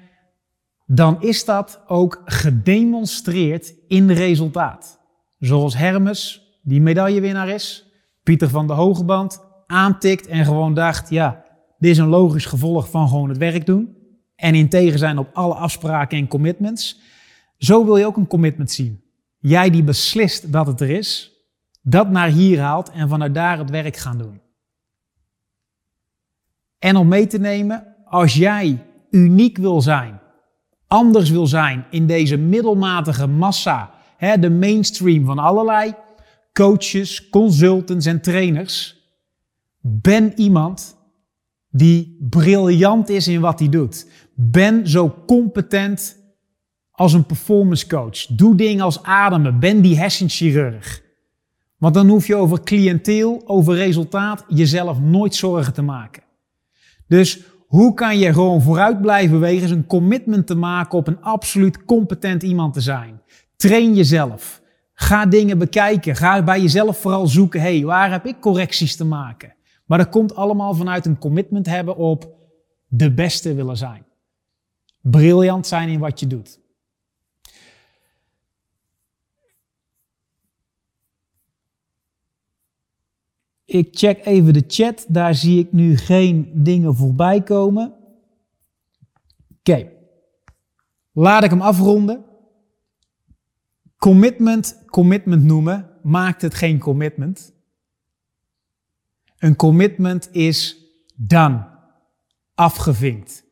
dan 0.86 1.22
is 1.22 1.46
dat 1.46 1.82
ook 1.88 2.22
gedemonstreerd 2.26 3.74
in 3.88 4.12
resultaat. 4.12 5.00
Zoals 5.40 5.78
Hermes, 5.78 6.42
die 6.62 6.82
medaillewinnaar 6.82 7.50
is, 7.50 7.92
Pieter 8.24 8.50
van 8.50 8.68
de 8.68 8.74
Hogeband, 8.74 9.42
aantikt 9.68 10.28
en 10.28 10.46
gewoon 10.46 10.74
dacht, 10.74 11.10
ja, 11.10 11.44
dit 11.78 11.92
is 11.92 11.98
een 11.98 12.08
logisch 12.08 12.46
gevolg 12.46 12.90
van 12.90 13.08
gewoon 13.08 13.30
het 13.30 13.38
werk 13.38 13.66
doen. 13.66 13.98
En 14.36 14.56
integer 14.56 14.98
zijn 14.98 15.18
op 15.18 15.30
alle 15.34 15.54
afspraken 15.54 16.18
en 16.18 16.28
commitments. 16.28 17.00
Zo 17.58 17.86
wil 17.86 17.98
je 17.98 18.06
ook 18.06 18.18
een 18.18 18.28
commitment 18.28 18.72
zien. 18.72 19.04
Jij 19.40 19.70
die 19.70 19.84
beslist 19.84 20.52
dat 20.52 20.68
het 20.68 20.82
er 20.82 20.90
is, 20.90 21.33
dat 21.84 22.10
naar 22.10 22.28
hier 22.28 22.60
haalt 22.60 22.92
en 22.92 23.10
vanuit 23.10 23.34
daar 23.34 23.58
het 23.58 23.70
werk 23.70 23.98
gaan 23.98 24.18
doen. 24.18 24.42
En 26.80 26.96
om 26.96 27.08
mee 27.08 27.28
te 27.28 27.40
nemen, 27.40 27.96
als 28.06 28.34
jij 28.34 28.84
uniek 29.10 29.58
wil 29.58 29.82
zijn, 29.82 30.20
anders 30.88 31.30
wil 31.30 31.48
zijn 31.48 31.86
in 31.90 32.08
deze 32.08 32.38
middelmatige 32.38 33.28
massa, 33.28 33.92
hè, 34.18 34.40
de 34.40 34.50
mainstream 34.50 35.26
van 35.26 35.40
allerlei 35.40 35.94
coaches, 36.54 37.30
consultants 37.30 38.06
en 38.06 38.22
trainers, 38.22 39.02
ben 39.82 40.40
iemand 40.40 40.98
die 41.70 42.18
briljant 42.30 43.10
is 43.10 43.28
in 43.28 43.42
wat 43.42 43.60
hij 43.60 43.70
doet. 43.70 44.10
Ben 44.36 44.88
zo 44.88 45.16
competent 45.26 46.18
als 46.92 47.14
een 47.14 47.26
performance 47.26 47.88
coach. 47.88 48.26
Doe 48.26 48.56
dingen 48.56 48.84
als 48.84 49.04
ademen. 49.04 49.60
Ben 49.60 49.82
die 49.82 49.98
hersenchirurg. 49.98 51.02
Want 51.84 51.96
dan 51.96 52.08
hoef 52.08 52.28
je 52.28 52.36
over 52.36 52.64
cliënteel, 52.64 53.42
over 53.46 53.76
resultaat, 53.76 54.46
jezelf 54.48 55.00
nooit 55.00 55.36
zorgen 55.36 55.74
te 55.74 55.82
maken. 55.82 56.24
Dus 57.08 57.44
hoe 57.68 57.94
kan 57.94 58.18
je 58.18 58.34
gewoon 58.34 58.62
vooruit 58.62 59.02
blijven 59.02 59.40
bewegen? 59.40 59.64
Is 59.64 59.72
een 59.72 59.86
commitment 59.86 60.48
te 60.48 60.56
maken 60.56 60.98
op 60.98 61.08
een 61.08 61.22
absoluut 61.22 61.86
competent 61.86 62.44
iemand 62.44 62.74
te 62.74 62.82
zijn. 62.82 63.22
Train 63.56 63.96
jezelf. 63.96 64.62
Ga 64.94 65.26
dingen 65.26 65.58
bekijken. 65.58 66.16
Ga 66.16 66.44
bij 66.44 66.62
jezelf 66.62 66.98
vooral 66.98 67.28
zoeken. 67.28 67.62
Hé, 67.62 67.78
hey, 67.78 67.86
waar 67.86 68.12
heb 68.12 68.26
ik 68.26 68.40
correcties 68.40 68.96
te 68.96 69.06
maken? 69.06 69.56
Maar 69.86 69.98
dat 69.98 70.10
komt 70.10 70.36
allemaal 70.36 70.74
vanuit 70.74 71.06
een 71.06 71.18
commitment 71.18 71.66
hebben 71.66 71.96
op 71.96 72.36
de 72.88 73.14
beste 73.14 73.54
willen 73.54 73.78
zijn. 73.78 74.06
Briljant 75.02 75.68
zijn 75.68 75.90
in 75.90 76.00
wat 76.00 76.20
je 76.20 76.28
doet. 76.28 76.60
Ik 83.66 83.88
check 83.92 84.26
even 84.26 84.54
de 84.54 84.64
chat. 84.68 85.06
Daar 85.08 85.36
zie 85.36 85.60
ik 85.60 85.72
nu 85.72 85.98
geen 85.98 86.52
dingen 86.54 86.96
voorbij 86.96 87.44
komen. 87.44 87.94
Oké. 89.60 89.92
Laat 91.12 91.44
ik 91.44 91.50
hem 91.50 91.62
afronden. 91.62 92.26
Commitment, 93.98 94.84
commitment 94.86 95.44
noemen, 95.44 95.90
maakt 96.02 96.42
het 96.42 96.54
geen 96.54 96.80
commitment. 96.80 97.54
Een 99.38 99.56
commitment 99.56 100.30
is 100.32 100.78
done, 101.16 101.68
afgevinkt. 102.56 103.46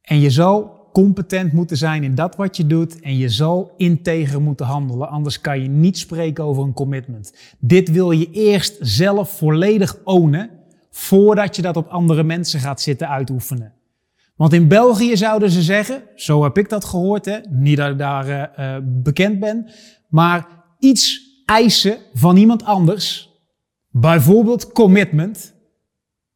En 0.00 0.20
je 0.20 0.30
zal 0.30 0.75
competent 1.02 1.52
moeten 1.52 1.76
zijn 1.76 2.04
in 2.04 2.14
dat 2.14 2.36
wat 2.36 2.56
je 2.56 2.66
doet 2.66 3.00
en 3.00 3.16
je 3.16 3.28
zal 3.28 3.74
integer 3.76 4.42
moeten 4.42 4.66
handelen, 4.66 5.08
anders 5.08 5.40
kan 5.40 5.62
je 5.62 5.68
niet 5.68 5.98
spreken 5.98 6.44
over 6.44 6.62
een 6.62 6.72
commitment. 6.72 7.32
Dit 7.58 7.90
wil 7.90 8.10
je 8.10 8.30
eerst 8.30 8.76
zelf 8.80 9.30
volledig 9.30 9.96
ownen 10.04 10.50
voordat 10.90 11.56
je 11.56 11.62
dat 11.62 11.76
op 11.76 11.88
andere 11.88 12.22
mensen 12.22 12.60
gaat 12.60 12.80
zitten 12.80 13.08
uitoefenen. 13.08 13.72
Want 14.36 14.52
in 14.52 14.68
België 14.68 15.16
zouden 15.16 15.50
ze 15.50 15.62
zeggen, 15.62 16.02
zo 16.14 16.42
heb 16.42 16.58
ik 16.58 16.68
dat 16.68 16.84
gehoord, 16.84 17.24
hè, 17.24 17.38
niet 17.48 17.76
dat 17.76 17.90
ik 17.90 17.98
daar 17.98 18.50
uh, 18.58 18.76
bekend 18.82 19.40
ben, 19.40 19.70
maar 20.08 20.46
iets 20.78 21.20
eisen 21.44 21.96
van 22.12 22.36
iemand 22.36 22.64
anders, 22.64 23.30
bijvoorbeeld 23.88 24.72
commitment, 24.72 25.54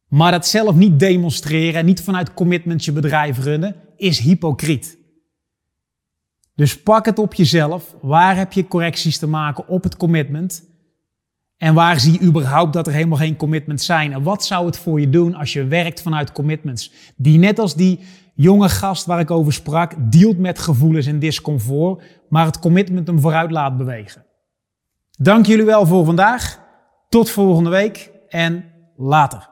maar 0.07 0.31
dat 0.31 0.47
zelf 0.47 0.75
niet 0.75 0.99
demonstreren 0.99 1.79
en 1.79 1.85
niet 1.85 2.01
vanuit 2.01 2.33
commitment 2.33 2.85
je 2.85 2.91
bedrijf 2.91 3.43
runnen, 3.43 3.75
is 4.01 4.19
hypocriet. 4.19 4.97
Dus 6.55 6.81
pak 6.81 7.05
het 7.05 7.19
op 7.19 7.33
jezelf. 7.33 7.95
Waar 8.01 8.35
heb 8.35 8.53
je 8.53 8.67
correcties 8.67 9.17
te 9.17 9.27
maken 9.27 9.67
op 9.67 9.83
het 9.83 9.97
commitment? 9.97 10.69
En 11.57 11.73
waar 11.73 11.99
zie 11.99 12.13
je 12.13 12.21
überhaupt 12.21 12.73
dat 12.73 12.87
er 12.87 12.93
helemaal 12.93 13.17
geen 13.17 13.35
commitments 13.35 13.85
zijn? 13.85 14.13
En 14.13 14.23
wat 14.23 14.45
zou 14.45 14.65
het 14.65 14.77
voor 14.77 14.99
je 14.99 15.09
doen 15.09 15.35
als 15.35 15.53
je 15.53 15.65
werkt 15.65 16.01
vanuit 16.01 16.31
commitments? 16.31 16.91
Die 17.15 17.37
net 17.37 17.59
als 17.59 17.75
die 17.75 17.99
jonge 18.35 18.69
gast 18.69 19.05
waar 19.05 19.19
ik 19.19 19.31
over 19.31 19.53
sprak, 19.53 20.11
dealt 20.11 20.37
met 20.37 20.59
gevoelens 20.59 21.05
en 21.05 21.19
discomfort, 21.19 22.03
maar 22.29 22.45
het 22.45 22.59
commitment 22.59 23.07
hem 23.07 23.19
vooruit 23.19 23.51
laat 23.51 23.77
bewegen. 23.77 24.25
Dank 25.17 25.45
jullie 25.45 25.65
wel 25.65 25.85
voor 25.85 26.05
vandaag. 26.05 26.59
Tot 27.09 27.29
volgende 27.29 27.69
week 27.69 28.11
en 28.27 28.65
later. 28.95 29.50